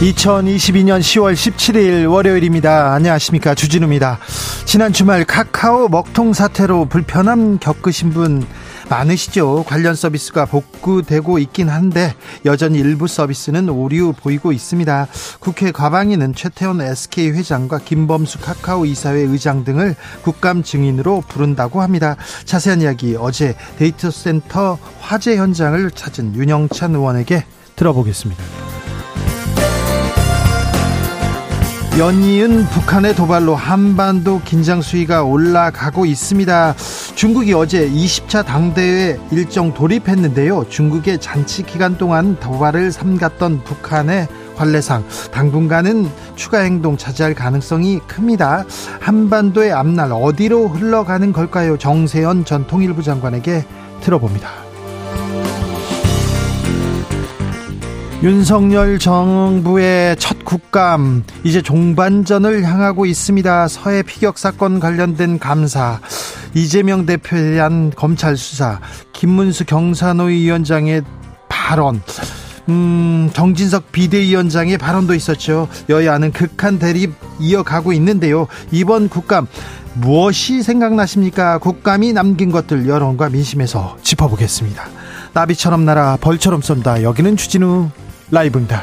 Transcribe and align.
2022년 0.00 1.00
10월 1.00 1.34
17일 1.34 2.08
월요일입니다. 2.08 2.92
안녕하십니까. 2.94 3.56
주진우입니다. 3.56 4.20
지난 4.64 4.92
주말 4.92 5.24
카카오 5.24 5.88
먹통 5.88 6.32
사태로 6.32 6.84
불편함 6.84 7.58
겪으신 7.58 8.10
분 8.10 8.46
많으시죠? 8.88 9.64
관련 9.66 9.96
서비스가 9.96 10.46
복구되고 10.46 11.40
있긴 11.40 11.68
한데 11.68 12.14
여전히 12.44 12.78
일부 12.78 13.08
서비스는 13.08 13.68
오류 13.68 14.12
보이고 14.12 14.52
있습니다. 14.52 15.08
국회 15.40 15.72
과방위는 15.72 16.32
최태원 16.36 16.80
SK 16.80 17.32
회장과 17.32 17.78
김범수 17.78 18.38
카카오 18.38 18.86
이사회 18.86 19.18
의장 19.18 19.64
등을 19.64 19.96
국감 20.22 20.62
증인으로 20.62 21.24
부른다고 21.26 21.82
합니다. 21.82 22.14
자세한 22.44 22.82
이야기 22.82 23.16
어제 23.18 23.56
데이터 23.78 24.12
센터 24.12 24.78
화재 25.00 25.36
현장을 25.36 25.90
찾은 25.90 26.36
윤영찬 26.36 26.94
의원에게 26.94 27.44
들어보겠습니다. 27.74 28.67
연이은 31.98 32.66
북한의 32.66 33.16
도발로 33.16 33.56
한반도 33.56 34.40
긴장 34.44 34.80
수위가 34.80 35.24
올라가고 35.24 36.06
있습니다. 36.06 36.76
중국이 37.16 37.52
어제 37.54 37.90
20차 37.90 38.46
당대회 38.46 39.18
일정 39.32 39.74
돌입했는데요. 39.74 40.68
중국의 40.68 41.18
잔치 41.18 41.64
기간 41.64 41.98
동안 41.98 42.38
도발을 42.38 42.92
삼갔던 42.92 43.64
북한의 43.64 44.28
관례상 44.56 45.04
당분간은 45.32 46.08
추가 46.36 46.60
행동 46.60 46.96
자제할 46.96 47.34
가능성이 47.34 47.98
큽니다. 48.06 48.64
한반도의 49.00 49.72
앞날 49.72 50.12
어디로 50.12 50.68
흘러가는 50.68 51.32
걸까요? 51.32 51.76
정세현 51.78 52.44
전 52.44 52.68
통일부 52.68 53.02
장관에게 53.02 53.64
들어봅니다. 54.02 54.67
윤석열 58.20 58.98
정부의 58.98 60.16
첫 60.16 60.44
국감 60.44 61.22
이제 61.44 61.62
종반전을 61.62 62.64
향하고 62.64 63.06
있습니다. 63.06 63.68
서해 63.68 64.02
피격 64.02 64.38
사건 64.38 64.80
관련된 64.80 65.38
감사, 65.38 66.00
이재명 66.52 67.06
대표에 67.06 67.52
대한 67.52 67.92
검찰 67.94 68.36
수사, 68.36 68.80
김문수 69.12 69.66
경사노위 69.66 70.42
위원장의 70.42 71.02
발언, 71.48 72.02
음, 72.68 73.30
정진석 73.32 73.92
비대위원장의 73.92 74.78
발언도 74.78 75.14
있었죠. 75.14 75.68
여야는 75.88 76.32
극한 76.32 76.80
대립 76.80 77.14
이어가고 77.38 77.92
있는데요. 77.92 78.48
이번 78.72 79.08
국감 79.08 79.46
무엇이 79.94 80.64
생각나십니까? 80.64 81.58
국감이 81.58 82.12
남긴 82.12 82.50
것들 82.50 82.88
여론과 82.88 83.28
민심에서 83.28 83.96
짚어보겠습니다. 84.02 84.88
나비처럼 85.34 85.84
날아 85.84 86.18
벌처럼 86.20 86.62
쏜다. 86.62 87.04
여기는 87.04 87.36
추진우 87.36 87.90
라이브입니다. 88.30 88.82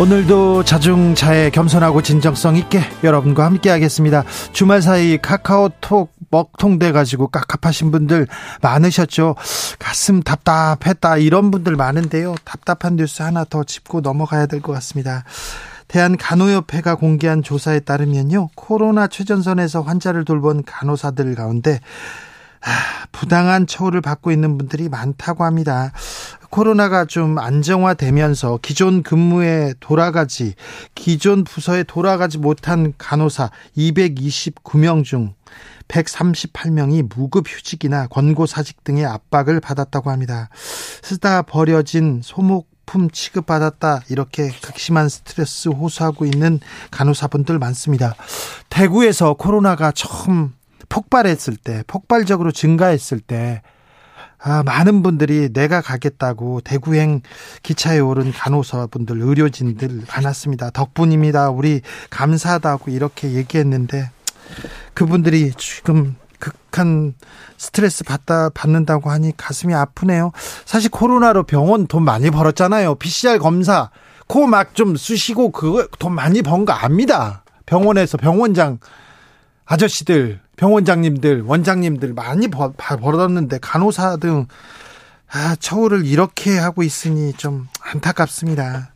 오늘도 0.00 0.64
자중차에 0.64 1.50
겸손하고 1.50 2.02
진정성 2.02 2.56
있게 2.56 2.80
여러분과 3.04 3.44
함께 3.44 3.70
하겠습니다. 3.70 4.24
주말 4.52 4.82
사이 4.82 5.18
카카오톡 5.18 6.12
먹통돼 6.30 6.90
가지고 6.90 7.28
깝깝하신 7.28 7.92
분들 7.92 8.26
많으셨죠. 8.60 9.36
가슴 9.78 10.20
답답했다 10.20 11.18
이런 11.18 11.52
분들 11.52 11.76
많은데요. 11.76 12.34
답답한 12.44 12.96
뉴스 12.96 13.22
하나 13.22 13.44
더 13.44 13.62
짚고 13.62 14.00
넘어가야 14.00 14.46
될 14.46 14.60
것 14.60 14.72
같습니다. 14.72 15.22
대한간호협회가 15.86 16.96
공개한 16.96 17.44
조사에 17.44 17.78
따르면요. 17.80 18.48
코로나 18.56 19.06
최전선에서 19.06 19.82
환자를 19.82 20.24
돌본 20.24 20.64
간호사들 20.64 21.36
가운데 21.36 21.78
부당한 23.12 23.66
처우를 23.66 24.00
받고 24.00 24.32
있는 24.32 24.58
분들이 24.58 24.88
많다고 24.88 25.44
합니다. 25.44 25.92
코로나가 26.50 27.04
좀 27.04 27.38
안정화되면서 27.38 28.60
기존 28.62 29.02
근무에 29.02 29.74
돌아가지, 29.80 30.54
기존 30.94 31.42
부서에 31.42 31.82
돌아가지 31.82 32.38
못한 32.38 32.94
간호사 32.96 33.50
229명 33.76 35.04
중 35.04 35.34
138명이 35.88 37.08
무급 37.14 37.46
휴직이나 37.48 38.06
권고사직 38.06 38.84
등의 38.84 39.04
압박을 39.04 39.60
받았다고 39.60 40.10
합니다. 40.10 40.48
쓰다 41.02 41.42
버려진 41.42 42.20
소목 42.22 42.72
품 42.86 43.10
취급받았다 43.10 44.02
이렇게 44.08 44.50
극심한 44.62 45.08
스트레스 45.08 45.68
호소하고 45.68 46.24
있는 46.24 46.60
간호사분들 46.90 47.58
많습니다. 47.58 48.14
대구에서 48.68 49.34
코로나가 49.34 49.90
처음 49.90 50.52
폭발했을 50.88 51.56
때, 51.56 51.82
폭발적으로 51.86 52.52
증가했을 52.52 53.20
때, 53.20 53.62
아, 54.38 54.62
많은 54.62 55.02
분들이 55.02 55.48
내가 55.52 55.80
가겠다고 55.80 56.60
대구행 56.60 57.22
기차에 57.62 57.98
오른 57.98 58.30
간호사분들, 58.30 59.18
의료진들 59.20 60.02
많았습니다. 60.08 60.70
덕분입니다. 60.70 61.48
우리 61.48 61.80
감사하다고 62.10 62.90
이렇게 62.90 63.32
얘기했는데 63.32 64.10
그분들이 64.92 65.52
지금 65.56 66.16
극한 66.38 67.14
스트레스 67.56 68.04
받다 68.04 68.50
받는다고 68.50 69.08
하니 69.10 69.34
가슴이 69.34 69.72
아프네요. 69.72 70.32
사실 70.66 70.90
코로나로 70.90 71.44
병원 71.44 71.86
돈 71.86 72.02
많이 72.04 72.30
벌었잖아요. 72.30 72.96
PCR 72.96 73.38
검사 73.38 73.90
코 74.26 74.46
막 74.46 74.74
좀 74.74 74.94
쑤시고 74.96 75.52
그거 75.52 75.86
돈 75.98 76.12
많이 76.14 76.42
번 76.42 76.66
거 76.66 76.74
압니다. 76.74 77.44
병원에서 77.64 78.18
병원장 78.18 78.78
아저씨들 79.64 80.40
병원장님들, 80.56 81.42
원장님들 81.42 82.14
많이 82.14 82.48
벌, 82.48 82.72
벌었는데 82.76 83.58
간호사 83.60 84.16
등 84.16 84.46
아, 85.30 85.56
처우를 85.58 86.06
이렇게 86.06 86.56
하고 86.56 86.84
있으니 86.84 87.32
좀 87.32 87.66
안타깝습니다. 87.82 88.92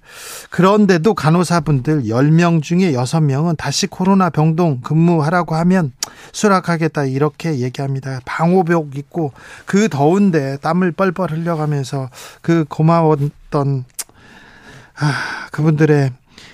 그런데도 0.51 1.15
간호사분들 1.15 2.05
10명 2.05 2.63
중에 2.63 2.93
6명은 2.93 3.57
다시 3.57 3.89
코로나 3.89 4.31
병동 4.31 4.81
근무하라고 4.83 5.57
하면 5.57 5.93
수락하겠다 6.33 7.07
이렇게 7.07 7.59
얘기합니다. 7.59 8.21
방호복 8.25 8.97
입고 8.97 9.33
그 9.67 9.89
더운데 9.89 10.59
땀을 10.59 10.93
뻘뻘 10.93 11.33
흘려가면서 11.33 12.09
그 12.41 12.65
고마웠던 12.69 13.85
아, 15.01 15.49
그분들의 15.51 16.13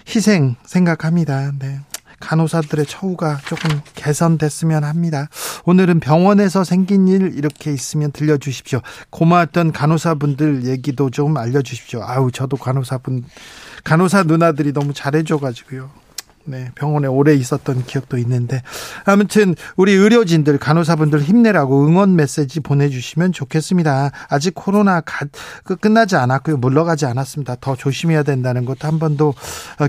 희생 0.08 0.56
생각합니다. 0.64 1.52
네. 1.58 1.80
간호사들의 2.24 2.86
처우가 2.86 3.40
조금 3.46 3.80
개선됐으면 3.94 4.82
합니다. 4.84 5.28
오늘은 5.64 6.00
병원에서 6.00 6.64
생긴 6.64 7.06
일 7.08 7.34
이렇게 7.36 7.72
있으면 7.72 8.12
들려주십시오. 8.12 8.80
고마웠던 9.10 9.72
간호사분들 9.72 10.64
얘기도 10.64 11.10
좀 11.10 11.36
알려주십시오. 11.36 12.02
아우 12.02 12.30
저도 12.30 12.56
간호사분 12.56 13.24
간호사 13.84 14.24
누나들이 14.24 14.72
너무 14.72 14.94
잘해줘가지고요. 14.94 16.03
네, 16.46 16.70
병원에 16.74 17.08
오래 17.08 17.32
있었던 17.34 17.84
기억도 17.84 18.18
있는데 18.18 18.62
아무튼 19.06 19.54
우리 19.76 19.92
의료진들 19.92 20.58
간호사분들 20.58 21.22
힘내라고 21.22 21.86
응원 21.86 22.16
메시지 22.16 22.60
보내주시면 22.60 23.32
좋겠습니다. 23.32 24.10
아직 24.28 24.52
코로나 24.54 25.00
가, 25.00 25.26
그 25.64 25.76
끝나지 25.76 26.16
않았고요, 26.16 26.58
물러가지 26.58 27.06
않았습니다. 27.06 27.56
더 27.60 27.74
조심해야 27.76 28.22
된다는 28.24 28.64
것도 28.64 28.86
한 28.88 28.98
번 28.98 29.16
더 29.16 29.32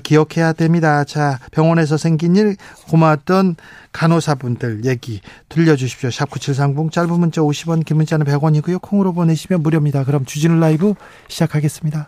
기억해야 0.03 0.53
됩니다. 0.53 1.03
자, 1.03 1.39
병원에서 1.51 1.97
생긴 1.97 2.35
일 2.35 2.55
고마웠던 2.89 3.55
간호사분들 3.91 4.85
얘기 4.85 5.21
들려주십시오. 5.49 6.09
샵9730 6.09 6.91
짧은 6.91 7.19
문자 7.19 7.41
50원, 7.41 7.83
긴 7.85 7.97
문자는 7.97 8.25
100원이고요. 8.25 8.81
콩으로 8.81 9.13
보내시면 9.13 9.61
무료입니다. 9.63 10.03
그럼 10.03 10.25
주진우 10.25 10.59
라이브 10.59 10.93
시작하겠습니다. 11.27 12.07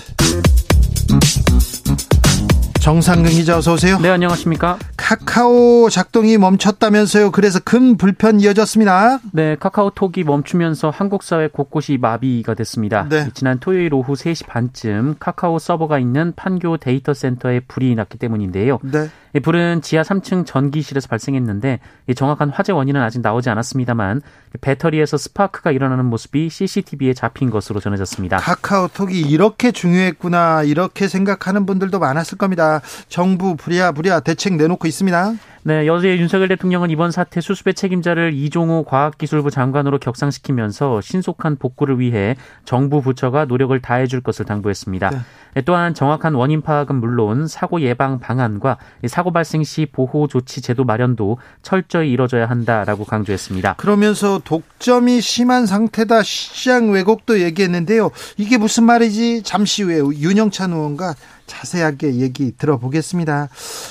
정상근 2.81 3.29
기자 3.29 3.57
어서 3.57 3.73
오세요. 3.73 3.99
네, 3.99 4.09
안녕하십니까? 4.09 4.79
카카오 4.97 5.87
작동이 5.91 6.39
멈췄다면서요. 6.39 7.29
그래서 7.29 7.59
큰 7.63 7.95
불편 7.95 8.39
이어졌습니다. 8.39 9.19
네, 9.33 9.55
카카오톡이 9.59 10.23
멈추면서 10.23 10.89
한국 10.89 11.21
사회 11.21 11.47
곳곳이 11.47 11.99
마비가 12.01 12.55
됐습니다. 12.55 13.07
네. 13.07 13.29
지난 13.35 13.59
토요일 13.59 13.93
오후 13.93 14.13
3시 14.13 14.47
반쯤 14.47 15.17
카카오 15.19 15.59
서버가 15.59 15.99
있는 15.99 16.33
판교 16.35 16.77
데이터 16.77 17.13
센터에 17.13 17.59
불이 17.59 17.93
났기 17.93 18.17
때문인데요. 18.17 18.79
네. 18.81 19.09
이 19.35 19.39
불은 19.39 19.81
지하 19.81 20.03
3층 20.03 20.45
전기실에서 20.45 21.07
발생했는데 21.07 21.79
정확한 22.15 22.49
화재 22.49 22.71
원인은 22.71 23.01
아직 23.01 23.21
나오지 23.21 23.49
않았습니다만 23.49 24.21
배터리에서 24.59 25.17
스파크가 25.17 25.71
일어나는 25.71 26.05
모습이 26.05 26.49
CCTV에 26.49 27.13
잡힌 27.13 27.49
것으로 27.49 27.79
전해졌습니다. 27.79 28.37
카카오톡이 28.37 29.21
이렇게 29.21 29.71
중요했구나 29.71 30.63
이렇게 30.63 31.07
생각하는 31.07 31.65
분들도 31.65 31.99
많았을 31.99 32.37
겁니다. 32.37 32.81
정부 33.07 33.55
부랴부랴 33.55 34.21
대책 34.21 34.55
내놓고 34.55 34.87
있습니다. 34.87 35.33
네, 35.63 35.85
여제 35.85 36.17
윤석열 36.17 36.47
대통령은 36.47 36.89
이번 36.89 37.11
사태 37.11 37.39
수습의 37.39 37.75
책임자를 37.75 38.33
이종호 38.33 38.83
과학기술부 38.83 39.51
장관으로 39.51 39.99
격상시키면서 39.99 41.01
신속한 41.01 41.57
복구를 41.57 41.99
위해 41.99 42.35
정부 42.65 43.01
부처가 43.01 43.45
노력을 43.45 43.79
다해 43.79 44.07
줄 44.07 44.21
것을 44.21 44.45
당부했습니다. 44.45 45.09
네. 45.11 45.17
네. 45.53 45.61
또한 45.61 45.93
정확한 45.93 46.33
원인 46.33 46.61
파악은 46.61 46.95
물론 46.95 47.47
사고 47.47 47.81
예방 47.81 48.19
방안과 48.19 48.77
사고 49.07 49.31
발생 49.31 49.63
시 49.63 49.85
보호 49.85 50.27
조치 50.27 50.61
제도 50.61 50.83
마련도 50.83 51.37
철저히 51.61 52.11
이뤄져야 52.11 52.47
한다라고 52.47 53.05
강조했습니다. 53.05 53.75
그러면서 53.75 54.41
독점이 54.43 55.21
심한 55.21 55.67
상태다 55.67 56.23
시장 56.23 56.91
왜곡도 56.91 57.41
얘기했는데요. 57.41 58.09
이게 58.37 58.57
무슨 58.57 58.85
말이지? 58.85 59.43
잠시 59.43 59.83
후에 59.83 59.97
윤영찬 59.97 60.71
의원과 60.71 61.13
자세하게 61.45 62.15
얘기 62.15 62.53
들어보겠습니다. 62.57 63.49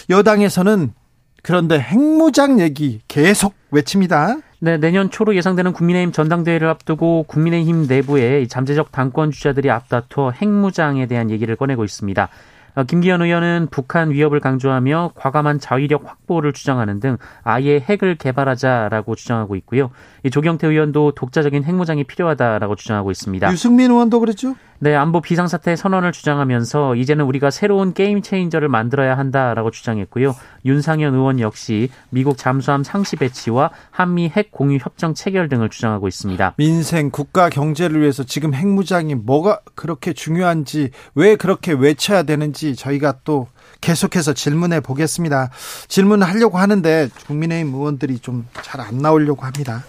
여당에서는 0.08 0.94
그런데 1.42 1.78
핵무장 1.78 2.60
얘기 2.60 3.00
계속 3.08 3.54
외칩니다. 3.70 4.36
네, 4.60 4.76
내년 4.76 5.10
초로 5.10 5.34
예상되는 5.34 5.72
국민의힘 5.72 6.12
전당대회를 6.12 6.68
앞두고 6.68 7.24
국민의힘 7.24 7.86
내부의 7.86 8.46
잠재적 8.48 8.92
당권 8.92 9.30
주자들이 9.30 9.70
앞다퉈 9.70 10.32
핵무장에 10.32 11.06
대한 11.06 11.30
얘기를 11.30 11.56
꺼내고 11.56 11.84
있습니다. 11.84 12.28
어, 12.74 12.84
김기현 12.84 13.22
의원은 13.22 13.68
북한 13.70 14.10
위협을 14.10 14.40
강조하며 14.40 15.12
과감한 15.14 15.58
자위력 15.58 16.08
확보를 16.08 16.52
주장하는 16.52 17.00
등 17.00 17.16
아예 17.42 17.80
핵을 17.80 18.16
개발하자라고 18.16 19.14
주장하고 19.14 19.56
있고요. 19.56 19.90
조경태 20.30 20.68
의원도 20.68 21.12
독자적인 21.12 21.64
핵무장이 21.64 22.04
필요하다라고 22.04 22.76
주장하고 22.76 23.10
있습니다. 23.10 23.50
유승민 23.50 23.90
의원도 23.90 24.20
그랬죠? 24.20 24.54
네, 24.82 24.94
안보 24.96 25.20
비상사태 25.20 25.76
선언을 25.76 26.10
주장하면서 26.12 26.94
이제는 26.94 27.26
우리가 27.26 27.50
새로운 27.50 27.92
게임 27.92 28.22
체인저를 28.22 28.68
만들어야 28.68 29.18
한다라고 29.18 29.70
주장했고요. 29.70 30.34
윤상현 30.64 31.14
의원 31.14 31.38
역시 31.38 31.90
미국 32.08 32.38
잠수함 32.38 32.82
상시 32.82 33.16
배치와 33.16 33.72
한미 33.90 34.30
핵 34.34 34.50
공유 34.50 34.78
협정 34.80 35.12
체결 35.12 35.50
등을 35.50 35.68
주장하고 35.68 36.08
있습니다. 36.08 36.54
민생, 36.56 37.10
국가 37.10 37.50
경제를 37.50 38.00
위해서 38.00 38.24
지금 38.24 38.54
핵무장이 38.54 39.16
뭐가 39.16 39.60
그렇게 39.74 40.14
중요한지 40.14 40.92
왜 41.14 41.36
그렇게 41.36 41.72
외쳐야 41.72 42.22
되는지 42.22 42.74
저희가 42.74 43.16
또 43.24 43.48
계속해서 43.82 44.32
질문해 44.32 44.80
보겠습니다. 44.80 45.50
질문하려고 45.88 46.56
하는데 46.58 47.08
국민의힘 47.26 47.74
의원들이 47.74 48.18
좀 48.20 48.46
잘 48.62 48.80
안 48.80 48.96
나오려고 48.98 49.44
합니다. 49.44 49.84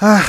아, 0.00 0.20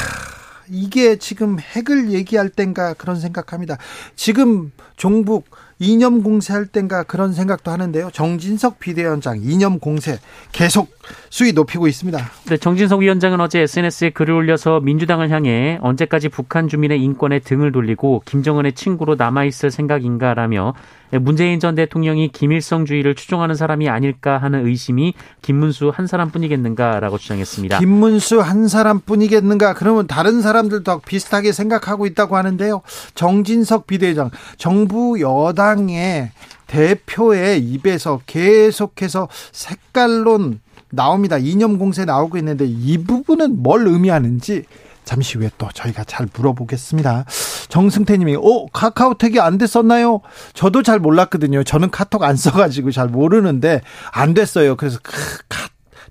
이게 0.70 1.18
지금 1.18 1.60
핵을 1.60 2.12
얘기할 2.12 2.50
땐가 2.50 2.94
그런 2.94 3.20
생각합니다. 3.20 3.78
지금 4.16 4.72
종북 4.96 5.46
이념 5.80 6.24
공세할 6.24 6.68
땐가 6.68 7.04
그런 7.04 7.34
생각도 7.34 7.72
하는데요. 7.72 8.10
정진석 8.12 8.80
비대위원장 8.80 9.40
이념 9.42 9.80
공세 9.80 10.20
계속 10.52 10.90
수위 11.30 11.52
높이고 11.52 11.88
있습니다. 11.88 12.20
네, 12.48 12.58
정진석 12.58 13.02
위원장은 13.02 13.42
어제 13.42 13.60
SNS에 13.62 14.12
글을 14.12 14.34
올려서 14.34 14.80
민주당을 14.80 15.30
향해 15.30 15.80
언제까지 15.82 16.30
북한 16.30 16.68
주민의 16.68 17.02
인권에 17.02 17.40
등을 17.40 17.72
돌리고 17.72 18.24
김정은의 18.26 18.74
친구로 18.74 19.16
남아있을 19.16 19.72
생각인가라며 19.72 20.74
문재인 21.20 21.60
전 21.60 21.76
대통령이 21.76 22.30
김일성주의를 22.30 23.16
추종하는 23.16 23.56
사람이 23.56 23.90
아닐까 23.90 24.38
하는 24.38 24.66
의심이 24.66 25.14
김문수 25.42 25.92
한 25.94 26.08
사람뿐이겠는가라고 26.08 27.18
주장했습니다. 27.18 27.80
김문수 27.80 28.42
한 28.42 28.68
사람뿐이겠는가? 28.68 29.74
그러면 29.74 30.08
다른 30.08 30.42
사람들도 30.42 31.02
비슷하게 31.02 31.52
생각하고 31.52 32.06
있다고 32.06 32.38
하는데요. 32.38 32.82
정진석 33.16 33.88
비대위원장 33.88 34.32
정부 34.58 35.20
여당의 35.20 36.32
대표의 36.68 37.60
입에서 37.60 38.22
계속해서 38.26 39.28
색깔론 39.52 40.60
나옵니다. 40.90 41.38
이념 41.38 41.78
공세 41.78 42.06
나오고 42.06 42.38
있는데 42.38 42.66
이 42.66 42.98
부분은 43.04 43.62
뭘 43.62 43.88
의미하는지 43.88 44.64
잠시 45.04 45.38
후에 45.38 45.50
또 45.58 45.68
저희가 45.74 46.04
잘 46.06 46.28
물어보겠습니다. 46.34 47.26
정승태 47.70 48.18
님이, 48.18 48.36
어, 48.36 48.66
카카오톡이 48.72 49.40
안 49.40 49.58
됐었나요? 49.58 50.22
저도 50.54 50.84
잘 50.84 51.00
몰랐거든요. 51.00 51.64
저는 51.64 51.92
카톡 51.92 52.24
안 52.24 52.36
써가지고 52.36 52.92
잘 52.92 53.08
모르는데, 53.08 53.82
안 54.12 54.34
됐어요. 54.34 54.76
그래서, 54.76 55.00
카, 55.02 55.12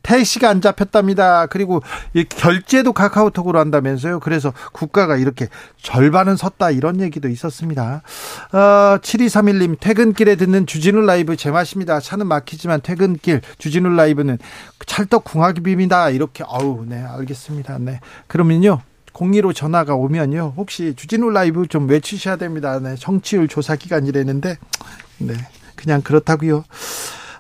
택시가 0.03 0.49
안 0.49 0.61
잡혔답니다. 0.61 1.47
그리고 1.47 1.83
결제도 2.29 2.93
카카오톡으로 2.93 3.59
한다면서요. 3.59 4.21
그래서 4.21 4.53
국가가 4.73 5.17
이렇게 5.17 5.49
절반은 5.81 6.37
섰다 6.37 6.71
이런 6.71 7.01
얘기도 7.01 7.29
있었습니다. 7.29 8.03
어, 8.53 8.99
7231님 9.03 9.77
퇴근길에 9.79 10.37
듣는 10.37 10.67
주진우 10.67 11.03
라이브 11.03 11.37
제맛입니다. 11.37 12.01
차는 12.01 12.27
막히지만 12.27 12.81
퇴근길 12.83 13.41
주진우 13.59 13.89
라이브는 13.91 14.39
찰떡궁합입니다. 14.87 16.11
이렇게 16.11 16.45
아우 16.47 16.85
네 16.87 17.03
알겠습니다. 17.03 17.79
네 17.79 18.01
그러면요. 18.27 18.81
02로 19.13 19.55
전화가 19.55 19.95
오면요. 19.95 20.55
혹시 20.57 20.95
주진우 20.97 21.31
라이브 21.31 21.67
좀 21.67 21.89
외치셔야 21.89 22.37
됩니다. 22.37 22.79
네, 22.81 22.95
정치율 22.97 23.47
조사 23.49 23.77
기간이라는데 23.77 24.57
네. 25.19 25.35
그냥 25.77 26.03
그렇다고요. 26.03 26.65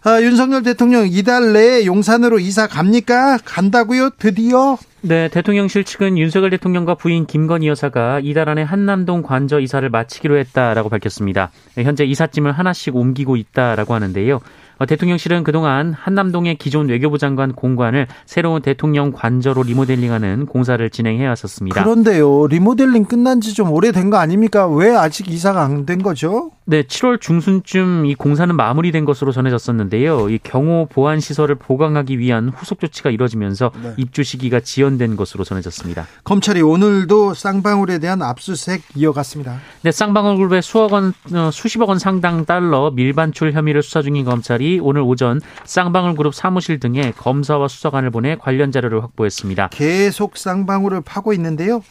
아, 0.04 0.20
윤석열 0.20 0.64
대통령 0.64 1.06
이달 1.06 1.52
내에 1.52 1.86
용산으로 1.86 2.40
이사 2.40 2.66
갑니까? 2.66 3.38
간다고요? 3.44 4.10
드디어? 4.18 4.76
네, 5.04 5.28
대통령실 5.28 5.84
측은 5.84 6.18
윤석열 6.18 6.50
대통령과 6.50 6.94
부인 6.96 7.26
김건희 7.26 7.68
여사가 7.68 8.20
이달 8.22 8.48
안에 8.48 8.62
한남동 8.62 9.22
관저 9.22 9.60
이사를 9.60 9.88
마치기로 9.88 10.36
했다라고 10.38 10.88
밝혔습니다. 10.88 11.50
네, 11.76 11.84
현재 11.84 12.04
이삿짐을 12.04 12.50
하나씩 12.52 12.96
옮기고 12.96 13.36
있다라고 13.36 13.94
하는데요. 13.94 14.40
어, 14.78 14.86
대통령실은 14.86 15.44
그동안 15.44 15.92
한남동의 15.92 16.56
기존 16.56 16.88
외교부 16.88 17.18
장관 17.18 17.52
공관을 17.52 18.08
새로운 18.26 18.62
대통령 18.62 19.12
관저로 19.12 19.62
리모델링하는 19.62 20.46
공사를 20.46 20.88
진행해 20.90 21.26
왔었습니다. 21.26 21.80
그런데요, 21.82 22.46
리모델링 22.48 23.04
끝난 23.04 23.40
지 23.40 23.54
좀 23.54 23.70
오래된 23.70 24.10
거 24.10 24.16
아닙니까? 24.16 24.66
왜 24.68 24.90
아직 24.96 25.28
이사가 25.30 25.62
안 25.62 25.86
된 25.86 26.02
거죠? 26.02 26.50
네, 26.64 26.82
7월 26.84 27.20
중순쯤 27.20 28.06
이 28.06 28.14
공사는 28.14 28.54
마무리된 28.54 29.04
것으로 29.04 29.32
전해졌었는데요. 29.32 30.30
이 30.30 30.38
경호 30.38 30.88
보안 30.92 31.18
시설을 31.18 31.56
보강하기 31.56 32.20
위한 32.20 32.50
후속 32.50 32.78
조치가 32.78 33.10
이뤄지면서 33.10 33.72
네. 33.82 33.94
입주 33.96 34.22
시기가 34.22 34.60
지연된 34.60 35.16
것으로 35.16 35.42
전해졌습니다. 35.42 36.06
검찰이 36.22 36.62
오늘도 36.62 37.34
쌍방울에 37.34 37.98
대한 37.98 38.22
압수수색 38.22 38.82
이어갔습니다. 38.94 39.58
네, 39.82 39.90
쌍방울 39.90 40.36
그룹의 40.36 40.62
수억 40.62 40.92
원, 40.92 41.12
어, 41.34 41.50
수십억 41.52 41.88
원 41.88 41.98
상당 41.98 42.44
달러 42.44 42.92
밀반출 42.92 43.52
혐의를 43.52 43.82
수사 43.82 44.00
중인 44.00 44.24
검찰이 44.24 44.78
오늘 44.80 45.02
오전 45.02 45.40
쌍방울 45.64 46.14
그룹 46.14 46.32
사무실 46.32 46.78
등에 46.78 47.12
검사와 47.16 47.66
수사관을 47.66 48.10
보내 48.10 48.36
관련 48.36 48.70
자료를 48.70 49.02
확보했습니다. 49.02 49.70
계속 49.72 50.36
쌍방울을 50.36 51.00
파고 51.00 51.32
있는데요. 51.32 51.82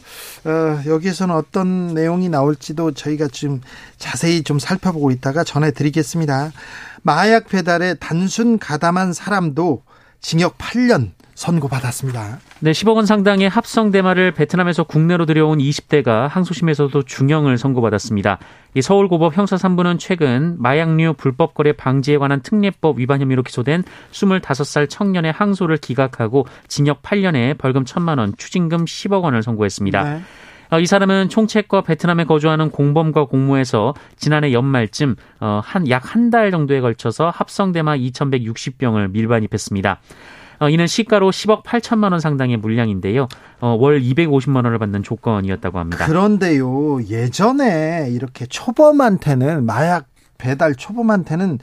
어, 0.46 0.80
여기에서는 0.86 1.34
어떤 1.34 1.88
내용이 1.92 2.30
나올지도 2.30 2.92
저희가 2.92 3.28
지금 3.30 3.60
자세히 3.98 4.42
좀 4.42 4.62
살 4.62 4.71
펴보고 4.78 5.10
있다가 5.10 5.44
전해드리겠습니다. 5.44 6.52
마약 7.02 7.48
배달에 7.48 7.94
단순 7.94 8.58
가담한 8.58 9.12
사람도 9.12 9.82
징역 10.20 10.56
8년 10.58 11.12
선고받았습니다. 11.34 12.38
네, 12.60 12.70
10억 12.70 12.96
원 12.96 13.06
상당의 13.06 13.48
합성 13.48 13.90
대마를 13.90 14.32
베트남에서 14.32 14.84
국내로 14.84 15.26
들여온 15.26 15.58
20대가 15.58 16.28
항소심에서도 16.28 17.02
중형을 17.02 17.58
선고받았습니다. 17.58 18.38
이 18.74 18.82
서울고법 18.82 19.36
형사 19.36 19.56
3부는 19.56 19.98
최근 19.98 20.56
마약류 20.58 21.14
불법 21.14 21.54
거래 21.54 21.72
방지에 21.72 22.18
관한 22.18 22.40
특례법 22.42 22.98
위반 22.98 23.20
혐의로 23.20 23.42
기소된 23.42 23.82
25살 24.12 24.88
청년의 24.88 25.32
항소를 25.32 25.78
기각하고 25.78 26.46
징역 26.68 27.02
8년에 27.02 27.58
벌금 27.58 27.84
1천만 27.84 28.18
원, 28.18 28.34
추징금 28.36 28.84
10억 28.84 29.22
원을 29.22 29.42
선고했습니다. 29.42 30.04
네. 30.04 30.22
어, 30.72 30.80
이 30.80 30.86
사람은 30.86 31.28
총책과 31.28 31.82
베트남에 31.82 32.24
거주하는 32.24 32.70
공범과 32.70 33.26
공모해서 33.26 33.92
지난해 34.16 34.52
연말쯤 34.52 35.16
어, 35.40 35.60
한약 35.62 36.14
한 36.14 36.30
달 36.32 36.50
정도에 36.50 36.80
걸쳐서 36.80 37.28
합성대마 37.28 37.96
2,160병을 37.98 39.10
밀반입했습니다. 39.10 40.00
어, 40.60 40.68
이는 40.70 40.86
시가로 40.86 41.30
10억 41.30 41.62
8천만 41.62 42.12
원 42.12 42.20
상당의 42.20 42.56
물량인데요. 42.56 43.28
월 43.60 44.00
250만 44.00 44.64
원을 44.64 44.78
받는 44.78 45.02
조건이었다고 45.02 45.78
합니다. 45.78 46.06
그런데요, 46.06 47.02
예전에 47.02 48.08
이렇게 48.10 48.46
초범한테는 48.46 49.66
마약 49.66 50.06
배달 50.38 50.74
초범한테는 50.74 51.58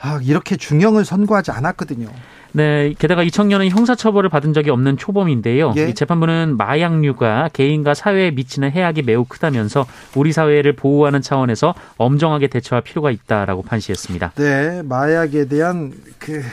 아, 0.00 0.20
이렇게 0.22 0.56
중형을 0.56 1.04
선고하지 1.04 1.50
않았거든요. 1.50 2.08
네, 2.56 2.94
게다가 2.96 3.24
이 3.24 3.32
청년은 3.32 3.68
형사처벌을 3.68 4.30
받은 4.30 4.52
적이 4.52 4.70
없는 4.70 4.96
초범인데요. 4.96 5.74
예. 5.76 5.88
이 5.88 5.94
재판부는 5.94 6.56
마약류가 6.56 7.50
개인과 7.52 7.94
사회에 7.94 8.30
미치는 8.30 8.70
해악이 8.70 9.02
매우 9.02 9.24
크다면서 9.24 9.84
우리 10.14 10.32
사회를 10.32 10.74
보호하는 10.74 11.20
차원에서 11.20 11.74
엄정하게 11.96 12.46
대처할 12.46 12.82
필요가 12.82 13.10
있다라고 13.10 13.62
판시했습니다. 13.62 14.34
네, 14.36 14.82
마약에 14.82 15.46
대한 15.46 15.92
그 16.20 16.44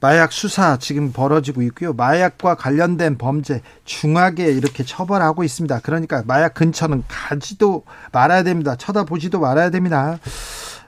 마약 0.00 0.32
수사 0.32 0.76
지금 0.78 1.12
벌어지고 1.12 1.62
있고요. 1.62 1.92
마약과 1.92 2.56
관련된 2.56 3.16
범죄 3.16 3.62
중하게 3.84 4.50
이렇게 4.50 4.82
처벌하고 4.82 5.44
있습니다. 5.44 5.78
그러니까 5.84 6.24
마약 6.26 6.54
근처는 6.54 7.04
가지도 7.06 7.84
말아야 8.12 8.42
됩니다. 8.42 8.74
쳐다보지도 8.76 9.38
말아야 9.38 9.70
됩니다. 9.70 10.18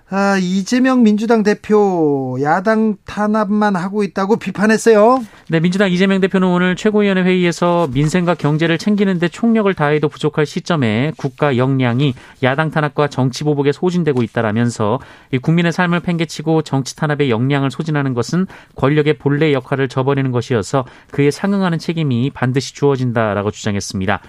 아, 0.09 0.39
이재명 0.41 1.03
민주당 1.03 1.43
대표 1.43 2.39
야당 2.41 2.95
탄압만 3.05 3.75
하고 3.75 4.05
있다고 4.05 4.37
비판했어요. 4.37 5.25
네, 5.49 5.59
민주당 5.59 5.91
이재명 5.91 6.21
대표는 6.21 6.47
오늘 6.47 6.77
최고위원회 6.77 7.23
회의에서 7.23 7.89
민생과 7.93 8.35
경제를 8.35 8.79
챙기는데 8.79 9.27
총력을 9.27 9.73
다해도 9.75 10.09
부족할 10.09 10.47
시점에 10.47 11.11
국가 11.17 11.57
역량이 11.57 12.15
야당 12.45 12.71
탄압과 12.71 13.09
정치 13.09 13.43
보복에 13.43 13.73
소진되고 13.73 14.23
있다라면서 14.23 15.01
국민의 15.43 15.73
삶을 15.73 15.99
팽개치고 16.01 16.63
정치 16.63 16.95
탄압의 16.95 17.29
역량을 17.29 17.73
소진하는 17.73 18.15
것은 18.15 18.47
권력의 18.77 19.19
본래 19.19 19.53
역할을 19.53 19.89
저버리는 19.89 20.31
것이어서 20.31 20.85
그에 21.11 21.33
상응하는 21.33 21.81
책임이 21.81 22.31
반드시 22.31 22.75
주어진다라고 22.75 23.51
주장했습니다. 23.51 24.21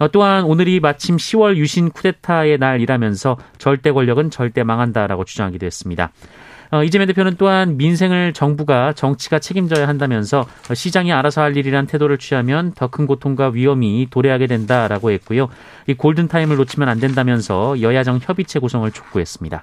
어, 0.00 0.08
또한 0.08 0.44
오늘이 0.44 0.80
마침 0.80 1.18
10월 1.18 1.56
유신 1.56 1.90
쿠데타의 1.90 2.56
날이라면서 2.56 3.36
절대 3.58 3.92
권력은 3.92 4.30
절대 4.30 4.64
망한다라고 4.64 5.26
주장하기도 5.26 5.66
했습니다. 5.66 6.10
어, 6.70 6.82
이재명 6.82 7.06
대표는 7.06 7.34
또한 7.36 7.76
민생을 7.76 8.32
정부가 8.32 8.94
정치가 8.94 9.38
책임져야 9.38 9.86
한다면서 9.86 10.46
시장이 10.72 11.12
알아서 11.12 11.42
할 11.42 11.54
일이란 11.54 11.86
태도를 11.86 12.16
취하면 12.16 12.72
더 12.72 12.88
큰 12.88 13.06
고통과 13.06 13.48
위험이 13.50 14.08
도래하게 14.10 14.46
된다라고 14.46 15.10
했고요. 15.10 15.48
이 15.86 15.94
골든타임을 15.94 16.56
놓치면 16.56 16.88
안 16.88 16.98
된다면서 16.98 17.82
여야정 17.82 18.20
협의체 18.22 18.58
구성을 18.58 18.90
촉구했습니다. 18.90 19.62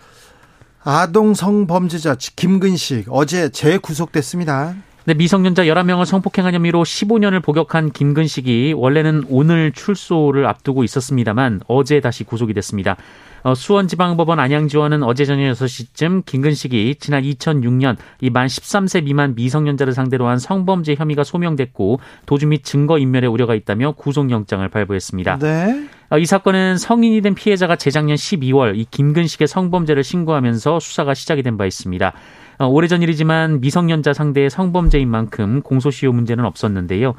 아동 0.83 1.33
성범죄자 1.33 2.15
김근식 2.35 3.07
어제 3.09 3.49
재구속됐습니다. 3.49 4.75
네, 5.07 5.13
미성년자 5.13 5.63
11명을 5.63 6.03
성폭행한 6.03 6.53
혐의로 6.53 6.83
15년을 6.83 7.41
복역한 7.41 7.91
김근식이 7.91 8.73
원래는 8.75 9.23
오늘 9.29 9.71
출소를 9.71 10.45
앞두고 10.45 10.83
있었습니다만 10.83 11.61
어제 11.69 12.01
다시 12.01 12.25
구속이 12.25 12.53
됐습니다. 12.53 12.97
어, 13.43 13.55
수원지방법원 13.55 14.37
안양지원은 14.37 15.03
어제 15.03 15.23
저녁 15.23 15.43
6시쯤 15.53 16.25
김근식이 16.25 16.95
지난 16.99 17.23
2006년 17.23 17.95
이 18.19 18.29
만 18.29 18.47
13세 18.47 19.05
미만 19.05 19.33
미성년자를 19.35 19.93
상대로 19.93 20.27
한 20.27 20.39
성범죄 20.39 20.95
혐의가 20.95 21.23
소명됐고 21.23 22.01
도주 22.25 22.47
및 22.47 22.65
증거 22.65 22.97
인멸의 22.97 23.29
우려가 23.29 23.55
있다며 23.55 23.93
구속영장을 23.93 24.67
발부했습니다. 24.67 25.39
네. 25.39 25.87
어, 26.09 26.17
이 26.17 26.25
사건은 26.25 26.77
성인이 26.77 27.21
된 27.21 27.33
피해자가 27.33 27.77
재작년 27.77 28.17
12월 28.17 28.75
이 28.77 28.85
김근식의 28.91 29.47
성범죄를 29.47 30.03
신고하면서 30.03 30.81
수사가 30.81 31.13
시작이 31.13 31.43
된 31.43 31.55
바 31.55 31.65
있습니다. 31.65 32.11
어, 32.59 32.67
오래전 32.67 33.01
일이지만 33.01 33.61
미성년자 33.61 34.13
상대의 34.13 34.49
성범죄인 34.49 35.09
만큼 35.09 35.61
공소시효 35.61 36.11
문제는 36.11 36.45
없었는데요. 36.45 37.15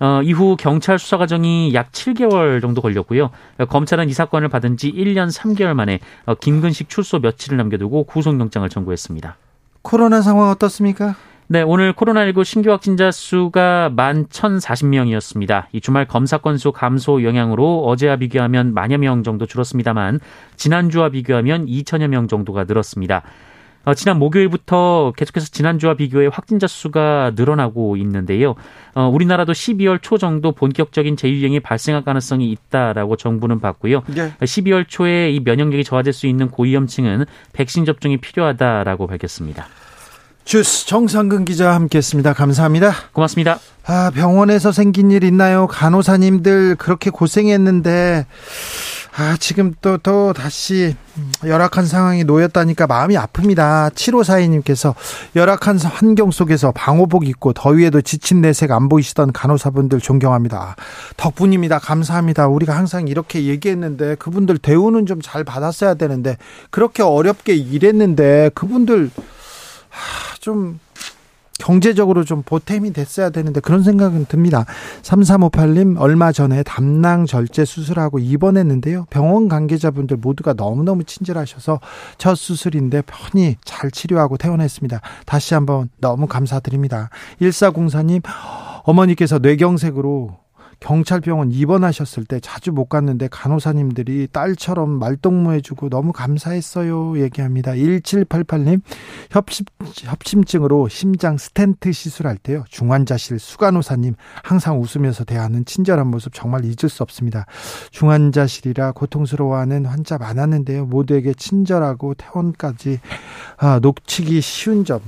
어, 0.00 0.20
이후 0.22 0.56
경찰 0.56 0.98
수사 0.98 1.18
과정이 1.18 1.74
약 1.74 1.90
7개월 1.90 2.60
정도 2.60 2.80
걸렸고요. 2.80 3.30
어, 3.58 3.64
검찰은 3.64 4.08
이 4.08 4.12
사건을 4.12 4.48
받은 4.48 4.76
지 4.76 4.92
1년 4.92 5.30
3개월 5.34 5.74
만에 5.74 6.00
어, 6.24 6.34
김근식 6.34 6.88
출소 6.88 7.18
며칠을 7.18 7.56
남겨두고 7.56 8.04
구속영장을 8.04 8.68
청구했습니다. 8.68 9.36
코로나 9.82 10.20
상황 10.22 10.50
어떻습니까? 10.50 11.16
네, 11.50 11.62
오늘 11.62 11.94
코로나19 11.94 12.44
신규 12.44 12.70
확진자 12.70 13.10
수가 13.10 13.90
11,040명이었습니다. 13.96 15.64
이 15.72 15.80
주말 15.80 16.06
검사 16.06 16.36
건수 16.36 16.72
감소 16.72 17.24
영향으로 17.24 17.86
어제와 17.86 18.16
비교하면 18.16 18.74
만여 18.74 18.98
명 18.98 19.22
정도 19.22 19.46
줄었습니다만 19.46 20.20
지난주와 20.56 21.08
비교하면 21.08 21.64
2천여 21.64 22.08
명 22.08 22.28
정도가 22.28 22.64
늘었습니다. 22.64 23.22
어, 23.88 23.94
지난 23.94 24.18
목요일부터 24.18 25.14
계속해서 25.16 25.46
지난주와 25.50 25.94
비교해 25.94 26.28
확진자 26.30 26.66
수가 26.66 27.32
늘어나고 27.34 27.96
있는데요. 27.96 28.54
어, 28.94 29.08
우리나라도 29.08 29.52
12월 29.52 30.02
초 30.02 30.18
정도 30.18 30.52
본격적인 30.52 31.16
재유행이 31.16 31.60
발생할 31.60 32.04
가능성이 32.04 32.50
있다라고 32.50 33.16
정부는 33.16 33.60
봤고요. 33.60 34.02
네. 34.08 34.34
12월 34.40 34.84
초에 34.86 35.30
이 35.30 35.40
면역력이 35.40 35.84
저하될 35.84 36.12
수 36.12 36.26
있는 36.26 36.50
고위험층은 36.50 37.24
백신 37.54 37.86
접종이 37.86 38.18
필요하다라고 38.18 39.06
밝혔습니다. 39.06 39.68
주스 40.44 40.86
정상근 40.86 41.46
기자와 41.46 41.74
함께했습니다. 41.74 42.34
감사합니다. 42.34 42.92
고맙습니다. 43.12 43.58
아 43.86 44.10
병원에서 44.14 44.70
생긴 44.70 45.10
일 45.10 45.24
있나요? 45.24 45.66
간호사님들 45.66 46.76
그렇게 46.76 47.08
고생했는데 47.08 48.26
아, 49.20 49.36
지금 49.40 49.74
또, 49.80 49.98
또 49.98 50.32
다시 50.32 50.94
열악한 51.44 51.86
상황이 51.86 52.22
놓였다니까 52.22 52.86
마음이 52.86 53.16
아픕니다. 53.16 53.90
7542님께서 53.92 54.94
열악한 55.34 55.78
환경 55.80 56.30
속에서 56.30 56.70
방호복 56.70 57.26
입고 57.26 57.52
더위에도 57.52 58.00
지친 58.00 58.40
내색 58.40 58.70
안 58.70 58.88
보이시던 58.88 59.32
간호사분들 59.32 60.00
존경합니다. 60.00 60.76
덕분입니다. 61.16 61.80
감사합니다. 61.80 62.46
우리가 62.46 62.76
항상 62.76 63.08
이렇게 63.08 63.44
얘기했는데 63.44 64.14
그분들 64.14 64.58
대우는 64.58 65.06
좀 65.06 65.18
잘 65.20 65.42
받았어야 65.42 65.94
되는데 65.94 66.38
그렇게 66.70 67.02
어렵게 67.02 67.54
일했는데 67.54 68.52
그분들 68.54 69.10
좀 70.40 70.78
경제적으로 71.58 72.24
좀 72.24 72.42
보탬이 72.42 72.92
됐어야 72.92 73.30
되는데 73.30 73.60
그런 73.60 73.82
생각은 73.82 74.26
듭니다. 74.26 74.64
3358님 75.02 76.00
얼마 76.00 76.32
전에 76.32 76.62
담낭 76.62 77.26
절제 77.26 77.64
수술하고 77.64 78.18
입원했는데요. 78.18 79.06
병원 79.10 79.48
관계자분들 79.48 80.16
모두가 80.18 80.54
너무너무 80.54 81.04
친절하셔서 81.04 81.80
첫 82.16 82.36
수술인데 82.36 83.02
편히 83.02 83.56
잘 83.64 83.90
치료하고 83.90 84.36
퇴원했습니다. 84.36 85.00
다시 85.26 85.54
한번 85.54 85.90
너무 86.00 86.26
감사드립니다. 86.26 87.10
1404님 87.40 88.22
어머니께서 88.84 89.38
뇌경색으로 89.38 90.38
경찰병원 90.80 91.50
입원하셨을 91.50 92.24
때 92.24 92.40
자주 92.40 92.72
못 92.72 92.86
갔는데 92.86 93.28
간호사님들이 93.30 94.28
딸처럼 94.32 94.90
말동무해주고 94.98 95.88
너무 95.88 96.12
감사했어요. 96.12 97.20
얘기합니다. 97.20 97.72
1788님, 97.72 98.80
협심, 99.30 99.66
협심증으로 99.94 100.88
심장 100.88 101.36
스텐트 101.36 101.92
시술할 101.92 102.36
때요. 102.38 102.64
중환자실 102.68 103.38
수간호사님 103.38 104.14
항상 104.44 104.80
웃으면서 104.80 105.24
대하는 105.24 105.64
친절한 105.64 106.06
모습 106.06 106.32
정말 106.32 106.64
잊을 106.64 106.88
수 106.88 107.02
없습니다. 107.02 107.46
중환자실이라 107.90 108.92
고통스러워하는 108.92 109.86
환자 109.86 110.16
많았는데요. 110.18 110.86
모두에게 110.86 111.34
친절하고 111.34 112.14
퇴원까지 112.14 113.00
아, 113.56 113.80
놓치기 113.80 114.40
쉬운 114.40 114.84
점 114.84 115.00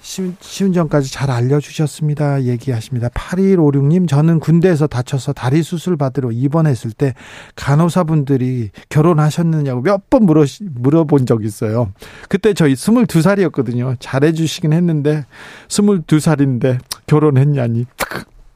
쉬운 0.00 0.72
점까지 0.72 1.12
잘 1.12 1.30
알려주셨습니다. 1.30 2.44
얘기하십니다. 2.44 3.08
8156님, 3.08 4.08
저는 4.08 4.40
군대에서 4.40 4.86
다쳐서 4.86 5.32
다리 5.32 5.62
수술 5.62 5.96
받으러 5.96 6.30
입원했을 6.32 6.90
때 6.92 7.14
간호사분들이 7.56 8.70
결혼하셨느냐고 8.88 9.82
몇 9.82 10.08
번 10.10 10.24
물어, 10.24 10.44
물어본 10.62 11.26
적 11.26 11.44
있어요. 11.44 11.92
그때 12.28 12.54
저희 12.54 12.74
22살이었거든요. 12.74 13.96
잘해주시긴 14.00 14.72
했는데, 14.72 15.26
22살인데 15.68 16.78
결혼했냐니. 17.06 17.84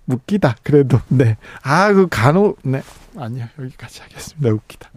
웃기다. 0.07 0.57
그래도, 0.63 1.01
네. 1.09 1.37
아, 1.63 1.93
그 1.93 2.07
간호, 2.09 2.57
네. 2.63 2.83
아니요, 3.17 3.45
여기까지 3.59 4.01
하겠습니다. 4.01 4.51
웃기다. 4.51 4.91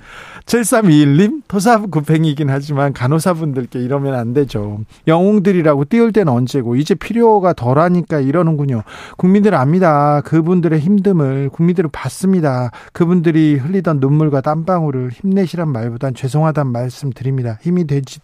7321님, 0.46 1.42
토사구팽이긴 1.50 2.50
하지만 2.50 2.94
간호사분들께 2.94 3.80
이러면 3.80 4.16
안 4.16 4.34
되죠. 4.34 4.80
영웅들이라고 5.08 5.86
띄울 5.86 6.14
때는 6.14 6.32
언제고, 6.32 6.78
이제 6.78 6.96
필요가 6.96 7.52
덜 7.54 7.78
하니까 7.78 8.22
이러는군요. 8.22 8.84
국민들 9.18 9.54
압니다. 9.54 10.22
그분들의 10.22 10.80
힘듦을 10.80 11.52
국민들은 11.52 11.90
받습니다. 11.92 12.72
그분들이 12.94 13.56
흘리던 13.56 14.00
눈물과 14.00 14.42
땀방울을 14.42 15.12
힘내시란 15.12 15.68
말보단 15.70 16.16
죄송하단 16.16 16.68
말씀 16.72 17.12
드립니다. 17.12 17.60
힘이 17.62 17.86
되지, 17.86 18.20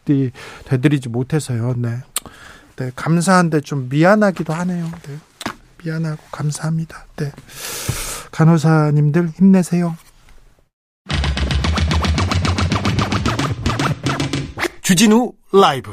되드리지 0.65 1.09
못해서요. 1.09 1.73
네. 1.77 1.97
네, 2.77 2.91
감사한데 2.95 3.61
좀 3.61 3.89
미안하기도 3.89 4.53
하네요. 4.53 4.85
네. 4.85 5.30
미안하고 5.83 6.21
감사합니다. 6.31 7.05
네. 7.17 7.31
간호사님들 8.31 9.29
힘내세요. 9.29 9.95
주진우 14.81 15.33
라이브 15.53 15.91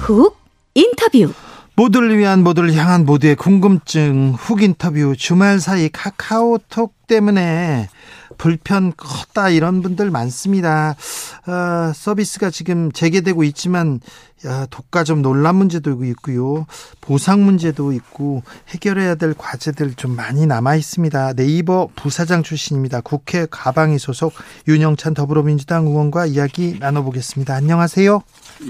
후 0.00 0.32
인터뷰 0.74 1.32
모두를 1.76 2.16
위한 2.18 2.44
모두를 2.44 2.74
향한 2.74 3.04
모두의 3.04 3.34
궁금증 3.36 4.34
후 4.38 4.60
인터뷰 4.60 5.14
주말 5.16 5.58
사이 5.60 5.88
카카오톡 5.88 6.94
때문에 7.08 7.88
불편 8.38 8.92
컸다 8.96 9.48
이런 9.50 9.82
분들 9.82 10.10
많습니다. 10.10 10.94
어, 11.46 11.92
서비스가 11.94 12.50
지금 12.50 12.90
재개되고 12.92 13.44
있지만 13.44 14.00
야, 14.46 14.66
독과점 14.68 15.22
논란 15.22 15.56
문제도 15.56 15.90
있고요. 16.04 16.66
보상 17.00 17.44
문제도 17.46 17.92
있고 17.92 18.42
해결해야 18.68 19.14
될 19.14 19.32
과제들 19.38 19.94
좀 19.94 20.14
많이 20.16 20.46
남아 20.46 20.74
있습니다. 20.76 21.32
네이버 21.32 21.88
부사장 21.96 22.42
출신입니다. 22.42 23.00
국회 23.00 23.46
가방위 23.50 23.96
소속 23.98 24.34
윤영찬 24.68 25.14
더불어민주당 25.14 25.86
의원과 25.86 26.26
이야기 26.26 26.76
나눠보겠습니다. 26.78 27.54
안녕하세요. 27.54 28.22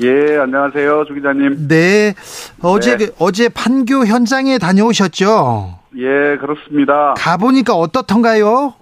예, 0.03 0.37
안녕하세요, 0.39 1.05
주 1.09 1.15
기자님. 1.15 1.67
네, 1.67 2.15
어제 2.63 2.97
네. 2.97 3.07
그- 3.07 3.15
어제 3.19 3.49
판교 3.49 4.07
현장에 4.07 4.59
다녀오셨죠? 4.59 5.79
예, 5.97 6.37
그렇습니다. 6.39 7.15
가 7.17 7.37
보니까 7.37 7.75
어떻던가요? 7.75 8.75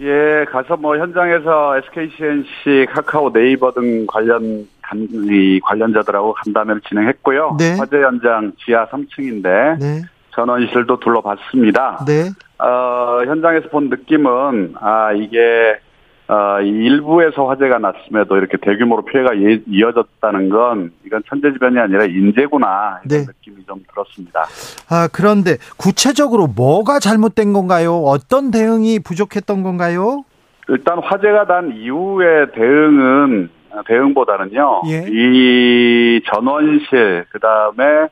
예, 0.00 0.46
가서 0.50 0.76
뭐 0.76 0.96
현장에서 0.96 1.76
SKCNC, 1.76 2.86
카카오, 2.90 3.32
네이버 3.32 3.70
등 3.72 4.06
관련 4.06 4.66
간, 4.80 5.06
이 5.10 5.60
관련자들하고 5.62 6.32
간담회를 6.34 6.80
진행했고요. 6.88 7.56
네. 7.58 7.76
화재 7.78 7.98
현장 7.98 8.52
지하 8.64 8.86
3층인데 8.86 9.78
네, 9.78 10.02
전원실도 10.34 11.00
둘러봤습니다. 11.00 12.04
네, 12.06 12.30
어, 12.58 13.22
현장에서 13.26 13.68
본 13.68 13.90
느낌은 13.90 14.74
아 14.80 15.12
이게 15.12 15.78
어, 16.32 16.60
이 16.62 16.68
일부에서 16.68 17.46
화재가 17.48 17.78
났음에도 17.78 18.36
이렇게 18.36 18.56
대규모로 18.62 19.04
피해가 19.04 19.36
예- 19.38 19.62
이어졌다는 19.66 20.48
건 20.48 20.92
이건 21.04 21.22
천재지변이 21.28 21.76
아니라 21.78 22.04
인재구나 22.04 23.00
이런 23.04 23.08
네. 23.22 23.26
느낌이 23.26 23.64
좀 23.66 23.82
들었습니다. 23.92 24.44
아, 24.88 25.08
그런데 25.12 25.56
구체적으로 25.76 26.46
뭐가 26.46 27.00
잘못된 27.00 27.52
건가요? 27.52 27.96
어떤 28.04 28.52
대응이 28.52 29.00
부족했던 29.00 29.64
건가요? 29.64 30.24
일단 30.68 31.00
화재가 31.02 31.46
난 31.46 31.72
이후의 31.76 32.52
대응은 32.52 33.50
대응보다는요. 33.88 34.82
예. 34.86 35.06
이 35.10 36.20
전원실 36.32 37.24
그다음에 37.30 38.06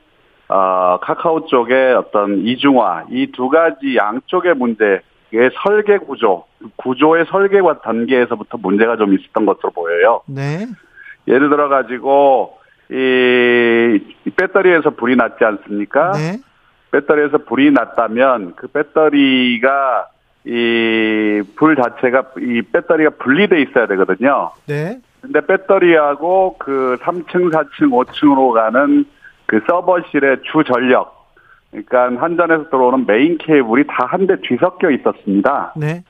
어, 0.48 0.98
카카오 1.02 1.46
쪽의 1.46 1.94
어떤 1.94 2.38
이중화 2.46 3.04
이 3.10 3.30
두 3.32 3.48
가지 3.48 3.94
양쪽의 3.96 4.54
문제 4.54 5.02
의 5.32 5.50
설계 5.62 5.98
구조 5.98 6.44
구조의 6.76 7.26
설계와 7.26 7.80
단계에서부터 7.80 8.58
문제가 8.58 8.96
좀 8.96 9.12
있었던 9.14 9.44
것으로 9.44 9.70
보여요. 9.70 10.22
네, 10.26 10.66
예를 11.26 11.50
들어 11.50 11.68
가지고 11.68 12.58
이 12.90 14.00
배터리에서 14.36 14.90
불이 14.90 15.16
났지 15.16 15.44
않습니까? 15.44 16.12
네, 16.12 16.38
배터리에서 16.90 17.38
불이 17.38 17.70
났다면 17.72 18.54
그 18.56 18.68
배터리가 18.68 20.08
이 20.46 21.42
불 21.56 21.76
자체가 21.76 22.24
이 22.38 22.62
배터리가 22.62 23.10
분리돼 23.18 23.60
있어야 23.62 23.86
되거든요. 23.88 24.52
네, 24.66 24.98
근데 25.20 25.40
배터리하고 25.44 26.56
그 26.58 26.96
3층, 27.02 27.52
4층, 27.52 27.90
5층으로 27.90 28.52
가는 28.52 29.04
그 29.46 29.60
서버실의 29.66 30.38
주 30.44 30.62
전력 30.64 31.17
그러니까 31.70 32.22
한전에서 32.22 32.70
들어오는 32.70 33.04
메인 33.06 33.38
케이블이 33.38 33.84
다 33.86 34.06
한 34.06 34.26
대 34.26 34.36
뒤섞여 34.40 34.90
있었습니다. 34.90 35.74
네, 35.76 36.02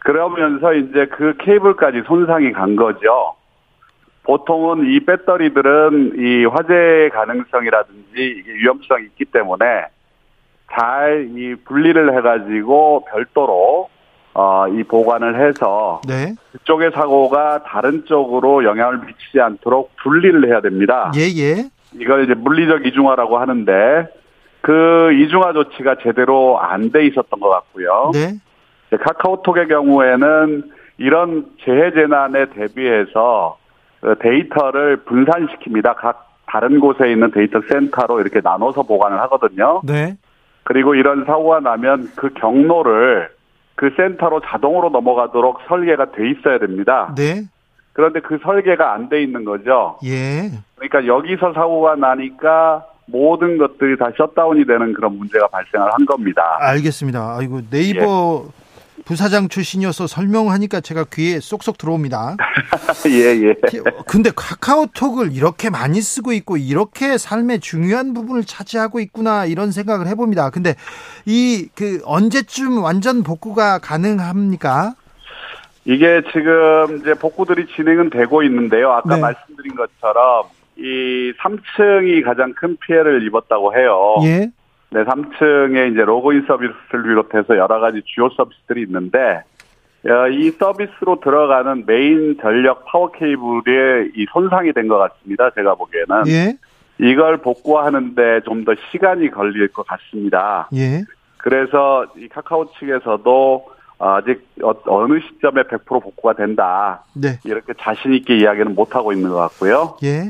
그러면서 0.00 0.74
이제 0.74 1.06
그 1.06 1.34
케이블까지 1.38 2.02
손상이 2.06 2.52
간 2.52 2.76
거죠. 2.76 3.34
보통은 4.24 4.90
이 4.90 5.00
배터리들은 5.00 6.12
이 6.18 6.44
화재 6.44 7.08
가능성이라든지 7.14 8.12
이게 8.16 8.52
위험성이 8.52 9.04
있기 9.06 9.24
때문에 9.26 9.64
잘 10.70 11.28
이 11.34 11.54
분리를 11.64 12.14
해가지고 12.16 13.06
별도로 13.10 13.88
어, 14.34 14.68
이 14.68 14.82
보관을 14.84 15.40
해서 15.40 16.02
네, 16.06 16.34
그쪽의 16.52 16.90
사고가 16.92 17.62
다른 17.64 18.04
쪽으로 18.04 18.64
영향을 18.64 18.98
미치지 19.06 19.40
않도록 19.40 19.96
분리를 20.02 20.46
해야 20.46 20.60
됩니다. 20.60 21.10
예, 21.16 21.22
예, 21.22 21.70
이걸 21.94 22.24
이제 22.24 22.34
물리적 22.34 22.86
이중화라고 22.86 23.38
하는데 23.38 24.06
그 24.60 25.12
이중화 25.12 25.52
조치가 25.52 25.96
제대로 26.02 26.58
안 26.60 26.90
돼 26.90 27.06
있었던 27.06 27.40
것 27.40 27.48
같고요. 27.48 28.10
네, 28.12 28.38
카카오톡의 28.96 29.68
경우에는 29.68 30.70
이런 30.98 31.46
재해 31.64 31.92
재난에 31.92 32.46
대비해서 32.50 33.58
그 34.00 34.16
데이터를 34.20 35.04
분산시킵니다. 35.04 35.94
각 35.96 36.26
다른 36.46 36.80
곳에 36.80 37.10
있는 37.10 37.30
데이터 37.30 37.60
센터로 37.68 38.20
이렇게 38.20 38.40
나눠서 38.42 38.82
보관을 38.82 39.20
하거든요. 39.22 39.80
네, 39.84 40.16
그리고 40.64 40.94
이런 40.94 41.24
사고가 41.24 41.60
나면 41.60 42.08
그 42.16 42.30
경로를 42.34 43.28
그 43.74 43.90
센터로 43.96 44.40
자동으로 44.40 44.88
넘어가도록 44.90 45.60
설계가 45.68 46.12
돼 46.12 46.30
있어야 46.30 46.58
됩니다. 46.58 47.14
네, 47.16 47.42
그런데 47.92 48.20
그 48.20 48.38
설계가 48.42 48.92
안 48.92 49.08
돼 49.08 49.22
있는 49.22 49.44
거죠. 49.44 49.98
예, 50.04 50.50
그러니까 50.76 51.06
여기서 51.06 51.52
사고가 51.52 51.94
나니까 51.96 52.86
모든 53.10 53.58
것들이 53.58 53.96
다 53.98 54.10
셧다운이 54.16 54.66
되는 54.66 54.92
그런 54.92 55.16
문제가 55.16 55.48
발생을 55.48 55.92
한 55.92 56.04
겁니다. 56.06 56.42
알겠습니다. 56.60 57.36
아이고 57.38 57.62
네이버 57.70 58.46
부사장 59.04 59.48
출신이어서 59.48 60.06
설명하니까 60.06 60.80
제가 60.80 61.04
귀에 61.12 61.40
쏙쏙 61.40 61.78
들어옵니다. 61.78 62.36
예, 63.08 63.48
예. 63.48 63.54
근데 64.06 64.30
카카오톡을 64.34 65.32
이렇게 65.32 65.70
많이 65.70 66.00
쓰고 66.02 66.32
있고 66.34 66.56
이렇게 66.58 67.16
삶의 67.16 67.60
중요한 67.60 68.12
부분을 68.12 68.44
차지하고 68.44 69.00
있구나 69.00 69.46
이런 69.46 69.70
생각을 69.72 70.06
해봅니다. 70.08 70.50
근데 70.50 70.74
이 71.26 71.68
그 71.74 72.00
언제쯤 72.04 72.82
완전 72.82 73.22
복구가 73.22 73.78
가능합니까? 73.78 74.94
이게 75.84 76.20
지금 76.32 76.98
이제 76.98 77.14
복구들이 77.14 77.66
진행은 77.74 78.10
되고 78.10 78.42
있는데요. 78.42 78.92
아까 78.92 79.14
네. 79.14 79.20
말씀드린 79.22 79.74
것처럼 79.74 80.46
이 80.78 81.32
3층이 81.40 82.24
가장 82.24 82.52
큰 82.54 82.76
피해를 82.80 83.26
입었다고 83.26 83.74
해요. 83.74 84.14
예, 84.22 84.50
네, 84.90 85.04
3층에 85.04 85.92
이제 85.92 86.02
로그인 86.04 86.44
서비스를 86.46 87.02
비롯해서 87.02 87.56
여러 87.56 87.80
가지 87.80 88.00
주요 88.04 88.28
서비스들이 88.36 88.82
있는데 88.82 89.42
어, 90.06 90.28
이 90.28 90.50
서비스로 90.52 91.18
들어가는 91.20 91.84
메인 91.86 92.36
전력 92.40 92.84
파워 92.86 93.10
케이블이 93.10 94.10
이 94.14 94.26
손상이 94.32 94.72
된 94.72 94.88
것 94.88 94.96
같습니다. 94.98 95.50
제가 95.50 95.74
보기에는 95.74 96.22
예, 96.28 96.56
이걸 97.04 97.38
복구하는데 97.38 98.40
좀 98.44 98.64
더 98.64 98.74
시간이 98.92 99.30
걸릴 99.30 99.68
것 99.68 99.84
같습니다. 99.86 100.68
예, 100.74 101.02
그래서 101.38 102.06
이 102.16 102.28
카카오 102.28 102.70
측에서도 102.78 103.66
아직 103.98 104.46
어- 104.62 104.74
어느 104.86 105.18
시점에 105.20 105.62
100% 105.62 105.84
복구가 106.00 106.34
된다 106.34 107.02
네, 107.14 107.40
이렇게 107.44 107.72
자신 107.80 108.14
있게 108.14 108.36
이야기는 108.38 108.76
못 108.76 108.94
하고 108.94 109.12
있는 109.12 109.30
것 109.30 109.36
같고요. 109.36 109.96
예. 110.04 110.28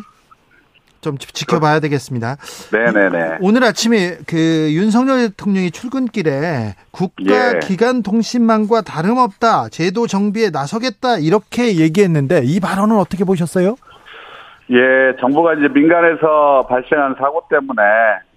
좀 1.09 1.17
지- 1.19 1.33
지켜봐야 1.33 1.81
되겠습니다. 1.81 2.37
네네네. 2.71 3.39
오늘 3.41 3.65
아침에 3.65 4.19
그 4.27 4.37
윤석열 4.73 5.29
대통령이 5.29 5.71
출근길에 5.71 6.75
국가 6.91 7.55
예. 7.55 7.59
기관 7.61 8.03
통신망과 8.03 8.83
다름없다 8.83 9.71
제도 9.71 10.07
정비에 10.07 10.51
나서겠다 10.51 11.17
이렇게 11.19 11.77
얘기했는데 11.77 12.43
이 12.45 12.61
발언은 12.61 12.97
어떻게 12.99 13.25
보셨어요? 13.25 13.77
예, 14.71 15.17
정부가 15.19 15.55
이제 15.55 15.69
민간에서 15.69 16.67
발생한 16.69 17.15
사고 17.19 17.43
때문에 17.49 17.83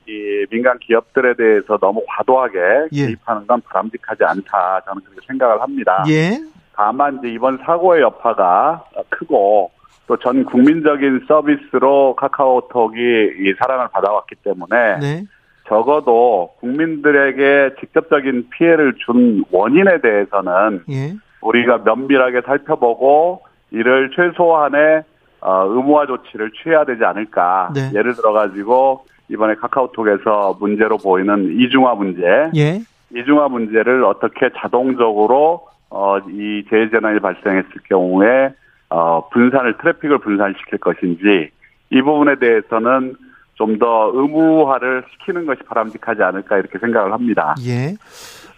이 0.08 0.46
민간 0.50 0.80
기업들에 0.80 1.34
대해서 1.36 1.78
너무 1.80 2.02
과도하게 2.08 2.58
예. 2.94 3.06
개입하는 3.08 3.46
건 3.48 3.62
바람직하지 3.68 4.24
않다 4.24 4.82
저는 4.86 5.02
그렇게 5.04 5.28
생각을 5.28 5.62
합니다. 5.62 6.04
예, 6.08 6.40
다만 6.74 7.20
이제 7.20 7.28
이번 7.34 7.60
사고의 7.66 8.02
여파가 8.02 8.86
크고 9.10 9.72
또 10.08 10.18
전 10.18 10.44
국민적인 10.46 11.26
서비스로 11.28 12.16
카카오톡이 12.16 12.98
이 13.00 13.54
사랑을 13.60 13.88
받아왔기 13.92 14.36
때문에 14.44 15.00
네, 15.00 15.24
적어도 15.68 16.52
국민들에게 16.60 17.76
직접적인 17.80 18.50
피해를 18.50 18.94
준 19.06 19.44
원인에 19.52 20.02
대해서는 20.02 20.84
예, 20.90 21.14
우리가 21.42 21.80
면밀하게 21.86 22.42
살펴보고 22.42 23.42
이를 23.72 24.12
최소한의 24.16 25.04
어, 25.40 25.66
의무화 25.68 26.06
조치를 26.08 26.52
취해야 26.62 26.84
되지 26.84 27.04
않을까. 27.04 27.72
네. 27.74 27.92
예를 27.96 28.14
들어 28.16 28.32
가지고 28.34 29.06
이번에 29.30 29.56
카카오톡에서 29.56 30.58
문제로 30.60 30.98
보이는 30.98 31.58
이중화 31.58 31.96
문제, 31.96 32.52
예, 32.56 32.82
이중화 33.16 33.48
문제를 33.48 34.04
어떻게 34.04 34.50
자동적으로 34.58 35.68
어, 35.90 36.18
이 36.20 36.64
재해재난이 36.70 37.22
발생했을 37.22 37.72
경우에 37.88 38.54
어, 38.92 39.30
분산을 39.30 39.78
트래픽을 39.78 40.20
분산시킬 40.20 40.78
것인지 40.80 41.52
이 41.90 42.02
부분에 42.02 42.36
대해서는 42.40 43.16
좀 43.56 43.78
더 43.78 44.12
의무화를 44.14 45.04
시키는 45.12 45.46
것이 45.46 45.62
바람직하지 45.68 46.24
않을까 46.24 46.58
이렇게 46.58 46.80
생각을 46.80 47.14
합니다. 47.14 47.56
예. 47.66 47.96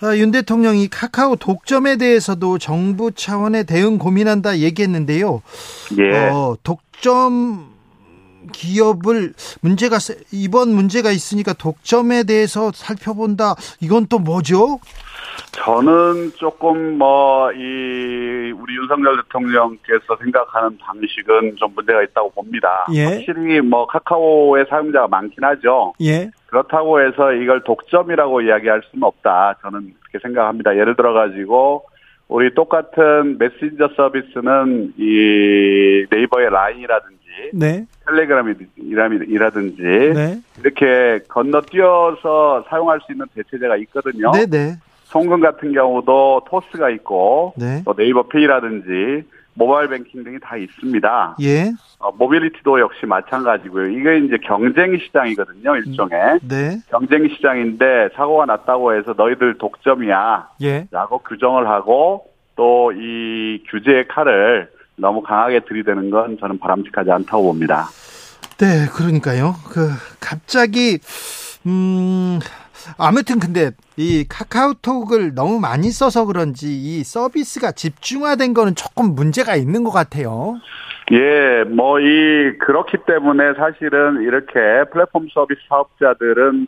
아, 0.02 0.16
윤 0.18 0.32
대통령이 0.32 0.88
카카오 0.88 1.36
독점에 1.36 1.98
대해서도 1.98 2.58
정부 2.58 3.12
차원의 3.12 3.66
대응 3.66 3.98
고민한다 3.98 4.60
얘기했는데요. 4.60 5.42
예. 5.98 6.30
어, 6.30 6.56
독점 6.64 7.74
기업을 8.52 9.34
문제가 9.62 9.98
이번 10.32 10.70
문제가 10.70 11.12
있으니까 11.12 11.54
독점에 11.54 12.24
대해서 12.24 12.72
살펴본다. 12.74 13.56
이건 13.82 14.08
또 14.08 14.20
뭐죠? 14.20 14.80
저는 15.54 16.32
조금 16.36 16.98
뭐 16.98 17.34
이 17.56 18.52
우리 18.52 18.76
윤석열 18.76 19.22
대통령께서 19.24 20.16
생각하는 20.22 20.78
방식은 20.78 21.56
좀 21.58 21.74
문제가 21.76 22.02
있다고 22.04 22.32
봅니다. 22.32 22.86
예. 22.94 23.06
확실히 23.06 23.62
뭐 23.62 23.86
카카오의 23.88 24.66
사용자가 24.70 25.08
많긴 25.08 25.44
하죠. 25.44 25.94
예. 26.02 26.30
그렇다고 26.48 27.02
해서 27.02 27.34
이걸 27.34 27.64
독점이라고 27.64 28.42
이야기할 28.42 28.82
수는 28.90 29.04
없다. 29.04 29.56
저는 29.62 29.94
그렇게 30.02 30.20
생각합니다. 30.22 30.78
예를 30.78 30.96
들어 30.96 31.14
가지고 31.14 31.86
우리 32.28 32.54
똑같은 32.54 33.38
메신저 33.38 33.90
서비스는 33.96 34.94
이 34.98 36.06
네이버의 36.10 36.50
라인이라든지 36.50 37.24
네. 37.54 37.86
텔레그램이라든지 38.08 39.82
네. 39.82 40.42
이렇게 40.60 41.24
건너뛰어서 41.28 42.66
사용할 42.70 43.00
수 43.06 43.12
있는 43.12 43.26
대체제가 43.36 43.78
있거든요. 43.78 44.32
네, 44.32 44.46
네. 44.46 44.76
송금 45.14 45.42
같은 45.42 45.72
경우도 45.74 46.42
토스가 46.50 46.90
있고 46.90 47.54
네. 47.56 47.84
또 47.86 47.94
네이버 47.94 48.24
페이라든지 48.24 49.24
모바일 49.54 49.88
뱅킹 49.90 50.24
등이 50.24 50.40
다 50.42 50.58
있습니다. 50.58 51.38
예. 51.42 51.72
어, 52.00 52.12
mobility도 52.18 52.80
역시 52.80 53.06
마찬가지고요. 53.06 53.90
이게 53.90 54.18
이제 54.26 54.38
경쟁 54.44 54.98
시장이거든요, 54.98 55.76
일종의. 55.76 56.40
네. 56.50 56.80
경쟁 56.90 57.28
시장인데 57.30 58.10
사고가 58.16 58.46
났다고 58.46 58.96
해서 58.96 59.14
너희들 59.16 59.60
독점이야. 59.60 60.50
예. 60.64 60.88
라고 60.90 61.20
규정을 61.20 61.68
하고 61.70 62.26
또 62.56 62.92
이 62.92 63.64
규제의 63.70 64.08
칼을 64.08 64.70
너무 64.96 65.22
강하게 65.22 65.60
들이대는 65.62 66.10
건 66.10 66.38
저는 66.40 66.58
바람직하지 66.60 67.12
않다고 67.12 67.44
봅니다. 67.44 67.88
네, 68.60 68.88
그러니까요. 68.96 69.54
그 69.70 69.90
갑자기 70.20 70.98
음 71.66 72.40
아무튼 72.98 73.40
근데 73.40 73.72
이 73.98 74.26
카카오톡을 74.28 75.36
너무 75.36 75.60
많이 75.60 75.90
써서 75.90 76.26
그런지 76.26 76.68
이 76.68 77.04
서비스가 77.04 77.72
집중화된 77.72 78.54
거는 78.54 78.76
조금 78.76 79.16
문제가 79.16 79.56
있는 79.56 79.84
것 79.84 79.92
같아요. 79.92 80.60
예, 81.12 81.64
뭐, 81.66 82.00
이, 82.00 82.58
그렇기 82.60 82.98
때문에 83.06 83.54
사실은 83.56 84.22
이렇게 84.22 84.90
플랫폼 84.92 85.28
서비스 85.34 85.60
사업자들은, 85.68 86.68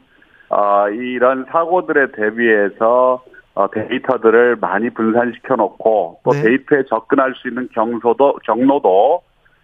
어, 0.49 0.89
이런 0.89 1.45
사고들에 1.49 2.11
대비해서, 2.11 3.23
어, 3.53 3.71
데이터들을 3.71 4.57
많이 4.57 4.89
분산시켜 4.89 5.55
놓고, 5.55 6.19
또 6.23 6.31
네. 6.31 6.41
데이터에 6.41 6.83
접근할 6.89 7.33
수 7.35 7.47
있는 7.47 7.69
경로도, 7.73 8.39
경로도 8.43 9.21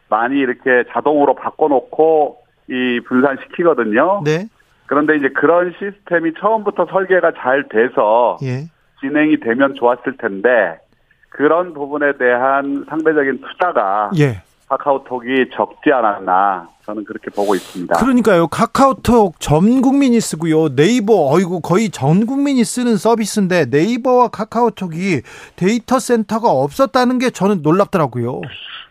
많이 0.10 0.40
이렇게 0.40 0.86
자동으로 0.94 1.36
바꿔 1.36 1.68
놓고, 1.68 2.38
이 2.70 3.02
분산시키거든요. 3.06 4.22
네. 4.24 4.48
그런데 4.91 5.15
이제 5.15 5.30
그런 5.30 5.73
시스템이 5.80 6.34
처음부터 6.38 6.86
설계가 6.91 7.32
잘 7.41 7.69
돼서, 7.69 8.38
예. 8.43 8.65
진행이 8.99 9.39
되면 9.39 9.73
좋았을 9.75 10.17
텐데, 10.17 10.80
그런 11.30 11.73
부분에 11.73 12.17
대한 12.17 12.84
상대적인 12.89 13.39
투자가 13.39 14.12
예. 14.19 14.41
카카오톡이 14.67 15.49
적지 15.54 15.93
않았나 15.93 16.67
저는 16.86 17.06
그렇게 17.06 17.30
보고 17.30 17.56
있습니다. 17.56 17.99
그러니까요. 17.99 18.47
카카오톡 18.47 19.39
전 19.39 19.82
국민이 19.82 20.19
쓰고요. 20.19 20.75
네이버 20.75 21.32
어이구 21.34 21.62
거의 21.62 21.89
전 21.89 22.25
국민이 22.25 22.65
쓰는 22.65 22.97
서비스인데 22.97 23.67
네이버와 23.69 24.27
카카오톡이 24.27 25.21
데이터 25.56 25.99
센터가 25.99 26.49
없었다는 26.49 27.19
게 27.19 27.30
저는 27.30 27.62
놀랍더라고요. 27.62 28.41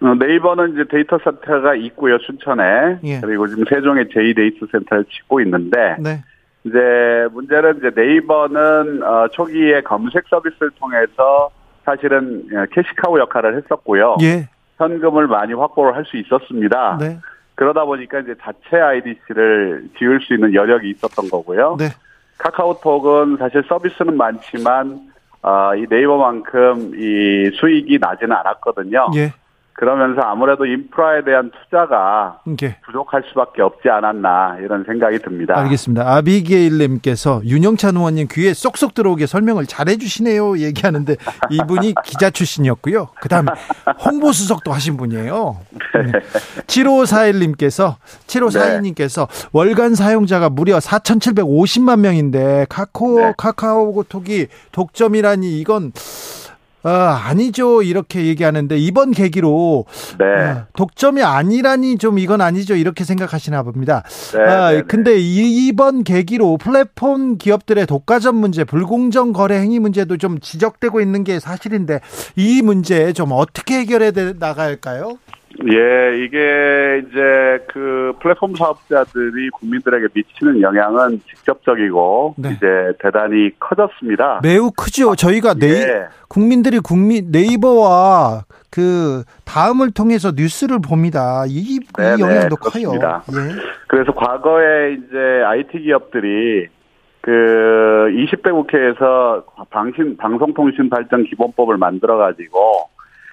어, 0.02 0.14
네이버는 0.14 0.72
이제 0.72 0.84
데이터 0.90 1.18
센터가 1.22 1.74
있고요 1.74 2.18
춘천에 2.18 2.98
예. 3.04 3.20
그리고 3.20 3.46
지금 3.46 3.64
세종에 3.68 4.04
제2 4.04 4.34
데이터 4.36 4.66
센터를 4.72 5.04
짓고 5.04 5.40
있는데 5.42 5.96
네. 6.00 6.22
이제 6.64 6.78
문제는 7.32 7.78
이제 7.78 7.90
네이버는 7.94 9.02
어, 9.02 9.28
초기에 9.28 9.82
검색 9.82 10.24
서비스를 10.28 10.70
통해서 10.78 11.50
사실은 11.84 12.44
어, 12.54 12.64
cash 12.72 12.98
cow 12.98 13.18
역할을 13.18 13.56
했었고요. 13.56 14.16
예. 14.22 14.48
현금을 14.78 15.26
많이 15.26 15.52
확보를 15.52 15.94
할 15.94 16.04
수 16.06 16.16
있었습니다. 16.16 16.96
네. 16.98 17.18
그러다 17.54 17.84
보니까 17.84 18.20
이제 18.20 18.34
자체 18.40 18.78
IDC를 18.80 19.90
지을 19.98 20.20
수 20.22 20.32
있는 20.32 20.54
여력이 20.54 20.88
있었던 20.90 21.28
거고요. 21.28 21.76
네. 21.78 21.88
카카오톡은 22.38 23.36
사실 23.38 23.62
서비스는 23.68 24.16
많지만 24.16 25.10
아, 25.42 25.74
이 25.74 25.84
네이버만큼 25.88 26.92
이 26.94 27.50
수익이 27.58 27.98
나지는 28.00 28.34
않았거든요. 28.36 29.10
예. 29.16 29.32
그러면서 29.72 30.20
아무래도 30.20 30.66
인프라에 30.66 31.24
대한 31.24 31.50
투자가 31.50 32.40
이게 32.46 32.76
부족할 32.84 33.22
수밖에 33.28 33.62
없지 33.62 33.88
않았나 33.88 34.58
이런 34.60 34.84
생각이 34.84 35.18
듭니다. 35.20 35.58
알겠습니다. 35.58 36.06
아비게일님께서 36.16 37.42
윤영찬 37.44 37.96
의원님 37.96 38.28
귀에 38.30 38.52
쏙쏙 38.52 38.94
들어오게 38.94 39.26
설명을 39.26 39.66
잘해 39.66 39.96
주시네요. 39.96 40.58
얘기하는데 40.58 41.16
이분이 41.50 41.94
기자 42.04 42.30
출신이었고요. 42.30 43.08
그다음 43.22 43.46
홍보 44.04 44.32
수석도 44.32 44.72
하신 44.72 44.96
분이에요. 44.98 45.56
네. 45.94 46.12
7541님께서 46.66 47.94
7541님께서 48.26 49.28
월간 49.52 49.94
사용자가 49.94 50.50
무려 50.50 50.76
4,750만 50.78 52.00
명인데 52.00 52.66
카카오 52.68 53.18
네. 53.18 53.32
카카오톡이 53.36 54.48
독점이라니 54.72 55.58
이건 55.58 55.92
아, 56.82 57.22
아니죠. 57.26 57.82
이렇게 57.82 58.26
얘기하는데 58.26 58.76
이번 58.78 59.10
계기로 59.10 59.84
네. 60.18 60.24
아, 60.24 60.66
독점이 60.74 61.22
아니라니 61.22 61.98
좀 61.98 62.18
이건 62.18 62.40
아니죠. 62.40 62.74
이렇게 62.74 63.04
생각하시나 63.04 63.62
봅니다. 63.62 64.02
네, 64.32 64.40
아, 64.42 64.70
네, 64.70 64.76
네. 64.78 64.82
근데 64.86 65.18
이- 65.18 65.66
이번 65.66 66.04
계기로 66.04 66.56
플랫폼 66.58 67.36
기업들의 67.38 67.86
독과점 67.86 68.36
문제, 68.36 68.64
불공정 68.64 69.32
거래 69.32 69.56
행위 69.60 69.78
문제도 69.78 70.16
좀 70.16 70.40
지적되고 70.40 71.00
있는 71.00 71.24
게 71.24 71.38
사실인데 71.38 72.00
이 72.36 72.62
문제 72.62 73.12
좀 73.12 73.30
어떻게 73.32 73.80
해결해 73.80 74.12
나갈까요? 74.38 75.18
예, 75.66 76.24
이게 76.24 77.02
이제 77.04 77.64
그 77.68 78.12
플랫폼 78.20 78.54
사업자들이 78.54 79.50
국민들에게 79.50 80.06
미치는 80.14 80.62
영향은 80.62 81.20
직접적이고 81.28 82.36
네. 82.38 82.50
이제 82.52 82.92
대단히 83.00 83.50
커졌습니다. 83.58 84.40
매우 84.42 84.70
크죠. 84.70 85.16
저희가 85.16 85.54
네이, 85.54 85.72
예. 85.72 86.06
국민들이 86.28 86.78
국민 86.78 87.30
네이버와 87.30 88.44
그 88.70 89.24
다음을 89.44 89.90
통해서 89.90 90.32
뉴스를 90.34 90.78
봅니다. 90.78 91.44
이, 91.46 91.58
이 91.58 91.80
네, 91.98 92.16
네, 92.16 92.22
영향도 92.22 92.56
그렇습니다. 92.56 93.22
커요. 93.26 93.40
예. 93.40 93.54
그래서 93.88 94.12
과거에 94.14 94.92
이제 94.92 95.42
IT 95.44 95.80
기업들이 95.80 96.68
그 97.22 97.30
20대 98.12 98.50
국회에서 98.52 99.44
방신 99.70 100.16
방송통신 100.16 100.88
발전 100.88 101.24
기본법을 101.24 101.76
만들어 101.76 102.16
가지고 102.16 102.88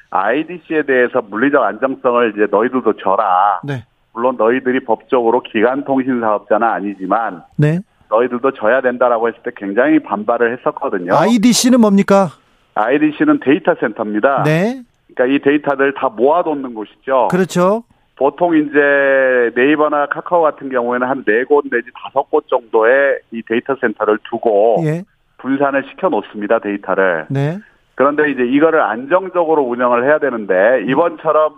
IDC에 0.09 0.83
대해서 0.83 1.21
물리적 1.21 1.61
안정성을 1.63 2.33
이제 2.35 2.47
너희들도 2.49 2.93
져라. 2.97 3.59
네. 3.63 3.83
물론 4.13 4.35
너희들이 4.37 4.79
법적으로 4.85 5.41
기간 5.41 5.83
통신 5.85 6.19
사업자는 6.21 6.67
아니지만 6.67 7.43
네. 7.55 7.79
너희들도 8.09 8.51
져야 8.51 8.81
된다라고 8.81 9.27
했을 9.27 9.39
때 9.43 9.51
굉장히 9.55 9.99
반발을 9.99 10.57
했었거든요. 10.57 11.13
IDC는 11.15 11.79
뭡니까? 11.81 12.29
IDC는 12.75 13.39
데이터 13.41 13.75
센터입니다. 13.79 14.43
네. 14.43 14.81
그러니까 15.13 15.35
이 15.35 15.39
데이터들 15.39 15.93
다 15.93 16.09
모아놓는 16.09 16.73
곳이죠. 16.73 17.27
그렇죠. 17.29 17.83
보통 18.15 18.55
이제 18.57 19.51
네이버나 19.55 20.07
카카오 20.07 20.41
같은 20.41 20.69
경우에는 20.69 21.07
한 21.07 21.23
네 21.27 21.43
곳 21.43 21.65
내지 21.69 21.87
다섯 21.93 22.23
곳 22.31 22.47
정도의 22.47 23.19
이 23.31 23.41
데이터 23.47 23.75
센터를 23.79 24.17
두고 24.29 24.77
예. 24.85 25.03
분산을 25.37 25.83
시켜 25.89 26.09
놓습니다 26.09 26.57
데이터를. 26.59 27.27
네. 27.29 27.59
그런데 27.97 28.29
이제 28.29 28.43
이거를 28.43 28.79
안정적으로 28.79 29.63
운영을 29.63 30.05
해야 30.05 30.19
되는데 30.19 30.85
이번처럼 30.87 31.55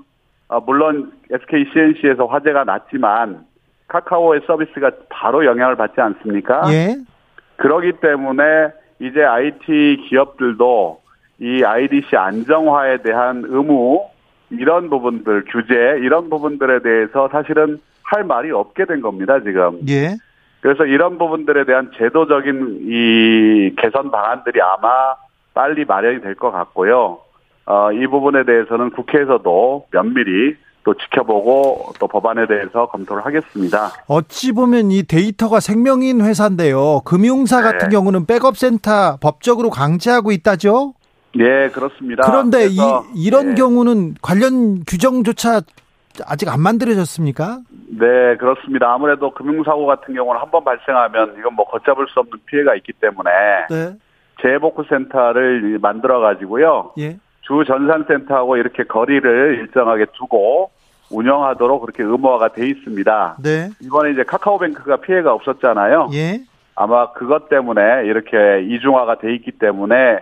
어, 0.48 0.62
물론 0.62 1.12
SK 1.30 1.66
CNC에서 1.74 2.28
화재가 2.28 2.64
났지만 2.64 3.42
카카오의 3.90 4.42
서비스가 4.48 4.92
바로 5.10 5.46
영향을 5.46 5.76
받지 5.76 6.00
않습니까? 6.00 6.64
예. 6.72 6.96
그러기 7.58 7.94
때문에 8.02 8.70
이제 9.00 9.22
IT 9.22 10.06
기업들도 10.08 11.02
이 11.40 11.64
IDC 11.64 12.16
안정화에 12.16 13.02
대한 13.02 13.44
의무 13.46 14.06
이런 14.50 14.90
부분들 14.90 15.44
규제 15.46 16.00
이런 16.02 16.30
부분들에 16.30 16.80
대해서 16.80 17.28
사실은 17.30 17.80
할 18.04 18.24
말이 18.24 18.50
없게 18.52 18.86
된 18.86 19.02
겁니다 19.02 19.42
지금. 19.42 19.82
예. 19.90 20.16
그래서 20.62 20.86
이런 20.86 21.18
부분들에 21.18 21.66
대한 21.66 21.92
제도적인 21.98 22.80
이 22.84 23.76
개선 23.76 24.10
방안들이 24.10 24.62
아마 24.62 25.16
빨리 25.60 25.84
마련이 25.84 26.22
될 26.22 26.36
것 26.36 26.52
같고요. 26.52 27.20
어, 27.66 27.92
이 27.92 28.08
부분에 28.08 28.46
대해서는 28.46 28.92
국회에서도 28.92 29.88
면밀히 29.92 30.56
또 30.86 30.94
지켜보고 30.94 31.92
또 32.00 32.08
법안에 32.08 32.48
대해서 32.48 32.88
검토를 32.88 33.26
하겠습니다. 33.26 33.90
어찌 34.08 34.54
보면 34.54 34.90
이 34.92 35.04
데이터가 35.04 35.60
생명인 35.60 36.22
회사인데요. 36.22 37.02
금융사 37.04 37.58
네. 37.62 37.64
같은 37.72 37.90
경우는 37.90 38.26
백업센터 38.26 39.18
법적으로 39.22 39.70
강제하고 39.70 40.32
있다죠? 40.32 40.94
네, 41.36 41.68
그렇습니다. 41.70 42.24
그런데 42.26 42.68
이, 42.68 42.78
이런 43.14 43.50
네. 43.50 43.56
경우는 43.56 44.16
관련 44.22 44.86
규정조차 44.88 45.60
아직 46.26 46.48
안 46.48 46.62
만들어졌습니까? 46.62 47.60
네, 48.00 48.38
그렇습니다. 48.38 48.94
아무래도 48.94 49.32
금융사고 49.34 49.86
같은 49.86 50.14
경우는 50.16 50.40
한 50.40 50.50
번 50.52 50.64
발생하면 50.64 51.36
이건 51.38 51.54
뭐 51.56 51.66
걷잡을 51.66 52.08
수 52.08 52.22
없는 52.22 52.40
피해가 52.46 52.76
있기 52.76 52.94
때문에 52.94 53.30
네. 53.70 53.94
재복구센터를 54.42 55.80
만들어 55.82 56.20
가지고요. 56.20 56.94
예. 57.00 57.18
주 57.42 57.64
전산센터하고 57.66 58.58
이렇게 58.58 58.84
거리를 58.84 59.60
일정하게 59.62 60.06
두고 60.18 60.70
운영하도록 61.12 61.82
그렇게 61.82 62.04
의무화가 62.04 62.54
돼 62.54 62.68
있습니다. 62.68 63.38
네. 63.44 63.70
이번에 63.82 64.12
이제 64.12 64.24
카카오뱅크가 64.24 64.98
피해가 64.98 65.34
없었잖아요. 65.34 66.10
예. 66.14 66.42
아마 66.76 67.12
그것 67.12 67.50
때문에 67.50 68.06
이렇게 68.06 68.62
이중화가 68.70 69.18
돼 69.20 69.34
있기 69.36 69.52
때문에 69.54 70.20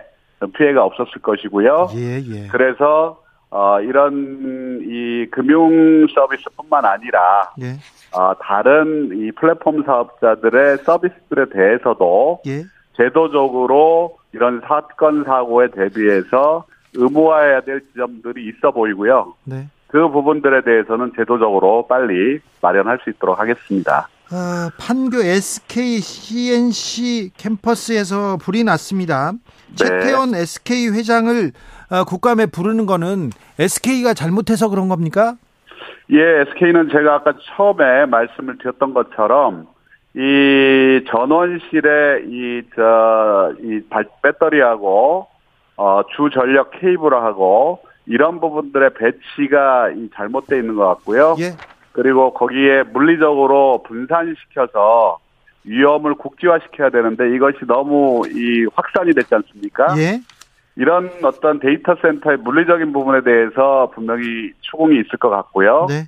피해가 0.56 0.84
없었을 0.84 1.20
것이고요. 1.22 1.88
예, 1.94 2.18
예. 2.18 2.48
그래서 2.48 3.22
어 3.50 3.80
이런 3.80 4.80
이 4.82 5.26
금융 5.30 6.06
서비스뿐만 6.14 6.84
아니라 6.84 7.52
예. 7.60 7.76
어 8.12 8.34
다른 8.40 9.10
이 9.14 9.32
플랫폼 9.32 9.84
사업자들의 9.84 10.78
서비스들에 10.78 11.46
대해서도 11.50 12.40
예. 12.46 12.64
제도적으로 12.98 14.18
이런 14.32 14.60
사건 14.66 15.24
사고에 15.24 15.68
대비해서 15.68 16.64
의무화해야 16.94 17.60
될 17.62 17.80
지점들이 17.88 18.48
있어 18.48 18.72
보이고요. 18.72 19.34
네. 19.44 19.68
그 19.86 20.08
부분들에 20.10 20.62
대해서는 20.62 21.12
제도적으로 21.16 21.86
빨리 21.86 22.40
마련할 22.60 22.98
수 23.02 23.10
있도록 23.10 23.38
하겠습니다. 23.38 24.08
아, 24.30 24.70
판교 24.78 25.22
SK 25.22 26.00
CNC 26.00 27.30
캠퍼스에서 27.38 28.36
불이 28.36 28.64
났습니다. 28.64 29.32
네. 29.32 29.74
최태원 29.76 30.34
SK 30.34 30.88
회장을 30.88 31.52
어, 31.90 32.04
국감에 32.04 32.46
부르는 32.46 32.84
거는 32.84 33.30
SK가 33.58 34.12
잘못해서 34.12 34.68
그런 34.68 34.88
겁니까? 34.88 35.36
예, 36.10 36.40
SK는 36.50 36.90
제가 36.90 37.14
아까 37.16 37.32
처음에 37.56 38.06
말씀을 38.06 38.58
드렸던 38.58 38.92
것처럼 38.92 39.66
이 40.18 41.04
전원실에 41.08 42.22
이, 42.26 42.62
저, 42.74 43.52
이 43.62 43.80
발- 43.88 44.08
배터리하고 44.20 45.28
어, 45.76 46.02
주 46.16 46.28
전력 46.34 46.72
케이블하고 46.72 47.78
이런 48.06 48.40
부분들의 48.40 48.90
배치가 48.94 49.90
이 49.90 50.10
잘못되어 50.14 50.58
있는 50.58 50.74
것 50.74 50.88
같고요. 50.88 51.36
예. 51.38 51.52
그리고 51.92 52.34
거기에 52.34 52.82
물리적으로 52.92 53.84
분산시켜서 53.84 55.18
위험을 55.64 56.14
국지화시켜야 56.14 56.90
되는데 56.90 57.32
이것이 57.36 57.58
너무 57.68 58.22
이 58.28 58.66
확산이 58.74 59.12
됐지 59.12 59.32
않습니까? 59.36 59.94
예. 59.98 60.20
이런 60.74 61.10
어떤 61.22 61.60
데이터 61.60 61.94
센터의 62.02 62.38
물리적인 62.38 62.92
부분에 62.92 63.22
대해서 63.22 63.90
분명히 63.94 64.52
추궁이 64.62 64.96
있을 65.00 65.10
것 65.20 65.28
같고요. 65.28 65.86
네. 65.88 66.04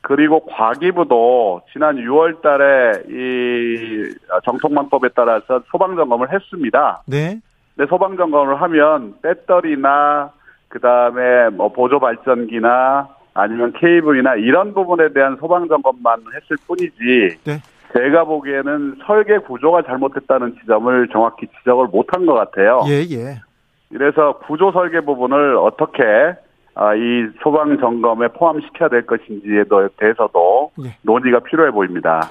그리고 0.00 0.44
과기부도 0.46 1.62
지난 1.72 1.96
6월 1.96 2.40
달에 2.40 3.02
이 3.08 4.14
정통망법에 4.44 5.08
따라서 5.14 5.62
소방 5.70 5.96
점검을 5.96 6.32
했습니다. 6.32 7.02
네. 7.06 7.40
근데 7.76 7.88
소방 7.88 8.16
점검을 8.16 8.60
하면 8.62 9.14
배터리나 9.22 10.32
그다음에 10.68 11.50
뭐 11.50 11.68
보조 11.68 11.98
발전기나 11.98 13.08
아니면 13.34 13.72
케이블이나 13.78 14.34
이런 14.34 14.74
부분에 14.74 15.12
대한 15.12 15.36
소방 15.36 15.68
점검만 15.68 16.20
했을 16.34 16.56
뿐이지 16.66 17.38
네. 17.44 17.62
제가 17.96 18.24
보기에는 18.24 18.98
설계 19.06 19.38
구조가 19.38 19.82
잘못됐다는 19.82 20.56
지점을 20.60 21.08
정확히 21.08 21.46
지적을 21.58 21.86
못한 21.86 22.26
것 22.26 22.34
같아요. 22.34 22.82
예, 22.88 23.00
예. 23.10 23.40
그래서 23.90 24.38
구조 24.46 24.72
설계 24.72 25.00
부분을 25.00 25.56
어떻게 25.56 26.02
아, 26.02 26.34
이 26.94 27.28
소방 27.42 27.78
점검에 27.78 28.28
포함시켜야 28.28 28.88
될 28.88 29.04
것인지에 29.04 29.64
대해서도 29.98 30.70
예. 30.84 30.96
논의가 31.02 31.40
필요해 31.40 31.72
보입니다. 31.72 32.30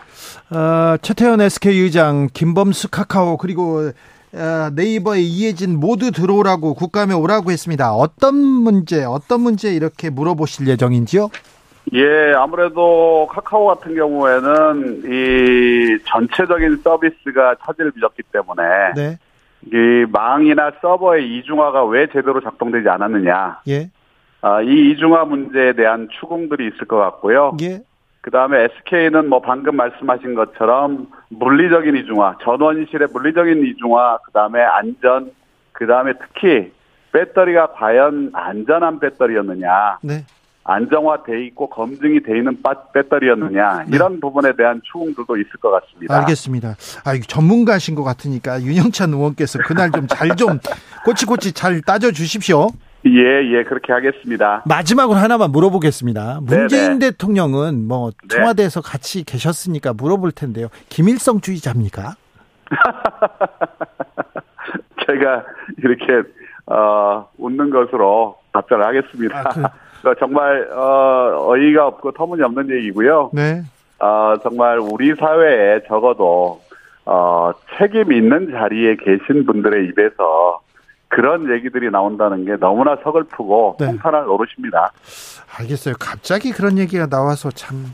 어, 0.50 0.96
최태원 1.02 1.42
SK 1.42 1.82
의장, 1.82 2.28
김범수 2.34 2.90
카카오 2.90 3.38
그리고 3.38 3.92
어, 4.34 4.70
네이버의 4.76 5.24
이혜진 5.24 5.80
모두 5.80 6.12
들어오라고 6.12 6.76
국감에 6.76 7.14
오라고 7.14 7.52
했습니다. 7.52 7.94
어떤 7.94 8.36
문제, 8.36 9.04
어떤 9.04 9.42
문제 9.42 9.74
이렇게 9.74 10.10
물어보실 10.10 10.68
예정인지요? 10.68 11.30
예, 11.94 12.34
아무래도 12.36 13.28
카카오 13.32 13.66
같은 13.68 13.96
경우에는 13.96 15.04
이 15.06 15.98
전체적인 16.06 16.78
서비스가 16.84 17.56
차질을 17.64 17.92
빚었기 17.92 18.24
때문에 18.32 18.64
네. 18.96 19.18
이 19.72 20.06
망이나 20.12 20.72
서버의 20.82 21.38
이중화가 21.38 21.86
왜 21.86 22.08
제대로 22.08 22.42
작동되지 22.42 22.90
않았느냐. 22.90 23.62
예. 23.70 23.90
아, 24.42 24.62
이 24.62 24.92
이중화 24.92 25.26
문제에 25.26 25.74
대한 25.74 26.08
추궁들이 26.20 26.68
있을 26.68 26.86
것 26.88 26.98
같고요. 26.98 27.58
예. 27.62 27.82
그 28.22 28.32
다음에 28.32 28.64
SK는 28.66 29.30
뭐 29.30 29.42
방금 29.42 29.76
말씀하신 29.78 30.36
것처럼 30.36 31.08
물리적인 31.30 31.96
이중화, 31.96 32.38
전원실의 32.44 33.08
물리적인 33.14 33.66
이중화, 33.66 34.20
그 34.26 34.32
다음에 34.32 34.62
안전, 34.62 35.32
그 35.72 35.88
다음에 35.88 36.14
특히 36.20 36.72
배터리가 37.14 37.72
과연 37.74 38.32
안전한 38.34 39.00
배터리였느냐, 39.00 40.00
네. 40.02 40.26
안정화돼 40.66 41.46
있고 41.48 41.70
검증이 41.70 42.22
돼 42.24 42.38
있는 42.38 42.62
바- 42.62 42.74
배터리였느냐 42.94 43.86
네. 43.88 43.96
이런 43.96 44.20
부분에 44.20 44.54
대한 44.58 44.82
추궁들도 44.84 45.38
있을 45.38 45.52
것 45.62 45.72
같습니다. 45.72 46.18
알겠습니다. 46.20 46.76
아, 47.06 47.18
전문가신 47.26 47.96
것 47.96 48.04
같으니까 48.04 48.62
윤영찬 48.62 49.14
의원께서 49.14 49.60
그날 49.60 49.90
좀 49.92 50.06
잘좀 50.08 50.60
꼬치꼬치 51.06 51.54
잘 51.54 51.82
따져 51.82 52.12
주십시오. 52.12 52.68
예, 53.06 53.44
예, 53.54 53.64
그렇게 53.64 53.94
하겠습니다. 53.94 54.64
마지막으로 54.66 55.18
하나만 55.18 55.52
물어보겠습니다. 55.52 56.40
문재인 56.42 57.00
네네. 57.00 57.12
대통령은 57.12 57.88
뭐 57.88 58.12
네. 58.12 58.28
청와대에서 58.36 58.82
같이 58.82 59.24
계셨으니까 59.24 59.94
물어볼 59.94 60.32
텐데요. 60.32 60.68
김일성주의자입니까? 60.90 62.16
제가 65.06 65.44
이렇게 65.78 66.28
어, 66.66 67.30
웃는 67.38 67.70
것으로 67.70 68.38
답변을 68.52 68.86
하겠습니다. 68.86 69.40
아, 69.40 69.44
그- 69.50 69.64
어, 70.10 70.14
정말 70.20 70.70
어, 70.72 71.48
어이가 71.50 71.88
없고 71.88 72.12
터무니없는 72.12 72.70
얘기고요. 72.78 73.32
네. 73.34 73.64
어, 74.00 74.34
정말 74.44 74.80
우리 74.80 75.16
사회에 75.16 75.82
적어도 75.88 76.62
어, 77.06 77.52
책임 77.78 78.12
있는 78.12 78.52
자리에 78.52 78.98
계신 78.98 79.46
분들의 79.46 79.88
입에서 79.88 80.60
그런 81.10 81.50
얘기들이 81.52 81.90
나온다는 81.90 82.46
게 82.46 82.56
너무나 82.58 82.98
서글프고 83.04 83.78
네. 83.80 83.86
통탄할 83.88 84.26
노릇입니다. 84.26 84.92
알겠어요. 85.58 85.96
갑자기 86.00 86.52
그런 86.52 86.78
얘기가 86.78 87.08
나와서 87.08 87.50
참. 87.52 87.94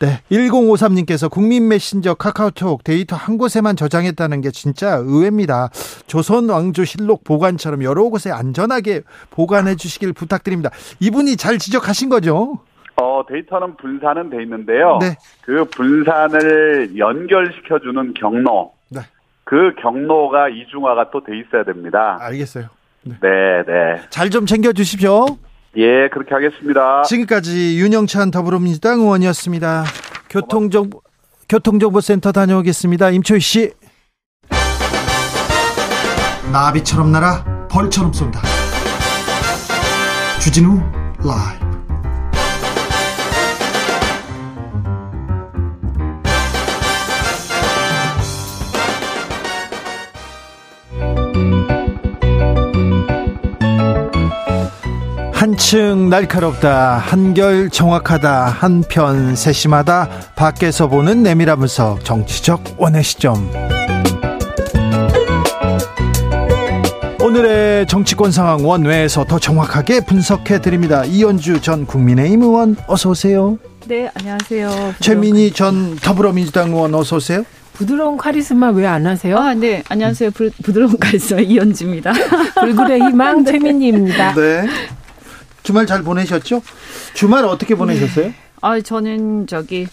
네. 0.00 0.20
1053님께서 0.30 1.30
국민 1.30 1.68
메신저 1.68 2.14
카카오톡 2.14 2.82
데이터 2.82 3.16
한 3.16 3.38
곳에만 3.38 3.76
저장했다는 3.76 4.40
게 4.40 4.50
진짜 4.50 4.96
의외입니다. 4.96 5.70
조선 6.06 6.48
왕조 6.48 6.84
실록 6.84 7.24
보관처럼 7.24 7.84
여러 7.84 8.04
곳에 8.04 8.30
안전하게 8.30 9.02
보관해 9.30 9.76
주시길 9.76 10.12
부탁드립니다. 10.12 10.70
이분이 11.00 11.36
잘 11.36 11.58
지적하신 11.58 12.08
거죠? 12.08 12.58
어, 12.96 13.24
데이터는 13.28 13.76
분산은 13.76 14.30
돼 14.30 14.42
있는데요. 14.42 14.98
네. 15.00 15.16
그 15.42 15.64
분산을 15.64 16.96
연결시켜주는 16.96 18.14
경로, 18.14 18.72
네. 18.72 18.73
그 19.44 19.74
경로가 19.80 20.48
이중화가 20.48 21.10
또 21.10 21.22
돼 21.22 21.38
있어야 21.38 21.64
됩니다. 21.64 22.16
알겠어요. 22.20 22.66
네, 23.02 23.18
네. 23.66 24.00
잘 24.10 24.30
좀 24.30 24.46
챙겨 24.46 24.72
주십시오. 24.72 25.26
예, 25.76 26.08
그렇게 26.08 26.34
하겠습니다. 26.34 27.02
지금까지 27.02 27.78
윤영찬 27.78 28.30
더불어민주당 28.30 29.00
의원이었습니다. 29.00 29.84
교통정보 30.30 31.02
교통정보센터 31.48 32.32
다녀오겠습니다. 32.32 33.10
임초희 33.10 33.40
씨. 33.40 33.72
나비처럼 36.52 37.12
날아 37.12 37.66
벌처럼 37.70 38.12
쏜다. 38.12 38.40
주진우 40.40 40.78
라이브. 41.24 41.73
한층 55.54 56.08
날카롭다 56.08 56.96
한결 56.96 57.70
정확하다 57.70 58.46
한편 58.46 59.36
세심하다 59.36 60.08
밖에서 60.34 60.88
보는 60.88 61.22
내밀한 61.22 61.60
분석 61.60 62.04
정치적 62.04 62.74
원의 62.76 63.04
시점 63.04 63.48
오늘의 67.22 67.86
정치권 67.86 68.32
상황 68.32 68.66
원외에서 68.66 69.26
더 69.26 69.38
정확하게 69.38 70.00
분석해 70.00 70.60
드립니다. 70.60 71.04
이현주 71.04 71.60
전 71.60 71.86
국민의힘 71.86 72.42
의원 72.42 72.76
어서 72.88 73.10
오세요. 73.10 73.56
네, 73.86 74.10
안녕하세요. 74.12 74.94
최민희 74.98 75.52
전 75.52 75.94
더불어민주당 75.96 76.70
의원 76.70 76.92
어서 76.96 77.16
오세요. 77.16 77.44
부드러운 77.74 78.16
카리스마 78.16 78.70
왜 78.70 78.86
안 78.86 79.06
하세요? 79.06 79.38
아, 79.38 79.54
네. 79.54 79.84
안녕하세요. 79.88 80.32
부, 80.32 80.50
부드러운 80.64 80.98
카리스마 80.98 81.40
이현주입니다. 81.40 82.12
불굴의 82.60 83.00
희망 83.02 83.42
네. 83.44 83.52
최민희입니다. 83.52 84.34
네. 84.34 84.66
주말 85.64 85.86
잘 85.86 86.02
보내셨죠? 86.02 86.62
주말 87.14 87.44
어떻게 87.46 87.74
보내셨어요? 87.74 88.26
네. 88.26 88.34
아, 88.60 88.80
저는 88.80 89.46
저기 89.46 89.88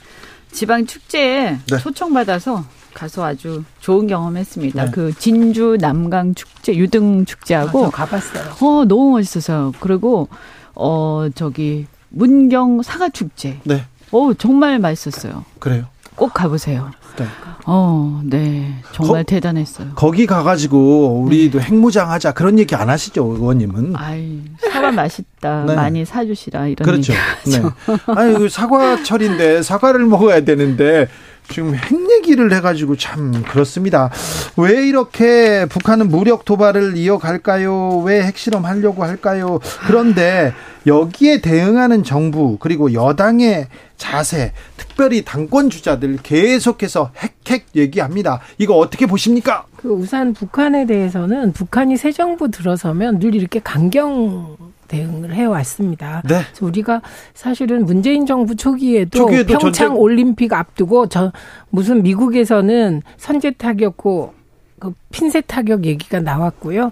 지방 0.51 0.85
축제에 0.85 1.57
네. 1.65 1.77
초청받아서 1.79 2.65
가서 2.93 3.23
아주 3.23 3.63
좋은 3.79 4.05
경험했습니다. 4.05 4.85
네. 4.85 4.91
그 4.91 5.13
진주 5.17 5.77
남강 5.79 6.35
축제 6.35 6.75
유등 6.75 7.23
축제하고 7.23 7.85
아, 7.85 7.89
가봤어요. 7.89 8.43
어 8.61 8.85
너무 8.85 9.11
멋있어서 9.11 9.71
그리고 9.79 10.27
어 10.75 11.27
저기 11.33 11.87
문경 12.09 12.81
사과 12.83 13.07
축제. 13.07 13.57
네. 13.63 13.85
어 14.11 14.33
정말 14.33 14.77
맛있었어요. 14.77 15.45
그래요. 15.59 15.85
꼭 16.15 16.33
가보세요. 16.33 16.91
네. 17.17 17.25
어, 17.65 18.21
네. 18.23 18.73
정말 18.91 19.23
거, 19.23 19.27
대단했어요. 19.27 19.89
거기 19.95 20.25
가가지고 20.25 21.21
우리도 21.23 21.59
네. 21.59 21.65
핵무장 21.65 22.09
하자 22.11 22.31
그런 22.33 22.57
얘기 22.57 22.75
안 22.75 22.89
하시죠, 22.89 23.23
의원님은? 23.23 23.93
아이, 23.95 24.41
사과 24.71 24.91
맛있다. 24.91 25.65
네. 25.65 25.75
많이 25.75 26.05
사주시라 26.05 26.67
이런 26.67 26.85
그렇죠. 26.85 27.13
네. 27.45 27.61
아니, 28.15 28.33
그 28.35 28.49
사과철인데 28.49 29.61
사과를 29.63 30.05
먹어야 30.05 30.41
되는데 30.41 31.07
지금 31.49 31.75
핵 31.75 31.91
얘기를 32.11 32.53
해가지고 32.53 32.95
참 32.95 33.43
그렇습니다. 33.43 34.09
왜 34.57 34.87
이렇게 34.87 35.65
북한은 35.69 36.07
무력 36.07 36.45
도발을 36.45 36.95
이어갈까요? 36.95 37.99
왜 38.05 38.23
핵실험 38.23 38.65
하려고 38.65 39.03
할까요? 39.03 39.59
그런데 39.85 40.53
여기에 40.87 41.41
대응하는 41.41 42.03
정부 42.03 42.57
그리고 42.59 42.93
여당의 42.93 43.67
자세, 43.97 44.53
특별히 44.91 45.23
당권 45.23 45.69
주자들 45.69 46.17
계속해서 46.17 47.11
핵핵 47.17 47.67
얘기합니다. 47.75 48.41
이거 48.57 48.75
어떻게 48.75 49.05
보십니까? 49.05 49.65
그 49.77 49.89
우선 49.89 50.33
북한에 50.33 50.85
대해서는 50.85 51.53
북한이 51.53 51.97
새 51.97 52.11
정부 52.11 52.51
들어서면 52.51 53.19
늘 53.19 53.33
이렇게 53.35 53.59
강경 53.59 54.57
대응을 54.89 55.33
해왔습니다. 55.33 56.21
네. 56.27 56.41
그래서 56.43 56.65
우리가 56.65 57.01
사실은 57.33 57.85
문재인 57.85 58.25
정부 58.25 58.55
초기에도, 58.55 59.17
초기에도 59.19 59.53
평창 59.53 59.71
전쟁... 59.71 59.97
올림픽 59.97 60.51
앞두고 60.51 61.07
저 61.07 61.31
무슨 61.69 62.03
미국에서는 62.03 63.01
선제 63.17 63.51
타격고 63.51 64.33
그 64.79 64.93
핀셋 65.11 65.45
타격 65.47 65.85
얘기가 65.85 66.19
나왔고요. 66.19 66.91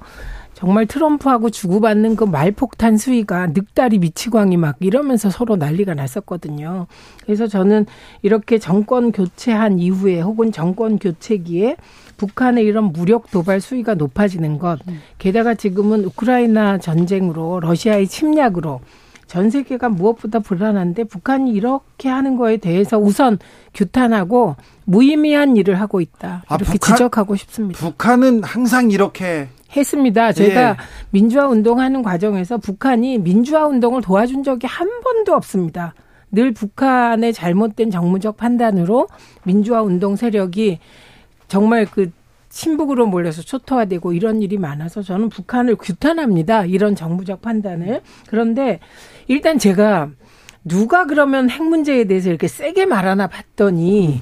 정말 0.60 0.88
트럼프하고 0.88 1.50
주고받는 1.52 2.18
그 2.18 2.26
말폭탄 2.26 2.98
수위가 2.98 3.48
늑다리 3.54 3.98
미치광이 4.00 4.58
막 4.58 4.76
이러면서 4.82 5.30
서로 5.30 5.56
난리가 5.56 5.94
났었거든요. 5.94 6.88
그래서 7.24 7.48
저는 7.48 7.86
이렇게 8.24 8.60
정권 8.60 9.14
교체한 9.14 9.80
이후에 9.80 10.20
혹은 10.20 10.52
정권 10.52 11.00
교체기에 11.00 11.78
북한의 12.18 12.66
이런 12.66 12.92
무력 12.92 13.32
도발 13.32 13.62
수위가 13.62 13.94
높아지는 13.94 14.60
것, 14.60 14.80
게다가 15.18 15.54
지금은 15.54 16.04
우크라이나 16.04 16.78
전쟁으로 16.78 17.62
러시아의 17.62 18.08
침략으로 18.08 18.82
전 19.28 19.50
세계가 19.50 19.88
무엇보다 19.88 20.40
불안한데 20.40 21.06
북한이 21.06 21.52
이렇게 21.52 22.10
하는 22.10 22.36
거에 22.36 22.58
대해서 22.58 22.98
우선 22.98 23.38
규탄하고 23.74 24.58
무의미한 24.84 25.56
일을 25.56 25.80
하고 25.80 26.02
있다. 26.02 26.44
아, 26.50 26.56
이렇게 26.56 26.72
아, 26.72 26.74
북한, 26.74 26.96
지적하고 26.96 27.38
싶습니다. 27.38 27.80
북한은 27.80 28.44
항상 28.44 28.92
이렇게 28.92 29.48
했습니다. 29.76 30.32
제가 30.32 30.70
예. 30.70 30.76
민주화 31.12 31.48
운동하는 31.48 32.02
과정에서 32.02 32.58
북한이 32.58 33.20
민주화 33.20 33.68
운동을 33.68 34.02
도와준 34.02 34.44
적이 34.44 34.68
한 34.68 34.88
번도 35.02 35.34
없습니다. 35.34 35.94
늘 36.32 36.52
북한의 36.52 37.34
잘못된 37.34 37.92
정무적 37.92 38.38
판단으로 38.38 39.08
민주화 39.44 39.82
운동 39.82 40.16
세력이 40.16 40.80
정말 41.48 41.86
그 41.86 42.12
신북으로 42.50 43.06
몰려서 43.06 43.42
초토화되고 43.42 44.14
이런 44.14 44.42
일이 44.42 44.58
많아서 44.58 45.02
저는 45.02 45.30
북한을 45.30 45.76
규탄합니다. 45.76 46.66
이런 46.66 46.96
정부적 46.96 47.42
판단을. 47.42 48.02
그런데 48.28 48.80
일단 49.28 49.60
제가 49.60 50.10
누가 50.64 51.06
그러면 51.06 51.50
핵 51.50 51.64
문제에 51.64 52.06
대해서 52.06 52.30
이렇게 52.30 52.48
세게 52.48 52.86
말하나 52.86 53.28
봤더니 53.28 54.22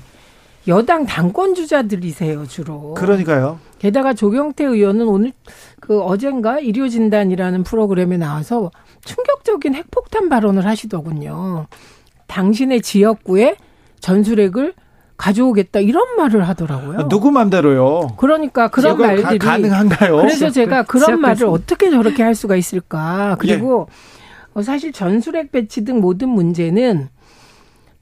여당 0.68 1.06
당권 1.06 1.56
주자들이세요, 1.56 2.46
주로. 2.48 2.94
그러니까요. 2.96 3.60
게다가 3.80 4.14
조경태 4.14 4.66
의원은 4.66 5.08
오늘 5.08 5.34
그 5.80 6.02
어젠가 6.02 6.60
일요 6.60 6.90
진단이라는 6.90 7.64
프로그램에 7.64 8.18
나와서 8.18 8.72
충격적인 9.06 9.76
핵폭탄 9.76 10.30
발언을 10.30 10.66
하시더군요. 10.66 11.68
당신의 12.28 12.82
지역구에 12.82 13.56
전술핵을 14.00 14.74
가져오겠다 15.18 15.80
이런 15.80 16.16
말을 16.16 16.48
하더라고요. 16.48 17.00
아, 17.00 17.08
누구 17.08 17.32
맘대로요? 17.32 18.16
그러니까 18.18 18.68
그런 18.68 18.98
말들이 18.98 19.40
가, 19.40 19.58
능한가요 19.58 20.18
그래서 20.18 20.52
제가 20.52 20.84
그런 20.84 21.20
말을 21.20 21.48
어떻게 21.48 21.90
저렇게 21.90 22.22
할 22.22 22.36
수가 22.36 22.56
있을까? 22.56 23.36
그리고 23.40 23.88
예. 24.56 24.62
사실 24.62 24.92
전술핵 24.92 25.52
배치 25.52 25.84
등 25.84 26.02
모든 26.02 26.30
문제는 26.30 27.10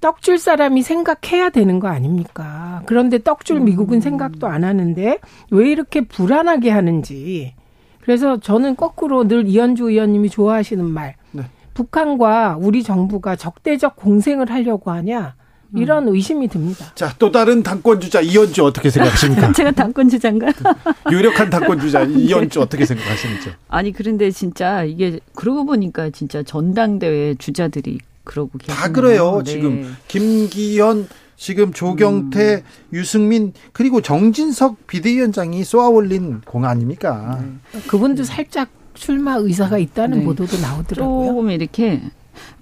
떡줄 0.06 0.38
사람이 0.38 0.84
생각해야 0.84 1.50
되는 1.50 1.80
거 1.80 1.88
아닙니까? 1.88 2.84
그런데 2.86 3.18
떡줄 3.18 3.62
미국은 3.62 4.02
생각도 4.02 4.46
안 4.46 4.64
하는데 4.64 5.18
왜 5.50 5.72
이렇게 5.72 6.02
불안하게 6.02 6.70
하는지. 6.70 7.56
그래서 8.02 8.40
저는 8.40 8.76
거꾸로 8.76 9.28
늘 9.28 9.48
이현주 9.48 9.90
의원님이 9.90 10.30
좋아하시는 10.30 10.86
말. 10.86 11.16
네. 11.32 11.46
북한과 11.74 12.58
우리 12.62 12.84
정부가 12.84 13.36
적대적 13.36 13.96
공생을 13.96 14.52
하려고 14.52 14.92
하냐? 14.92 15.34
이런 15.74 16.08
의심이 16.08 16.50
듭니다. 16.50 16.86
자, 16.94 17.12
또 17.18 17.32
다른 17.32 17.64
당권 17.64 18.00
주자 18.00 18.22
이현주 18.22 18.64
어떻게 18.64 18.92
생각하십니까? 18.92 19.52
제가 19.58 19.72
당권 19.72 20.08
주자인가? 20.08 20.54
유력한 21.12 21.50
당권 21.50 21.80
주자 21.80 22.04
이현주 22.06 22.62
어떻게 22.62 22.86
생각하십니까? 22.86 23.58
아니 23.70 23.92
그런데 23.92 24.30
진짜 24.30 24.84
이게 24.84 25.20
그러고 25.34 25.66
보니까 25.66 26.12
진짜 26.12 26.44
전당대회 26.44 27.34
주자들이 27.40 27.98
그러고 28.26 28.58
계시네요. 28.58 28.78
다 28.78 28.92
그래요. 28.92 29.42
네. 29.46 29.52
지금 29.52 29.96
김기현 30.08 31.08
지금 31.38 31.74
조경태, 31.74 32.56
음. 32.56 32.62
유승민 32.94 33.54
그리고 33.72 34.02
정진석 34.02 34.88
비대위원장이 34.88 35.64
쏘아올린 35.64 36.42
공 36.42 36.66
아닙니까? 36.66 37.44
네. 37.72 37.82
그분도 37.88 38.24
살짝 38.24 38.70
출마 38.94 39.36
의사가 39.36 39.78
있다는 39.78 40.20
네. 40.20 40.26
보도도 40.26 40.58
나오더라고요. 40.58 41.28
조금 41.28 41.52
이렇게 41.52 42.02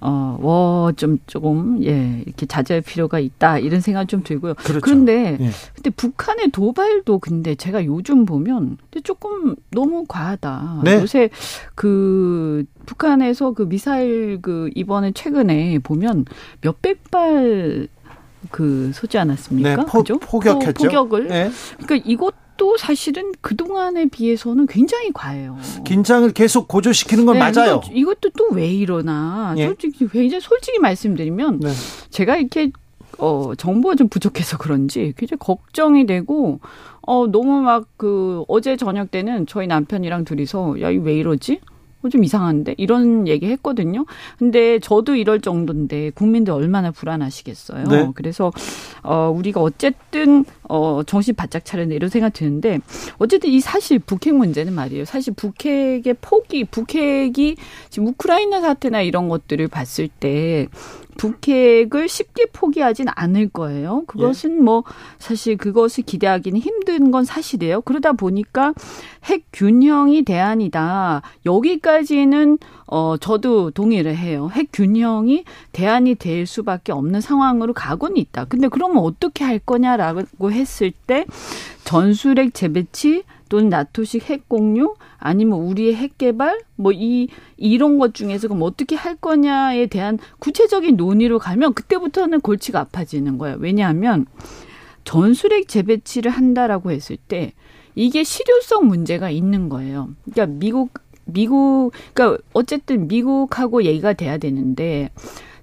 어, 0.00 0.38
워, 0.40 0.92
좀, 0.96 1.18
조금, 1.26 1.82
예, 1.84 2.22
이렇게 2.24 2.46
자제할 2.46 2.80
필요가 2.82 3.18
있다, 3.18 3.58
이런 3.58 3.80
생각 3.80 4.08
좀 4.08 4.22
들고요. 4.22 4.54
그렇죠. 4.54 4.80
그런데 4.80 5.36
예. 5.40 5.50
근데 5.74 5.90
북한의 5.90 6.50
도발도 6.50 7.18
근데 7.18 7.54
제가 7.54 7.84
요즘 7.84 8.24
보면 8.24 8.78
조금 9.02 9.54
너무 9.70 10.04
과하다. 10.06 10.80
네. 10.84 11.00
요새 11.00 11.30
그, 11.74 12.64
북한에서 12.86 13.52
그 13.52 13.68
미사일 13.68 14.40
그, 14.42 14.70
이번에 14.74 15.12
최근에 15.12 15.78
보면 15.80 16.24
몇백 16.60 17.10
발 17.10 17.88
그 18.50 18.90
쏘지 18.94 19.18
않았습니까? 19.18 19.76
네, 19.76 19.82
포, 19.86 19.98
그죠? 19.98 20.18
포격했죠. 20.18 20.84
포 20.84 20.88
격을. 20.88 21.28
네. 21.28 21.50
그러니까 21.82 22.08
이것 22.08 22.34
또 22.56 22.76
사실은 22.76 23.32
그동안에 23.40 24.06
비해서는 24.06 24.66
굉장히 24.66 25.10
과해요. 25.12 25.56
긴장을 25.84 26.30
계속 26.32 26.68
고조시키는 26.68 27.26
건 27.26 27.38
네, 27.38 27.40
맞아요. 27.40 27.80
이것도 27.92 28.30
또 28.36 28.48
왜 28.52 28.68
이러나. 28.68 29.54
예. 29.56 29.66
솔직히 29.66 30.06
굉장히 30.08 30.40
솔직히 30.40 30.78
말씀드리면 30.78 31.60
네. 31.60 31.70
제가 32.10 32.36
이렇게 32.36 32.70
어 33.18 33.52
정보가 33.56 33.94
좀 33.96 34.08
부족해서 34.08 34.58
그런지 34.58 35.12
굉장히 35.16 35.38
걱정이 35.38 36.06
되고 36.06 36.60
어 37.02 37.26
너무 37.26 37.60
막 37.62 37.84
그 37.96 38.44
어제 38.48 38.76
저녁 38.76 39.10
때는 39.10 39.46
저희 39.46 39.66
남편이랑 39.66 40.24
둘이서 40.24 40.80
야, 40.80 40.90
이 40.90 40.96
왜 40.98 41.14
이러지? 41.16 41.60
어, 42.04 42.08
좀 42.08 42.22
이상한데 42.22 42.74
이런 42.76 43.26
얘기 43.26 43.46
했거든요. 43.46 44.04
근데 44.38 44.78
저도 44.78 45.16
이럴 45.16 45.40
정도인데 45.40 46.10
국민들 46.10 46.52
얼마나 46.52 46.90
불안하시겠어요. 46.90 47.84
네. 47.88 48.10
그래서 48.14 48.52
어 49.02 49.32
우리가 49.34 49.60
어쨌든 49.60 50.44
어 50.68 51.02
정신 51.06 51.34
바짝 51.34 51.64
차려야 51.64 51.86
이런 51.86 52.10
생각 52.10 52.32
드는데 52.34 52.80
어쨌든 53.18 53.50
이 53.50 53.60
사실 53.60 53.98
북핵 53.98 54.34
문제는 54.34 54.72
말이에요. 54.74 55.04
사실 55.04 55.32
북핵의 55.34 56.14
폭이 56.20 56.64
북핵이 56.64 57.56
지금 57.90 58.08
우크라이나 58.08 58.60
사태나 58.60 59.00
이런 59.02 59.28
것들을 59.28 59.66
봤을 59.68 60.08
때 60.08 60.68
북핵을 61.16 62.08
쉽게 62.08 62.46
포기하진 62.52 63.06
않을 63.14 63.48
거예요. 63.48 64.04
그것은 64.06 64.58
예. 64.58 64.60
뭐 64.60 64.84
사실 65.18 65.56
그것을 65.56 66.04
기대하기는 66.04 66.58
힘든 66.60 67.10
건 67.10 67.24
사실이에요. 67.24 67.82
그러다 67.82 68.12
보니까 68.12 68.74
핵 69.24 69.44
균형이 69.52 70.24
대안이다. 70.24 71.22
여기까지는 71.46 72.58
어, 72.86 73.16
저도 73.16 73.70
동의를 73.70 74.16
해요. 74.16 74.50
핵 74.52 74.68
균형이 74.72 75.44
대안이 75.72 76.14
될 76.16 76.46
수밖에 76.46 76.92
없는 76.92 77.20
상황으로 77.20 77.72
가고는 77.72 78.16
있다. 78.16 78.44
근데 78.44 78.68
그러면 78.68 78.98
어떻게 78.98 79.44
할 79.44 79.58
거냐라고 79.58 80.52
했을 80.52 80.92
때 81.06 81.24
전술핵 81.84 82.54
재배치 82.54 83.24
또는 83.48 83.68
나토식 83.68 84.30
핵 84.30 84.48
공유 84.48 84.94
아니면 85.18 85.60
우리의 85.60 85.94
핵 85.94 86.18
개발 86.18 86.60
뭐 86.76 86.92
이 86.92 87.28
이런 87.56 87.98
것 87.98 88.14
중에서 88.14 88.48
그럼 88.48 88.62
어떻게 88.62 88.96
할 88.96 89.16
거냐에 89.16 89.86
대한 89.86 90.18
구체적인 90.38 90.96
논의로 90.96 91.38
가면 91.38 91.74
그때부터는 91.74 92.40
골치가 92.40 92.80
아파지는 92.80 93.38
거예요. 93.38 93.56
왜냐하면 93.60 94.26
전술핵 95.04 95.68
재배치를 95.68 96.30
한다라고 96.30 96.90
했을 96.90 97.16
때 97.16 97.52
이게 97.94 98.24
실효성 98.24 98.86
문제가 98.86 99.30
있는 99.30 99.68
거예요. 99.68 100.10
그러니까 100.24 100.46
미국 100.58 100.92
미국 101.26 101.92
그러니까 102.12 102.42
어쨌든 102.52 103.08
미국하고 103.08 103.84
얘기가 103.84 104.12
돼야 104.12 104.38
되는데 104.38 105.10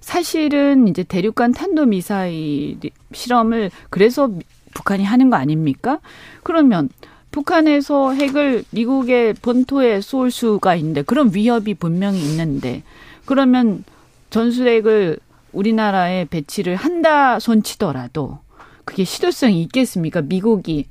사실은 0.00 0.88
이제 0.88 1.02
대륙간 1.04 1.52
탄도 1.52 1.86
미사일 1.86 2.78
실험을 3.12 3.70
그래서 3.90 4.30
북한이 4.74 5.04
하는 5.04 5.30
거 5.30 5.36
아닙니까? 5.36 6.00
그러면 6.42 6.88
북한에서 7.32 8.12
핵을 8.12 8.64
미국의 8.70 9.34
본토에 9.34 10.00
쏠 10.00 10.30
수가 10.30 10.76
있는데 10.76 11.02
그런 11.02 11.34
위협이 11.34 11.74
분명히 11.74 12.20
있는데 12.20 12.82
그러면 13.24 13.84
전술핵을 14.30 15.18
우리나라에 15.52 16.26
배치를 16.26 16.76
한다 16.76 17.38
손치더라도 17.38 18.38
그게 18.84 19.04
실효성이 19.04 19.62
있겠습니까? 19.62 20.22
미국이 20.22 20.86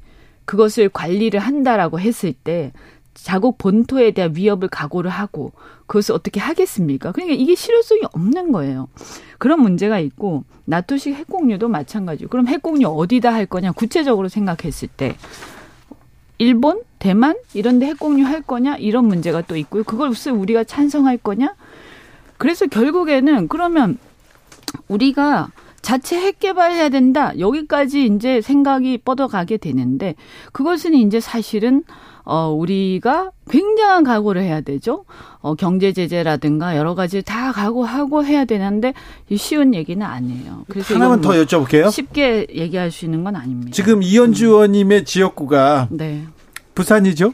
그것을 0.46 0.89
관리를 0.89 1.39
한다라고 1.39 2.00
했을 2.00 2.34
때 2.34 2.72
자국 3.14 3.58
본토에 3.58 4.12
대한 4.12 4.36
위협을 4.36 4.70
각오를 4.70 5.10
하고 5.12 5.52
그것을 5.86 6.16
어떻게 6.16 6.39
하겠습니까? 6.39 7.12
그러니까 7.12 7.36
이게 7.36 7.56
실효성이 7.56 8.02
없는 8.14 8.52
거예요. 8.52 8.88
그런 9.38 9.62
문제가 9.62 10.00
있고 10.00 10.44
나토식 10.66 11.16
핵공유도 11.16 11.68
마찬가지고 11.68 12.30
그럼 12.30 12.48
핵공유 12.48 12.88
어디다 12.88 13.34
할 13.34 13.46
거냐 13.46 13.74
구체적으로 13.74 14.30
생각했을 14.30 14.88
때 14.88 15.16
일본, 16.42 16.82
대만 16.98 17.36
이런 17.54 17.78
데 17.78 17.86
핵공유 17.86 18.26
할 18.26 18.42
거냐 18.42 18.76
이런 18.78 19.06
문제가 19.06 19.44
또 19.44 19.56
있고요. 19.58 19.84
그것을 19.84 20.32
우리가 20.32 20.64
찬성할 20.64 21.18
거냐? 21.18 21.54
그래서 22.39 22.66
결국에는 22.66 23.48
그러면 23.48 24.00
우리가 24.88 25.50
자체 25.84 26.20
핵 26.20 26.39
개발해야 26.39 26.89
된다. 26.89 27.32
여기까지 27.38 28.08
이제 28.08 28.42
생각이 28.42 28.98
뻗어가게 29.06 29.58
되는데 29.58 30.16
그것은 30.52 30.96
이제 30.96 31.20
사실은 31.20 31.84
어 32.24 32.50
우리가 32.50 33.32
굉장한 33.50 34.04
각오를 34.04 34.42
해야 34.44 34.62
되죠. 34.62 35.06
어 35.40 35.56
경제 35.56 35.92
제재라든가 35.92 36.78
여러 36.78 36.96
가지 36.96 37.22
다 37.22 37.52
각오하고 37.52 38.24
해야 38.24 38.46
되는데 38.46 38.94
쉬운 39.36 39.74
얘기는 39.74 40.06
아니에요. 40.06 40.66
그래서 40.70 40.96
하나만 40.96 41.22
더뭐 41.22 41.36
여쭤볼게요. 41.36 41.92
쉽게 41.92 42.48
얘기할 42.54 42.92
수 42.92 43.06
있는 43.06 43.24
건 43.24 43.36
아닙니다. 43.36 43.72
지금 43.74 44.04
이현주 44.04 44.46
의원님의 44.48 45.06
지역구가 45.06 45.88
네. 45.92 46.24
부산이죠? 46.76 47.34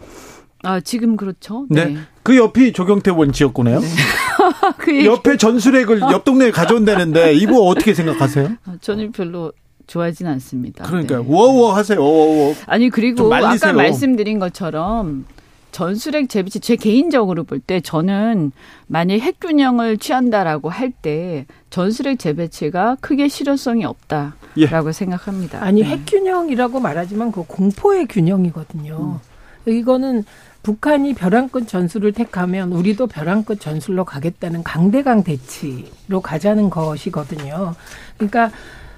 아 0.64 0.80
지금 0.80 1.18
그렇죠. 1.18 1.66
네. 1.70 1.86
네. 1.86 1.98
그 2.24 2.36
옆이 2.38 2.74
조경태 2.74 3.12
원 3.12 3.32
지역구네요. 3.32 3.80
네. 3.80 3.88
그 4.78 5.06
옆에 5.06 5.38
전술핵을 5.38 6.02
옆 6.12 6.24
동네에 6.24 6.52
가져온다는데 6.52 7.34
이거 7.34 7.62
어떻게 7.62 7.94
생각하세요? 7.94 8.52
아, 8.66 8.76
저는 8.82 9.12
별로 9.12 9.52
좋아하진 9.88 10.28
않습니다. 10.28 10.84
그러니까 10.86 11.18
네. 11.18 11.26
워워 11.28 11.74
하세요. 11.74 12.00
워워. 12.02 12.54
아니 12.66 12.90
그리고 12.90 13.34
아까 13.34 13.74
말씀드린 13.74 14.38
것처럼 14.40 15.26
전술핵 15.72 16.30
재배치 16.30 16.60
제 16.60 16.76
개인적으로 16.76 17.44
볼 17.44 17.60
때 17.60 17.82
저는 17.82 18.52
만약 18.88 19.16
핵 19.20 19.40
균형을 19.40 19.98
취한다라고 19.98 20.70
할 20.70 20.92
때 20.92 21.46
전술핵 21.70 22.20
재배치가 22.20 22.98
크게 23.02 23.28
실효성이 23.28 23.86
없다라고 23.86 24.36
예. 24.58 24.92
생각합니다. 24.92 25.64
아니 25.64 25.82
네. 25.84 25.90
핵 25.90 26.02
균형이라고 26.08 26.80
말하지만 26.80 27.32
그 27.32 27.44
공포의 27.48 28.08
균형이거든요. 28.08 29.20
음. 29.68 29.72
이거는 29.72 30.24
북한이 30.64 31.14
벼랑끝 31.14 31.68
전술을 31.68 32.12
택하면 32.14 32.72
우리도 32.74 33.08
벼랑끝 33.08 33.62
전술로 33.62 34.04
가겠다는 34.06 34.64
강대강 34.64 35.24
대치로 35.24 36.22
가자는 36.22 36.70
것이거든요. 36.70 37.76
그러니까 38.18 38.52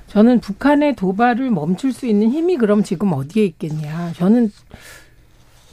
저는 0.10 0.40
북한의 0.40 0.96
도발을 0.96 1.52
멈출 1.52 1.94
수 1.94 2.06
있는 2.06 2.30
힘이 2.30 2.58
그럼 2.58 2.84
지금 2.84 3.14
어디에 3.14 3.46
있겠냐. 3.46 4.14
저는 4.14 4.52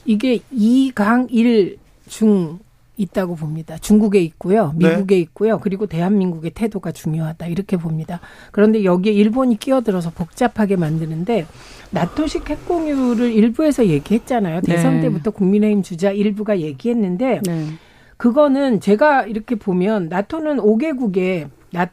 이게 0.05 0.41
이강일 0.51 1.79
중 2.09 2.59
있다고 2.99 3.35
봅니다. 3.35 3.77
중국에 3.79 4.21
있고요. 4.21 4.73
네. 4.77 4.89
미국에 4.89 5.17
네. 5.17 5.21
있고요. 5.21 5.59
그리고 5.59 5.87
대한민국의 5.87 6.53
태도가 6.53 6.93
중요하다. 6.93 7.47
이렇게 7.47 7.77
봅니다. 7.77 8.21
그런데 8.53 8.85
여기에 8.85 9.13
일본이 9.13 9.59
끼어들어서 9.59 10.11
복잡하게 10.11 10.77
만드는데 10.77 11.47
나토식 11.91 12.49
핵공유를 12.49 13.33
일부에서 13.33 13.87
얘기했잖아요. 13.87 14.61
네. 14.63 14.73
대선 14.73 15.01
때부터 15.01 15.31
국민의힘 15.31 15.83
주자 15.83 16.11
일부가 16.11 16.61
얘기했는데 16.61 17.41
네. 17.45 17.67
그거는 18.17 18.81
제가 18.81 19.25
이렇게 19.27 19.57
보면 19.57 20.09
나토는 20.09 20.57
5개국에 20.57 21.49
나 21.73 21.87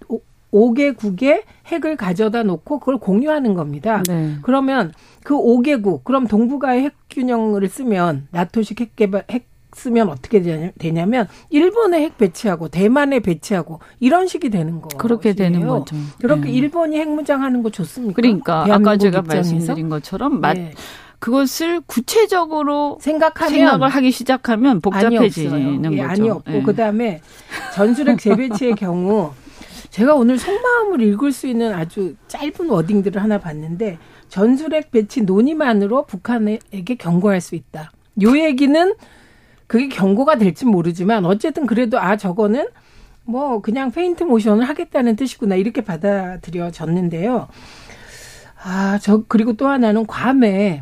5개국의 0.53 1.43
핵을 1.67 1.97
가져다 1.97 2.43
놓고 2.43 2.79
그걸 2.79 2.97
공유하는 2.97 3.53
겁니다. 3.55 4.03
네. 4.07 4.35
그러면 4.43 4.93
그 5.23 5.33
5개국, 5.33 6.03
그럼 6.03 6.27
동북아의 6.27 6.83
핵 6.83 6.93
균형을 7.09 7.67
쓰면 7.67 8.27
나토식 8.31 8.79
핵 8.81 8.95
개발, 8.95 9.23
핵 9.29 9.47
쓰면 9.75 10.09
어떻게 10.09 10.71
되냐면 10.77 11.27
일본에 11.49 12.01
핵 12.03 12.17
배치하고 12.19 12.67
대만에 12.67 13.19
배치하고 13.19 13.79
이런 13.99 14.27
식이 14.27 14.51
되는 14.51 14.81
거 14.81 14.89
그렇게 14.97 15.33
되는 15.33 15.65
거죠. 15.65 15.95
그렇게 16.21 16.43
네. 16.43 16.51
일본이 16.51 16.99
핵무장하는 16.99 17.63
거 17.63 17.71
좋습니까? 17.71 18.13
그러니까 18.13 18.65
아까 18.69 18.97
제가 18.97 19.19
입장에서? 19.19 19.51
말씀드린 19.51 19.89
것처럼 19.89 20.41
네. 20.41 20.73
그것을 21.17 21.81
구체적으로 21.87 22.97
생각하면 22.99 23.53
생각을 23.53 23.87
하기 23.87 24.11
시작하면 24.11 24.81
복잡해지는 24.81 25.93
예, 25.93 25.97
거죠. 25.97 26.09
아니 26.09 26.29
없고 26.29 26.53
예. 26.53 26.61
그다음에 26.61 27.21
전술핵 27.73 28.19
재배치의 28.19 28.75
경우 28.75 29.31
제가 29.93 30.15
오늘 30.15 30.39
속마음을 30.39 31.01
읽을 31.01 31.31
수 31.31 31.45
있는 31.45 31.71
아주 31.71 32.15
짧은 32.27 32.67
워딩들을 32.67 33.21
하나 33.21 33.37
봤는데 33.37 33.99
전술핵 34.27 34.89
배치 34.89 35.21
논의만으로 35.21 36.07
북한에게 36.07 36.95
경고할 36.95 37.39
수 37.39 37.53
있다. 37.53 37.91
요 38.23 38.35
얘기는 38.35 38.95
그게 39.67 39.89
경고가 39.89 40.37
될지 40.39 40.65
모르지만 40.65 41.25
어쨌든 41.25 41.67
그래도 41.67 41.99
아 41.99 42.17
저거는 42.17 42.69
뭐 43.23 43.61
그냥 43.61 43.91
페인트 43.91 44.23
모션을 44.23 44.67
하겠다는 44.67 45.15
뜻이구나 45.15 45.53
이렇게 45.57 45.81
받아들여졌는데요. 45.81 47.47
아, 48.63 48.97
저 48.99 49.21
그리고 49.27 49.53
또 49.53 49.67
하나는 49.67 50.07
괌에 50.07 50.81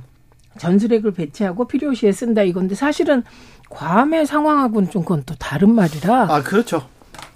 전술핵을 0.58 1.12
배치하고 1.12 1.68
필요시에 1.68 2.14
쓴다 2.14 2.44
이건데 2.44 2.76
사실은 2.76 3.24
괌의 3.72 4.26
상황하고는 4.26 4.90
좀 4.90 5.02
그건 5.02 5.24
또 5.26 5.36
다른 5.36 5.76
말이라. 5.76 6.34
아, 6.34 6.42
그렇죠. 6.44 6.88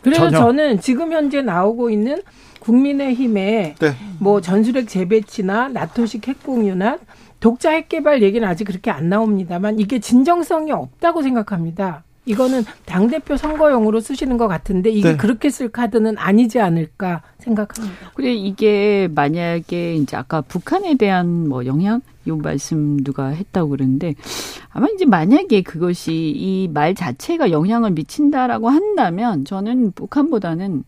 그래서 0.05 0.29
전혀. 0.29 0.37
저는 0.37 0.79
지금 0.79 1.11
현재 1.11 1.41
나오고 1.41 1.89
있는 1.89 2.21
국민의힘의 2.59 3.75
네. 3.75 3.95
뭐 4.19 4.41
전술핵 4.41 4.87
재배치나 4.87 5.69
나토식 5.69 6.27
핵공유나 6.27 6.99
독자 7.39 7.71
핵 7.71 7.89
개발 7.89 8.23
얘기는 8.23 8.47
아직 8.47 8.65
그렇게 8.65 8.89
안 8.89 9.09
나옵니다만 9.09 9.79
이게 9.79 9.99
진정성이 9.99 10.71
없다고 10.71 11.21
생각합니다. 11.21 12.03
이거는 12.25 12.63
당 12.85 13.07
대표 13.07 13.37
선거용으로 13.37 13.99
쓰시는 13.99 14.37
것 14.37 14.47
같은데 14.47 14.89
이게 14.89 15.11
네. 15.11 15.17
그렇게 15.17 15.49
쓸 15.49 15.69
카드는 15.69 16.17
아니지 16.17 16.59
않을까 16.59 17.21
생각합니다. 17.39 18.11
그래 18.15 18.33
이게 18.33 19.07
만약에 19.13 19.95
이제 19.95 20.17
아까 20.17 20.41
북한에 20.41 20.95
대한 20.95 21.47
뭐 21.47 21.65
영향 21.65 22.01
요 22.27 22.37
말씀 22.37 22.97
누가 23.03 23.27
했다고 23.27 23.69
그러는데 23.69 24.15
아마 24.71 24.87
이제 24.95 25.05
만약에 25.05 25.61
그것이 25.61 26.33
이 26.35 26.67
말 26.73 26.95
자체가 26.95 27.51
영향을 27.51 27.91
미친다라고 27.91 28.69
한다면 28.69 29.45
저는 29.45 29.91
북한보다는 29.91 30.83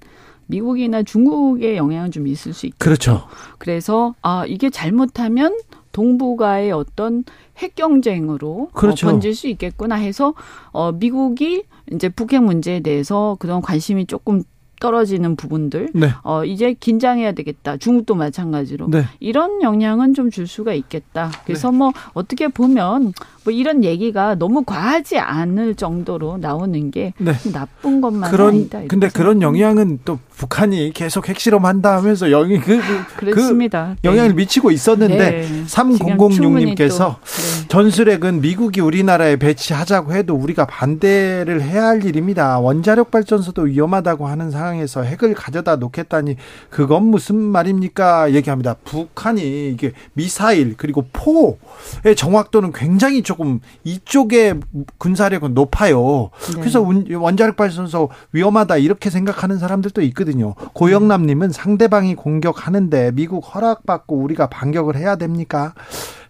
미국이나 0.48 1.04
중국의 1.04 1.78
영향은 1.78 2.12
좀 2.12 2.26
있을 2.26 2.54
수 2.54 2.66
있죠. 2.66 2.78
그렇죠. 2.80 3.28
그래서 3.60 4.16
아 4.22 4.46
이게 4.48 4.70
잘못하면 4.70 5.56
동북아의 5.92 6.72
어떤 6.72 7.24
핵 7.58 7.76
경쟁으로 7.76 8.70
어, 8.72 8.74
그렇죠. 8.74 9.08
어, 9.08 9.12
번질 9.12 9.36
수 9.36 9.48
있겠구나 9.48 9.96
해서 9.96 10.34
어 10.72 10.92
미국이 10.92 11.64
이제 11.92 12.10
북핵 12.10 12.44
문제에 12.44 12.80
대해서 12.82 13.36
그동안 13.40 13.62
관심이 13.62 14.06
조금 14.06 14.44
떨어지는 14.80 15.36
부분들 15.36 15.90
네. 15.96 16.10
어 16.24 16.46
이제 16.46 16.74
긴장해야 16.74 17.32
되겠다. 17.32 17.78
중국도 17.78 18.14
마찬가지로 18.14 18.88
네. 18.90 19.06
이런 19.20 19.64
영향은 19.64 20.14
좀 20.14 20.30
줄 20.30 20.46
수가 20.46 20.74
있겠다. 20.74 21.32
그래서 21.46 21.72
네. 21.72 21.78
뭐 21.78 21.92
어떻게 22.14 22.48
보면 22.48 23.14
뭐 23.48 23.54
이런 23.54 23.86
얘기가 23.86 24.36
너무 24.36 24.66
과하지 24.66 25.20
않을 25.20 25.76
정도로 25.76 26.38
나오는 26.38 26.92
게 26.92 27.14
네. 27.18 27.32
나쁜 27.54 28.02
것만 28.02 28.30
그런, 28.30 28.50
아니다. 28.50 28.82
근데 28.90 29.08
그런 29.08 29.42
영향은 29.42 30.00
또 30.04 30.20
북한이 30.36 30.92
계속 30.94 31.30
핵실험한다 31.30 31.96
하면서 31.96 32.28
영이 32.30 32.60
그, 32.60 32.78
그, 33.16 33.32
그 33.32 33.70
영향을 34.04 34.30
네. 34.30 34.36
미치고 34.36 34.72
있었는데 34.72 35.18
네. 35.18 35.64
3006님께서 35.66 37.16
네. 37.24 37.68
전술핵은 37.70 38.42
미국이 38.42 38.82
우리나라에 38.82 39.38
배치하자고 39.38 40.14
해도 40.14 40.36
우리가 40.36 40.66
반대를 40.66 41.62
해야 41.62 41.88
할 41.88 42.04
일입니다. 42.04 42.60
원자력 42.60 43.12
발전소도 43.12 43.64
위험하다고 43.64 44.28
하는 44.28 44.52
상황에서 44.52 45.04
핵을 45.04 45.34
가져다 45.34 45.78
놓겠다니 45.78 46.36
그건 46.70 47.06
무슨 47.06 47.38
말입니까? 47.38 48.34
얘기합니다. 48.34 48.76
북한이 48.84 49.70
이게 49.70 49.94
미사일 50.14 50.76
그리고 50.78 51.06
포의 51.14 52.16
정확도는 52.16 52.74
굉장히 52.74 53.24
조금 53.38 53.60
이쪽의 53.84 54.60
군사력은 54.98 55.54
높아요. 55.54 56.32
네. 56.56 56.60
그래서 56.60 56.82
원자력 56.82 57.56
발전소 57.56 58.10
위험하다 58.32 58.78
이렇게 58.78 59.12
생각하는 59.12 59.60
사람들도 59.60 60.02
있거든요. 60.02 60.56
고영남님은 60.74 61.52
상대방이 61.52 62.16
공격하는데 62.16 63.12
미국 63.14 63.42
허락받고 63.54 64.16
우리가 64.18 64.48
반격을 64.48 64.96
해야 64.96 65.16
됩니까? 65.18 65.76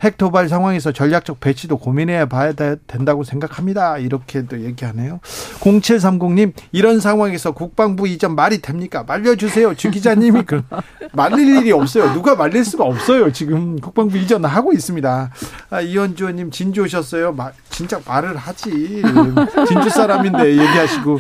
핵 0.02 0.18
도발 0.18 0.50
상황에서 0.50 0.92
전략적 0.92 1.40
배치도 1.40 1.78
고민해 1.78 2.28
봐야 2.30 2.54
된다고 2.54 3.24
생각합니다. 3.24 3.98
이렇게도 3.98 4.62
얘기하네요. 4.62 5.20
0730님 5.60 6.54
이런 6.72 7.00
상황에서 7.00 7.52
국방부 7.52 8.08
이전 8.08 8.36
말이 8.36 8.62
됩니까? 8.62 9.04
말려주세요. 9.08 9.76
주 9.76 9.92
기자님이 9.92 10.44
그 10.44 10.64
말릴 11.14 11.58
일이 11.58 11.72
없어요. 11.72 12.14
누가 12.14 12.36
말릴 12.36 12.64
수가 12.66 12.84
없어요. 12.84 13.32
지금 13.32 13.80
국방부 13.80 14.18
이전 14.18 14.46
하고 14.46 14.74
있습니다. 14.74 15.32
아, 15.70 15.82
이현주 15.82 16.26
의원님 16.26 16.52
진주 16.52 16.84
오셨어요. 16.84 17.34
마, 17.34 17.52
진짜 17.70 18.00
말을 18.06 18.38
하지. 18.38 19.02
진주 19.68 19.90
사람인데 19.90 20.52
얘기하시고 20.58 21.20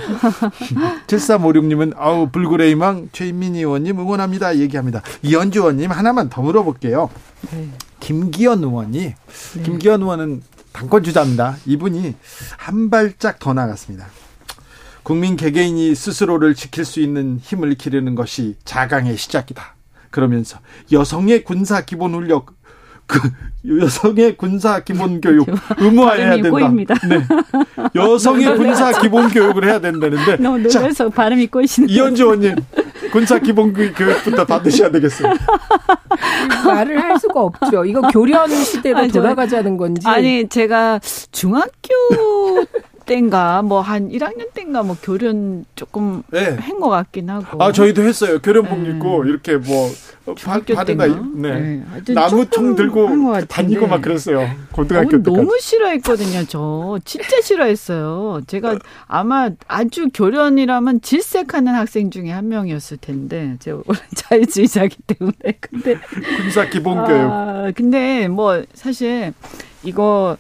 7356님은 1.08 1.94
아우 1.98 2.30
불구레이망 2.30 3.10
최인민 3.12 3.56
의원님 3.56 4.00
응원합니다. 4.00 4.58
얘기합니다. 4.58 5.02
이현주 5.24 5.60
의원님 5.60 5.92
하나만 5.92 6.30
더 6.30 6.42
물어볼게요. 6.42 7.10
네. 7.52 7.70
김기현 8.00 8.64
의원이 8.64 9.00
네. 9.00 9.16
김기현 9.64 10.02
의원은 10.02 10.44
당권 10.72 11.04
주자입니다. 11.04 11.58
이분이 11.66 12.16
한 12.58 12.90
발짝 12.90 13.40
더 13.40 13.54
나갔습니다. 13.54 14.08
국민 15.04 15.36
개개인이 15.38 15.96
스스로를 15.96 16.54
지킬 16.54 16.86
수 16.86 17.00
있는 17.00 17.40
힘을 17.42 17.76
기르는 17.76 18.14
것이 18.16 18.56
자강의 18.66 19.18
시작이다. 19.18 19.76
그러면서 20.10 20.60
여성의 20.92 21.44
군사 21.44 21.82
기본 21.82 22.14
훈력 22.14 22.58
그 23.08 23.20
여성의 23.66 24.36
군사 24.36 24.82
기본 24.82 25.20
교육 25.22 25.48
의무화해야 25.78 26.42
된다. 26.42 27.00
네. 27.08 27.22
여성의 27.96 28.58
군사 28.58 28.92
기본 29.02 29.30
교육을 29.30 29.66
해야 29.66 29.80
된다는데. 29.80 30.36
너무 30.38 30.60
놀라서 30.60 31.10
발음이 31.10 31.48
꼬이시는. 31.48 31.90
이현주 31.90 32.24
의원님 32.24 32.56
군사 33.12 33.40
기본 33.40 33.74
교육부터 33.74 34.46
받으셔야 34.46 34.92
되겠어요. 34.92 35.34
말을 36.66 37.02
할 37.02 37.20
수가 37.20 37.42
없죠. 37.42 37.86
이거 37.86 38.02
교련 38.02 38.50
시대로 38.64 39.00
아니, 39.00 39.10
돌아가자는 39.12 39.78
건지. 39.78 40.08
아니 40.08 40.48
제가 40.48 41.00
중학교 41.32 41.72
때인가 43.08 43.64
뭐 43.64 43.82
한 43.82 44.10
1학년 44.10 44.54
때인가 44.54 44.84
뭐 44.84 44.96
교련 45.02 45.66
조금 45.76 46.22
네. 46.32 46.56
한것 46.60 46.90
같긴 46.90 47.30
하고. 47.30 47.64
아 47.64 47.72
저희도 47.72 48.04
했어요. 48.04 48.40
교련복 48.40 48.80
네. 48.80 48.90
입고 48.92 49.26
이렇게 49.26 49.58
뭐 49.58 49.90
받은 50.44 50.98
거 50.98 51.08
네. 51.36 51.84
네. 52.06 52.14
나무총 52.14 52.76
들고 52.76 53.42
다니고 53.48 53.88
막 53.88 54.02
그랬어요. 54.02 54.48
고등학교 54.74 55.24
때 55.24 55.32
너무 55.32 55.58
싫어했거든요. 55.60 56.44
저 56.48 57.00
진짜 57.06 57.42
싫어했어요. 57.42 58.42
제가 58.46 58.78
아마 59.08 59.50
아주 59.68 60.10
교련이라면 60.14 61.02
질색하는 61.02 61.74
학생 61.74 62.12
중에 62.12 62.30
한 62.32 62.50
명이었을 62.50 62.98
텐데 62.98 63.56
제가 63.60 63.82
원래 63.86 64.00
자유주의자기 64.16 64.98
때문에 65.08 65.36
근데 65.62 65.98
군사 66.42 66.68
기본 66.70 67.06
교육. 67.06 67.32
아, 67.32 67.72
근데 67.74 68.28
뭐 68.28 68.62
사실 68.74 69.34
이거 69.84 70.36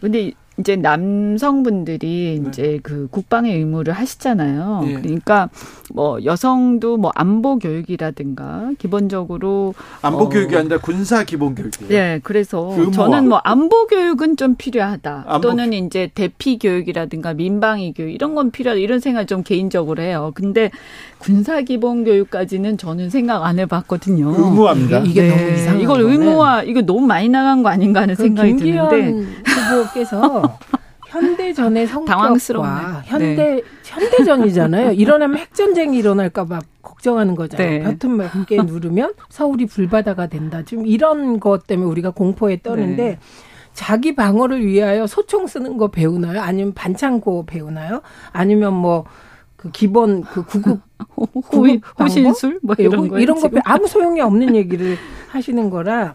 근데 0.00 0.32
이제 0.60 0.76
남성분들이 0.76 2.40
네. 2.42 2.48
이제 2.48 2.80
그 2.82 3.08
국방의 3.10 3.56
의무를 3.56 3.92
하시잖아요. 3.94 4.82
네. 4.84 4.92
그러니까 4.94 5.48
뭐 5.92 6.22
여성도 6.24 6.96
뭐 6.96 7.10
안보 7.14 7.58
교육이라든가 7.58 8.70
기본적으로 8.78 9.74
안보 10.02 10.24
어, 10.24 10.28
교육이 10.28 10.56
아니라 10.56 10.78
군사 10.78 11.24
기본 11.24 11.54
교육이에요. 11.54 11.88
네, 11.88 12.20
그래서 12.22 12.70
의무화. 12.72 12.90
저는 12.92 13.28
뭐 13.28 13.38
안보 13.38 13.86
교육은 13.86 14.36
좀 14.36 14.54
필요하다. 14.56 15.24
안보. 15.26 15.48
또는 15.48 15.72
이제 15.72 16.10
대피 16.14 16.58
교육이라든가 16.58 17.34
민방위 17.34 17.94
교육 17.94 18.14
이런 18.14 18.34
건 18.34 18.50
필요하다. 18.50 18.80
이런 18.80 19.00
생각 19.00 19.26
좀 19.26 19.42
개인적으로 19.42 20.02
해요. 20.02 20.32
근데 20.34 20.70
군사 21.20 21.60
기본 21.60 22.02
교육까지는 22.04 22.78
저는 22.78 23.10
생각 23.10 23.44
안 23.44 23.58
해봤거든요. 23.58 24.30
의무화입니다. 24.36 24.98
이게, 25.00 25.10
이게 25.10 25.22
네. 25.22 25.28
너무 25.36 25.50
이상 25.52 25.80
이걸 25.80 26.00
의무화 26.00 26.62
이거 26.62 26.80
너무 26.80 27.06
많이 27.06 27.28
나간 27.28 27.62
거 27.62 27.68
아닌가 27.68 28.00
하는 28.02 28.14
생각이 28.14 28.56
드는데 28.56 29.26
후보께서 29.44 30.58
현대전의 31.08 31.86
성격과 31.88 33.02
현대 33.04 33.34
네. 33.36 33.62
현대전이잖아요. 33.84 34.92
일어나면 34.92 35.38
핵전쟁이 35.38 35.98
일어날까봐 35.98 36.60
걱정하는 36.82 37.34
거잖아요. 37.34 37.68
네. 37.70 37.82
버튼 37.84 38.16
몇 38.16 38.30
개 38.46 38.56
누르면 38.56 39.12
서울이 39.28 39.66
불바다가 39.66 40.28
된다. 40.28 40.62
지금 40.64 40.86
이런 40.86 41.38
것 41.40 41.66
때문에 41.66 41.90
우리가 41.90 42.10
공포에 42.10 42.60
떠는데 42.62 43.02
네. 43.04 43.18
자기 43.74 44.14
방어를 44.14 44.64
위하여 44.64 45.06
소총 45.06 45.46
쓰는 45.46 45.76
거 45.76 45.88
배우나요? 45.88 46.40
아니면 46.40 46.72
반창고 46.74 47.44
배우나요? 47.46 48.00
아니면 48.32 48.74
뭐 48.74 49.04
그 49.60 49.70
기본 49.72 50.22
그 50.22 50.42
구급 50.42 50.80
구급 51.50 51.82
호신술 52.00 52.60
뭐 52.62 52.74
이런 52.78 53.08
거 53.08 53.18
이런 53.18 53.38
거 53.38 53.50
아무 53.64 53.86
소용이 53.86 54.18
없는 54.22 54.56
얘기를 54.56 54.96
하시는 55.28 55.68
거라 55.68 56.14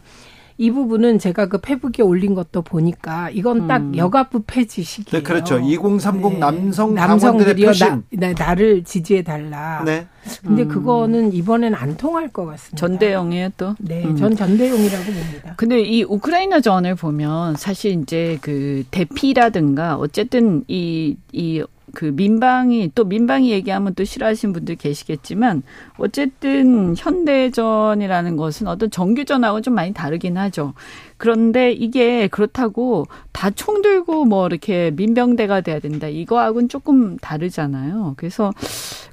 이 0.58 0.72
부분은 0.72 1.20
제가 1.20 1.48
그 1.48 1.60
페북에 1.60 2.02
올린 2.02 2.34
것도 2.34 2.64
보니까 2.64 3.30
이건 3.30 3.68
딱 3.68 3.82
음. 3.82 3.96
여가부 3.96 4.44
폐지 4.48 4.84
시기예요. 4.84 5.22
네, 5.22 5.28
그렇죠. 5.28 5.60
2030 5.60 6.32
네. 6.32 6.40
남성 6.40 6.94
남성들이요 6.96 7.74
나, 7.74 8.02
나, 8.12 8.34
나를 8.34 8.84
지지해 8.86 9.22
달라. 9.22 9.84
네. 9.86 10.08
근데 10.42 10.64
음. 10.64 10.68
그거는 10.70 11.34
이번엔 11.34 11.76
안 11.76 11.98
통할 11.98 12.30
것 12.30 12.46
같습니다. 12.46 12.78
전대용이에요 12.78 13.50
또. 13.58 13.76
네, 13.80 14.06
음. 14.06 14.16
전 14.16 14.34
전대용이라고 14.34 15.04
봅니다. 15.04 15.54
근데 15.58 15.82
이 15.82 16.04
우크라이나 16.04 16.62
전을 16.62 16.96
보면 16.96 17.58
사실 17.58 18.02
이제 18.02 18.40
그 18.42 18.86
대피라든가 18.90 19.98
어쨌든 19.98 20.64
이 20.70 21.18
이 21.34 21.62
그 21.96 22.06
민방위 22.06 22.92
또 22.94 23.04
민방위 23.04 23.50
얘기하면 23.50 23.96
또 23.96 24.04
싫어하시는 24.04 24.54
분들 24.54 24.76
계시겠지만 24.76 25.64
어쨌든 25.98 26.94
현대전이라는 26.96 28.38
것은 28.38 28.68
어떤 28.68 28.92
정규전하고 28.92 29.62
좀 29.62 29.74
많이 29.74 29.94
다르긴 29.94 30.38
하죠. 30.38 30.76
그런데 31.18 31.72
이게 31.72 32.28
그렇다고 32.28 33.08
다 33.32 33.50
총 33.56 33.82
들고 33.82 34.26
뭐 34.26 34.46
이렇게 34.48 34.92
민병대가 34.92 35.62
돼야 35.62 35.80
된다. 35.80 36.08
이거하고는 36.08 36.68
조금 36.70 37.18
다르잖아요. 37.18 38.16
그래서 38.18 38.52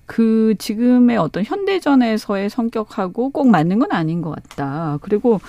그 0.05 0.55
지금의 0.59 1.17
어떤 1.17 1.45
현대전에서의 1.45 2.51
성격하고 2.51 3.31
꼭 3.31 3.49
맞는 3.49 3.79
건 3.79 3.93
아닌 3.93 4.21
것 4.21 4.31
같다. 4.31 4.99
그리고 5.01 5.41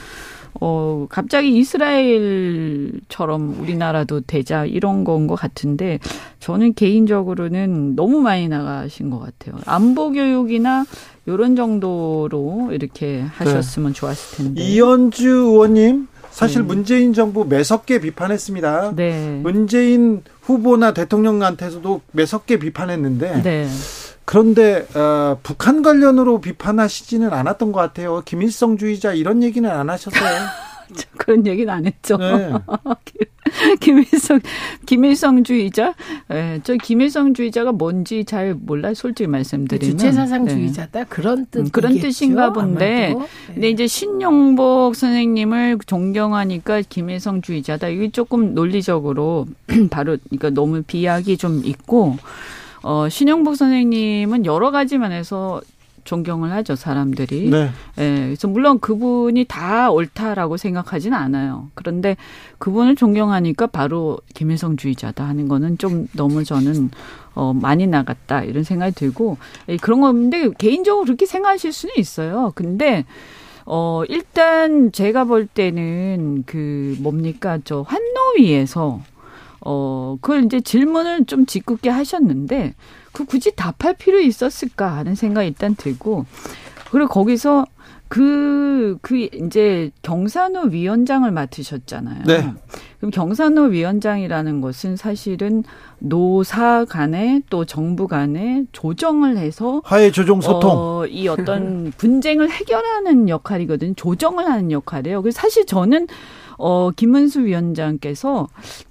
어, 0.62 1.08
갑자기 1.10 1.58
이스라엘처럼 1.58 3.58
우리나라도 3.60 4.22
되자 4.22 4.66
이런 4.66 5.04
건 5.04 5.28
것 5.28 5.36
같은데 5.36 6.00
저는 6.40 6.74
개인적으로는 6.74 7.96
너무 7.96 8.20
많이 8.20 8.48
나가신 8.50 9.10
것 9.10 9.20
같아요. 9.20 9.60
안보 9.66 10.12
교육이나 10.12 10.86
요런 11.28 11.56
정도로 11.56 12.70
이렇게 12.74 13.22
하셨으면 13.22 13.94
네. 13.94 14.00
좋았을 14.00 14.38
텐데. 14.38 14.62
이현주 14.62 15.30
의원님 15.30 16.08
사실 16.32 16.62
네. 16.62 16.68
문재인 16.68 17.14
정부 17.14 17.46
매섭게 17.46 18.02
비판했습니다. 18.02 18.94
네. 18.96 19.40
문재인 19.44 20.24
후보나 20.42 20.94
대통령한테서도 20.94 22.02
매섭게 22.12 22.60
비판했는데 22.60 23.44
네. 23.44 23.68
그런데 24.26 24.86
어, 24.96 25.38
북한 25.44 25.82
관련으로 25.82 26.42
비판하시지는 26.42 27.34
않았던 27.34 27.72
것 27.72 27.80
같아요. 27.80 28.22
김일성주의자 28.26 29.14
이런 29.14 29.44
얘기는 29.44 29.70
안 29.70 29.90
하셨어요. 29.90 30.64
그런 31.18 31.46
얘기는 31.46 31.72
안 31.72 31.86
했죠. 31.86 32.18
네. 32.18 32.52
김일성 33.80 34.40
김일성주의자, 34.86 35.94
예, 36.32 36.34
네, 36.34 36.60
저 36.64 36.76
김일성주의자가 36.76 37.72
뭔지 37.72 38.26
잘 38.26 38.54
몰라 38.54 38.94
솔직히 38.94 39.28
말씀드리면 39.28 39.98
주체 39.98 40.12
사상주의자다 40.12 41.00
네. 41.00 41.06
그런 41.10 41.46
뜻 41.52 41.60
음, 41.60 41.70
그런 41.72 42.00
뜻인가 42.00 42.54
본데, 42.54 43.16
네. 43.18 43.28
근데 43.48 43.70
이제 43.70 43.88
신용복 43.88 44.96
선생님을 44.96 45.80
존경하니까 45.86 46.82
김일성주의자다 46.88 47.90
이게 47.90 48.10
조금 48.10 48.54
논리적으로 48.54 49.46
바로 49.92 50.18
그러니까 50.30 50.50
너무 50.50 50.82
비약이 50.84 51.38
좀 51.38 51.62
있고. 51.66 52.18
어, 52.84 53.08
신영복 53.10 53.56
선생님은 53.56 54.46
여러 54.46 54.72
가지 54.72 54.98
면에서 54.98 55.62
존경을 56.04 56.52
하죠 56.52 56.76
사람들이. 56.76 57.50
네. 57.50 57.70
예, 57.98 58.16
그래서 58.26 58.48
물론 58.48 58.80
그분이 58.80 59.46
다 59.46 59.90
옳다라고 59.90 60.58
생각하지는 60.58 61.18
않아요. 61.18 61.70
그런데 61.76 62.18
그분을 62.58 62.96
존경하니까 62.96 63.68
바로 63.68 64.20
김일성주의자다 64.34 65.26
하는 65.26 65.48
거는 65.48 65.78
좀 65.78 66.08
너무 66.14 66.44
저는 66.44 66.90
어 67.36 67.54
많이 67.54 67.88
나갔다 67.88 68.44
이런 68.44 68.64
생각이 68.64 68.94
들고 68.94 69.38
예, 69.70 69.78
그런 69.78 70.02
건데 70.02 70.50
개인적으로 70.58 71.06
그렇게 71.06 71.26
생각하실 71.26 71.72
수는 71.72 71.96
있어요. 71.98 72.52
근데 72.56 73.06
어 73.66 74.04
일단 74.10 74.92
제가 74.92 75.24
볼 75.24 75.48
때는 75.48 76.44
그 76.46 76.98
뭡니까 77.00 77.60
저 77.64 77.82
환노위에서 77.82 79.02
어, 79.66 80.18
그걸 80.22 80.46
이제 80.46 80.60
질문을 80.62 81.26
좀 81.26 81.46
짓궂게 81.46 81.90
하셨는데, 81.90 82.74
그 83.12 83.26
굳이 83.26 83.56
답할 83.56 83.96
필요 83.98 84.20
있었을까 84.20 84.98
하는 84.98 85.16
생각이 85.16 85.48
일단 85.48 85.76
들고, 85.76 86.26
그리고 86.92 87.08
거기서 87.08 87.66
그, 88.14 88.98
그, 89.02 89.18
이제 89.18 89.90
경산호 90.04 90.68
위원장을 90.70 91.30
맡으셨잖아요. 91.32 92.24
네. 92.28 92.54
그럼 93.00 93.10
경산호 93.10 93.64
위원장이라는 93.64 94.62
것은 94.62 94.98
사실은 94.98 95.64
노사 95.98 96.86
간에 96.86 97.42
또 97.50 97.66
정부 97.66 98.08
간에 98.08 98.66
조정을 98.72 99.38
해서 99.38 99.82
화해 99.84 100.12
조정 100.12 100.42
소통 100.42 100.72
어, 100.74 101.06
이 101.08 101.28
어떤 101.28 101.92
분쟁을 101.98 102.52
해결하는 102.52 103.30
역할이거든요. 103.30 103.94
조정을 103.96 104.46
하는 104.46 104.72
역할이에요. 104.72 105.24
그래서 105.24 105.42
사실 105.42 105.66
저는 105.66 106.08
어, 106.58 106.92
김은수 106.92 107.46
위원장께서 107.46 108.48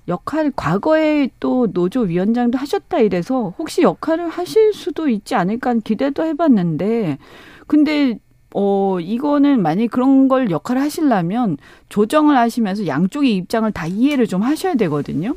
역할, 0.08 0.52
과거에 0.54 1.30
또 1.40 1.66
노조 1.72 2.00
위원장도 2.00 2.58
하셨다 2.58 2.98
이래서 3.00 3.54
혹시 3.58 3.82
역할을 3.82 4.28
하실 4.28 4.72
수도 4.72 5.08
있지 5.08 5.34
않을까 5.34 5.74
기대도 5.84 6.24
해봤는데, 6.24 7.18
근데 7.66 8.18
어, 8.54 8.98
이거는 9.00 9.62
만약 9.62 9.90
그런 9.90 10.28
걸 10.28 10.50
역할을 10.50 10.82
하시려면 10.82 11.56
조정을 11.88 12.36
하시면서 12.36 12.86
양쪽의 12.86 13.34
입장을 13.36 13.70
다 13.72 13.86
이해를 13.86 14.26
좀 14.26 14.42
하셔야 14.42 14.74
되거든요. 14.74 15.34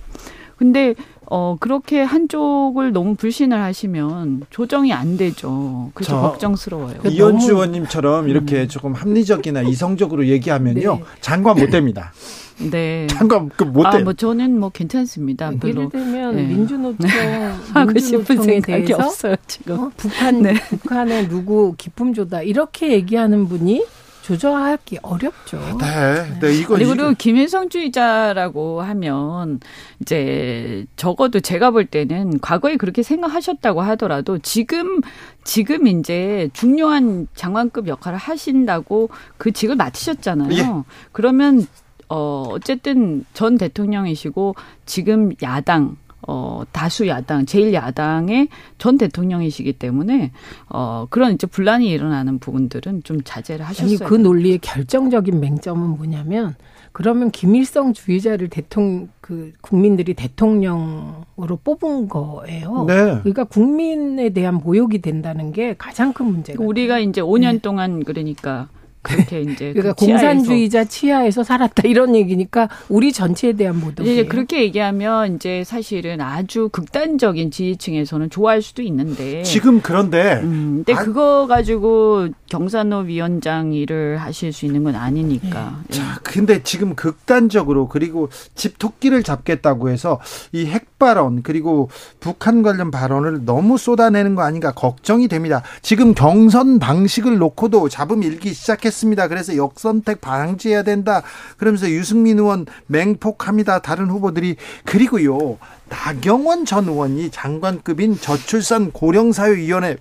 근데 0.58 0.96
어 1.30 1.58
그렇게 1.60 2.02
한쪽을 2.02 2.92
너무 2.92 3.16
불신을 3.16 3.62
하시면 3.62 4.44
조정이 4.50 4.94
안 4.94 5.18
되죠. 5.18 5.92
그래서 5.94 6.22
걱정스러워요. 6.22 7.02
이현주 7.10 7.52
의원님처럼 7.52 8.30
이렇게 8.30 8.64
음. 8.64 8.68
조금 8.68 8.94
합리적이나 8.94 9.62
이성적으로 9.62 10.28
얘기하면요 10.28 10.96
네. 10.98 11.04
장관 11.22 11.58
못 11.58 11.70
됩니다. 11.70 12.14
네. 12.72 13.08
장관 13.08 13.50
그못 13.50 13.84
돼. 13.92 13.98
아, 13.98 14.00
뭐 14.00 14.14
저는 14.14 14.60
뭐 14.60 14.70
괜찮습니다. 14.70 15.52
네. 15.52 15.60
예를 15.64 15.90
들면 15.90 16.36
네. 16.36 16.44
민주노총 16.44 17.10
하고 17.74 18.00
싶은 18.00 18.42
생각이 18.42 18.94
없어요 18.94 19.36
지금. 19.48 19.80
어? 19.80 19.92
북한 19.98 20.42
네. 20.42 20.54
북한에 20.54 21.28
누구 21.28 21.76
기품 21.78 22.14
조다 22.14 22.44
이렇게 22.44 22.92
얘기하는 22.94 23.48
분이 23.48 23.84
조절하기 24.26 24.98
어렵죠. 25.04 25.60
네, 25.80 26.40
네 26.40 26.54
이거 26.56 26.74
그리고 26.74 27.14
김일성주의자라고 27.14 28.82
하면 28.82 29.60
이제 30.02 30.88
적어도 30.96 31.40
제가 31.40 31.70
볼 31.70 31.86
때는 31.86 32.40
과거에 32.40 32.76
그렇게 32.76 33.04
생각하셨다고 33.04 33.84
하더라도 33.84 34.40
지금 34.40 35.02
지금 35.44 35.86
이제 35.86 36.50
중요한 36.54 37.28
장관급 37.36 37.88
역할을 37.88 38.18
하신다고 38.18 39.10
그 39.38 39.52
직을 39.52 39.76
맡으셨잖아요. 39.76 40.58
예. 40.58 40.84
그러면 41.12 41.68
어 42.10 42.46
어쨌든 42.50 43.26
전 43.36 43.60
대통령이시고 43.60 44.56
지금 44.88 45.34
야당 45.44 45.98
어, 46.28 46.63
다수 46.72 47.07
야당, 47.07 47.45
제일 47.45 47.74
야당의 47.74 48.47
전 48.78 48.97
대통령이시기 48.97 49.74
때문에, 49.74 50.32
어, 50.70 51.05
그런 51.09 51.34
이제 51.34 51.45
분란이 51.45 51.88
일어나는 51.89 52.39
부분들은 52.39 53.03
좀 53.03 53.22
자제를 53.24 53.66
하셨어요. 53.66 53.97
아니, 53.97 53.97
그 53.97 54.16
논리의 54.16 54.57
결정적인 54.59 55.39
맹점은 55.39 55.89
뭐냐면, 55.89 56.55
그러면 56.93 57.30
김일성 57.30 57.93
주의자를 57.93 58.49
대통령, 58.49 59.09
그, 59.20 59.51
국민들이 59.61 60.13
대통령으로 60.13 61.59
뽑은 61.63 62.07
거예요. 62.07 62.86
네. 62.86 63.20
그러니까 63.20 63.43
국민에 63.43 64.30
대한 64.30 64.55
모욕이 64.55 65.01
된다는 65.01 65.51
게 65.51 65.76
가장 65.78 66.13
큰 66.13 66.28
문제가. 66.28 66.63
우리가 66.63 66.99
이제 66.99 67.22
5년 67.22 67.53
네. 67.53 67.57
동안 67.59 68.03
그러니까 68.03 68.70
그렇게 69.06 69.41
이제 69.41 69.72
그러니까 69.74 69.93
그 69.93 70.06
공산주의자 70.06 70.84
치하에서 70.86 71.43
살았다 71.43 71.84
이런 71.88 72.16
얘기니까 72.16 72.70
우리 72.89 73.12
전체에 73.14 73.53
대한 73.53 73.80
모독. 73.80 74.06
이제 74.06 74.26
그렇게 74.26 74.62
얘기하면 74.64 75.36
이제 75.36 75.64
사실은 75.64 76.22
아주 76.22 76.70
극단적인 76.72 77.51
지지층에서는 77.51 78.30
좋아할 78.30 78.62
수도 78.62 78.82
있는데 78.82 79.43
지금 79.43 79.82
그런데 79.82 80.39
음, 80.43 80.84
근데 80.86 80.93
아, 80.93 81.03
그거 81.03 81.47
가지고 81.47 82.28
경산호 82.49 82.99
위원장 83.01 83.74
일을 83.74 84.18
하실 84.18 84.51
수 84.53 84.66
있는 84.66 84.84
건 84.84 84.95
아니니까. 84.95 85.80
예. 85.91 85.93
자, 85.95 86.20
근데 86.24 86.64
지금 86.64 86.95
극단적으로 86.95 87.88
그리고 87.88 88.30
집토끼를 88.56 89.24
잡겠다고 89.24 89.89
해서 89.89 90.20
이 90.51 90.66
핵 90.66 90.95
발언 91.06 91.43
그리고 91.43 91.89
북한 92.20 92.64
관련 92.64 92.89
발언을 92.89 93.45
너무 93.45 93.78
쏟아내는 93.78 94.34
거 94.34 94.41
아닌가 94.41 94.72
걱정이 94.72 95.28
됩니다. 95.28 95.62
지금 95.84 96.16
경선 96.16 96.80
방식을 96.80 97.38
놓고도 97.38 97.88
잡음 97.89 98.24
일기 98.24 98.51
시작했 98.51 98.95
했습니다. 98.95 99.28
그래서 99.28 99.58
역선택 99.58 100.22
방지해야 100.22 100.84
된다. 100.84 101.22
그러면서 101.58 101.89
유승민 101.89 102.39
의원 102.39 102.66
맹폭합니다. 102.88 103.80
다른 103.80 104.10
후보들이 104.10 104.56
그리고요. 104.86 105.58
나경원 105.89 106.66
전 106.66 106.86
의원이 106.86 107.30
장관급인 107.30 108.20
저출산 108.20 108.91
고령사회위원회 108.91 109.97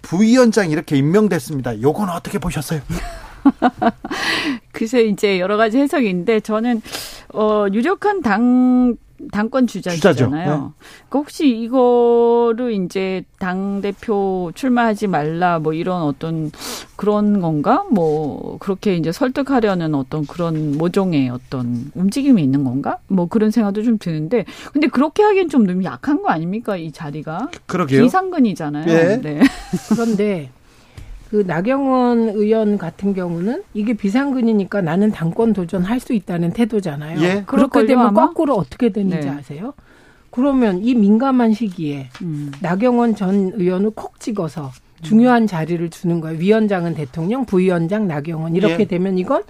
부위원장 0.00 0.70
이렇게 0.70 0.96
임명됐습니다. 0.96 1.82
요건 1.82 2.08
어떻게 2.08 2.38
보셨어요? 2.38 2.80
글쎄 4.72 5.02
이제 5.02 5.38
여러 5.38 5.56
가지 5.56 5.78
해석인데 5.78 6.40
저는 6.40 6.82
어 7.34 7.66
유력한 7.72 8.22
당 8.22 8.96
당권 9.32 9.66
주자잖아요. 9.66 10.56
네. 10.56 10.84
그 11.08 11.18
혹시 11.18 11.48
이거를 11.48 12.72
이제 12.72 13.24
당 13.38 13.80
대표 13.80 14.52
출마하지 14.54 15.06
말라 15.06 15.58
뭐 15.58 15.72
이런 15.72 16.02
어떤 16.02 16.50
그런 16.96 17.40
건가? 17.40 17.84
뭐 17.90 18.58
그렇게 18.58 18.96
이제 18.96 19.12
설득하려는 19.12 19.94
어떤 19.94 20.26
그런 20.26 20.76
모종의 20.78 21.30
어떤 21.30 21.90
움직임이 21.94 22.42
있는 22.42 22.64
건가? 22.64 22.98
뭐 23.08 23.26
그런 23.26 23.50
생각도 23.50 23.82
좀 23.82 23.98
드는데 23.98 24.44
근데 24.72 24.86
그렇게 24.88 25.22
하기엔 25.22 25.48
좀 25.48 25.66
너무 25.66 25.84
약한 25.84 26.22
거 26.22 26.28
아닙니까 26.28 26.76
이 26.76 26.92
자리가? 26.92 27.48
그러게요. 27.66 28.02
비상근이잖아요. 28.02 28.86
네. 28.86 29.20
네. 29.20 29.40
그런데 29.88 30.50
그 31.30 31.44
나경원 31.46 32.30
의원 32.30 32.78
같은 32.78 33.12
경우는 33.12 33.62
이게 33.74 33.92
비상근이니까 33.92 34.80
나는 34.80 35.10
당권 35.10 35.52
도전할 35.52 36.00
수 36.00 36.14
있다는 36.14 36.52
태도잖아요. 36.52 37.20
예. 37.20 37.42
그렇게 37.46 37.84
되면 37.84 38.06
아마? 38.06 38.26
거꾸로 38.26 38.54
어떻게 38.54 38.88
되는지 38.88 39.28
네. 39.28 39.34
아세요? 39.34 39.74
그러면 40.30 40.82
이 40.82 40.94
민감한 40.94 41.52
시기에 41.52 42.08
음. 42.22 42.50
나경원 42.60 43.14
전 43.14 43.52
의원을 43.54 43.90
콕 43.90 44.18
찍어서 44.20 44.70
중요한 45.02 45.46
자리를 45.46 45.90
주는 45.90 46.20
거예요. 46.20 46.38
위원장은 46.38 46.94
대통령, 46.94 47.44
부위원장 47.44 48.08
나경원 48.08 48.56
이렇게 48.56 48.80
예. 48.80 48.84
되면 48.84 49.18
이건 49.18 49.42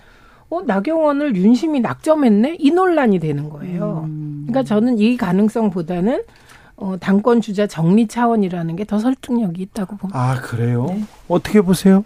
어 0.51 0.63
나경원을 0.63 1.37
윤심이 1.37 1.81
낙점했네 1.81 2.57
이 2.59 2.71
논란이 2.71 3.19
되는 3.19 3.49
거예요. 3.51 4.05
음. 4.07 4.47
그러니까 4.49 4.63
저는 4.65 4.99
이 4.99 5.17
가능성보다는 5.17 6.23
어, 6.81 6.97
당권 7.01 7.41
주자 7.41 7.67
정리 7.67 8.07
차원이라는 8.07 8.77
게 8.77 8.85
더 8.85 8.99
설득력이 8.99 9.61
있다고 9.63 9.97
봅니다. 9.97 10.19
아 10.19 10.41
그래요? 10.41 10.87
네. 10.89 11.03
어떻게 11.29 11.61
보세요? 11.61 12.05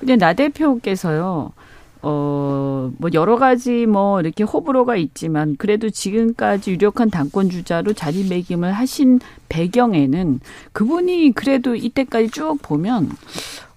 근데 0.00 0.16
나 0.16 0.32
대표께서요. 0.34 1.52
어, 2.04 2.90
뭐, 2.98 3.10
여러 3.14 3.36
가지 3.38 3.86
뭐, 3.86 4.18
이렇게 4.20 4.42
호불호가 4.42 4.96
있지만, 4.96 5.54
그래도 5.56 5.88
지금까지 5.88 6.72
유력한 6.72 7.10
당권 7.10 7.48
주자로 7.48 7.92
자리매김을 7.92 8.72
하신 8.72 9.20
배경에는 9.48 10.40
그분이 10.72 11.30
그래도 11.36 11.76
이때까지 11.76 12.30
쭉 12.32 12.58
보면, 12.60 13.08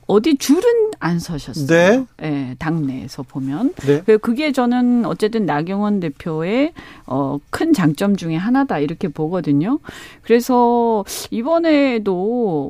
어디 0.07 0.37
줄은 0.37 0.91
안 0.99 1.19
서셨어요. 1.19 1.67
네. 1.67 2.05
네 2.17 2.55
당내에서 2.59 3.23
보면. 3.23 3.73
네. 3.85 4.01
그게 4.17 4.51
저는 4.51 5.05
어쨌든 5.05 5.45
나경원 5.45 5.99
대표의 5.99 6.73
어, 7.07 7.39
큰 7.49 7.73
장점 7.73 8.15
중에 8.15 8.35
하나다 8.35 8.79
이렇게 8.79 9.07
보거든요. 9.07 9.79
그래서 10.21 11.03
이번에도 11.31 12.13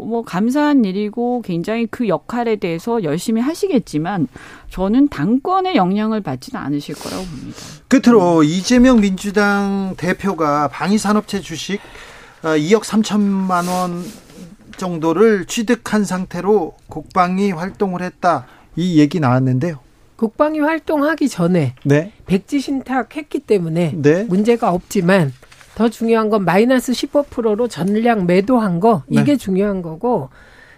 뭐 0.07 0.23
감사한 0.23 0.86
일이고 0.86 1.41
굉장히 1.43 1.88
그 1.88 2.07
역할에 2.07 2.55
대해서 2.55 3.03
열심히 3.03 3.41
하시겠지만 3.41 4.27
저는 4.69 5.09
당권의 5.09 5.75
영향을 5.75 6.21
받지는 6.21 6.59
않으실 6.59 6.95
거라고 6.95 7.23
봅니다. 7.23 7.57
끝으로 7.88 8.39
음. 8.39 8.43
이재명 8.45 9.01
민주당 9.01 9.95
대표가 9.97 10.69
방위산업체 10.69 11.41
주식 11.41 11.81
2억 12.43 12.77
어, 12.77 12.81
3천만 12.81 13.67
원 13.67 14.03
정도를 14.78 15.45
취득한 15.45 16.03
상태로 16.03 16.76
국방이 16.88 17.51
활동을 17.51 18.01
했다. 18.01 18.47
이 18.76 18.99
얘기 18.99 19.19
나왔는데요. 19.19 19.80
국방이 20.15 20.59
활동하기 20.59 21.30
전에 21.30 21.76
네. 21.84 22.11
백지 22.26 22.59
신탁했기 22.59 23.39
때문에 23.39 23.93
네. 23.95 24.23
문제가 24.23 24.71
없지만 24.71 25.34
더 25.76 25.89
중요한 25.89 26.30
건 26.30 26.45
마이너스 26.45 26.93
15%로 26.93 27.67
전량 27.67 28.26
매도한 28.26 28.80
거 28.80 29.03
이게 29.09 29.23
네. 29.23 29.36
중요한 29.38 29.82
거고 29.82 30.30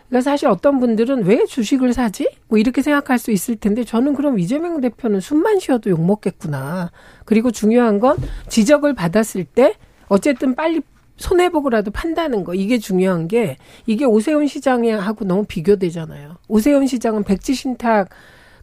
그러니까 0.10 0.32
사실 0.32 0.48
어떤 0.48 0.80
분들은 0.80 1.26
왜 1.26 1.45
주식을 1.45 1.93
사지? 1.93 2.30
뭐 2.48 2.58
이렇게 2.58 2.82
생각할 2.82 3.20
수 3.20 3.32
있을 3.32 3.58
텐데 3.58 3.84
저는 3.84 4.16
그럼 4.16 4.39
이재명 4.39 4.80
대표는 4.80 5.20
숨만 5.20 5.60
쉬어도 5.60 5.89
욕 5.89 6.04
먹겠구나. 6.04 6.91
그리고 7.26 7.52
중요한 7.52 8.00
건 8.00 8.18
지적을 8.48 8.93
받았을 8.93 9.43
때 9.43 9.76
어쨌든 10.08 10.56
빨리 10.56 10.82
손해보고라도 11.18 11.91
판다는 11.91 12.43
거 12.43 12.53
이게 12.53 12.78
중요한 12.78 13.28
게 13.28 13.57
이게 13.86 14.05
오세훈 14.05 14.47
시장하고 14.47 15.26
너무 15.26 15.45
비교되잖아요. 15.45 16.38
오세훈 16.47 16.88
시장은 16.88 17.24
백지 17.24 17.53
신탁 17.53 18.09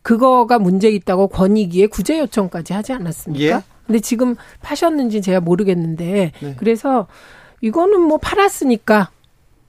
그거가 0.02 0.58
문제 0.58 0.88
있다고 0.88 1.28
권익위에 1.28 1.86
구제 1.86 2.18
요청까지 2.18 2.72
하지 2.72 2.92
않았습니까? 2.92 3.56
예? 3.56 3.62
근데 3.86 4.00
지금 4.00 4.34
파셨는지 4.62 5.20
제가 5.20 5.40
모르겠는데 5.40 6.32
네. 6.40 6.54
그래서 6.58 7.06
이거는 7.60 8.00
뭐 8.00 8.18
팔았으니까 8.18 9.10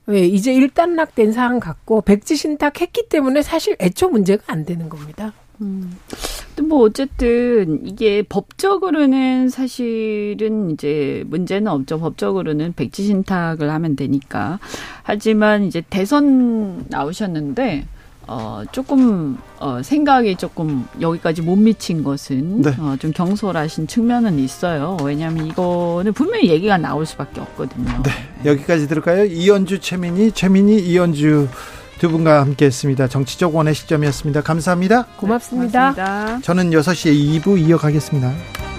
왜 0.07 0.21
예, 0.21 0.25
이제 0.25 0.53
일단락된 0.53 1.31
사안 1.31 1.59
같고 1.59 2.01
백지 2.01 2.35
신탁했기 2.35 3.07
때문에 3.09 3.41
사실 3.41 3.75
애초 3.79 4.09
문제가 4.09 4.43
안 4.47 4.65
되는 4.65 4.87
겁니다. 4.87 5.33
음. 5.61 5.97
뭐 6.63 6.83
어쨌든 6.83 7.85
이게 7.85 8.23
법적으로는 8.23 9.49
사실은 9.49 10.71
이제 10.71 11.23
문제는 11.27 11.67
없죠. 11.71 11.99
법적으로는 11.99 12.73
백지 12.73 13.03
신탁을 13.03 13.69
하면 13.69 13.95
되니까. 13.95 14.59
하지만 15.03 15.65
이제 15.65 15.83
대선 15.89 16.85
나오셨는데 16.87 17.87
어, 18.27 18.63
조금, 18.71 19.37
어, 19.59 19.81
생각이 19.83 20.35
조금 20.35 20.87
여기까지 20.99 21.43
못 21.43 21.57
미친 21.57 22.03
것은, 22.03 22.61
네. 22.63 22.71
어, 22.79 22.95
좀 22.97 23.11
경솔하신 23.11 23.85
측면은 23.85 24.39
있어요. 24.39 24.97
왜냐하면 25.03 25.45
이거는 25.45 26.11
분명히 26.13 26.49
얘기가 26.49 26.77
나올 26.77 27.05
수밖에 27.05 27.39
없거든요. 27.41 28.01
네. 28.01 28.49
여기까지 28.49 28.87
들을까요? 28.87 29.25
이연주, 29.25 29.79
최민희, 29.79 30.31
최민희, 30.31 30.87
이연주 30.87 31.47
두 31.99 32.09
분과 32.09 32.41
함께 32.41 32.65
했습니다. 32.65 33.07
정치적 33.07 33.55
원의 33.55 33.73
시점이었습니다. 33.73 34.41
감사합니다. 34.41 35.05
고맙습니다. 35.17 35.93
고맙습니다. 35.93 36.39
저는 36.41 36.71
6시에 36.71 37.41
2부 37.41 37.59
이어가겠습니다. 37.59 38.74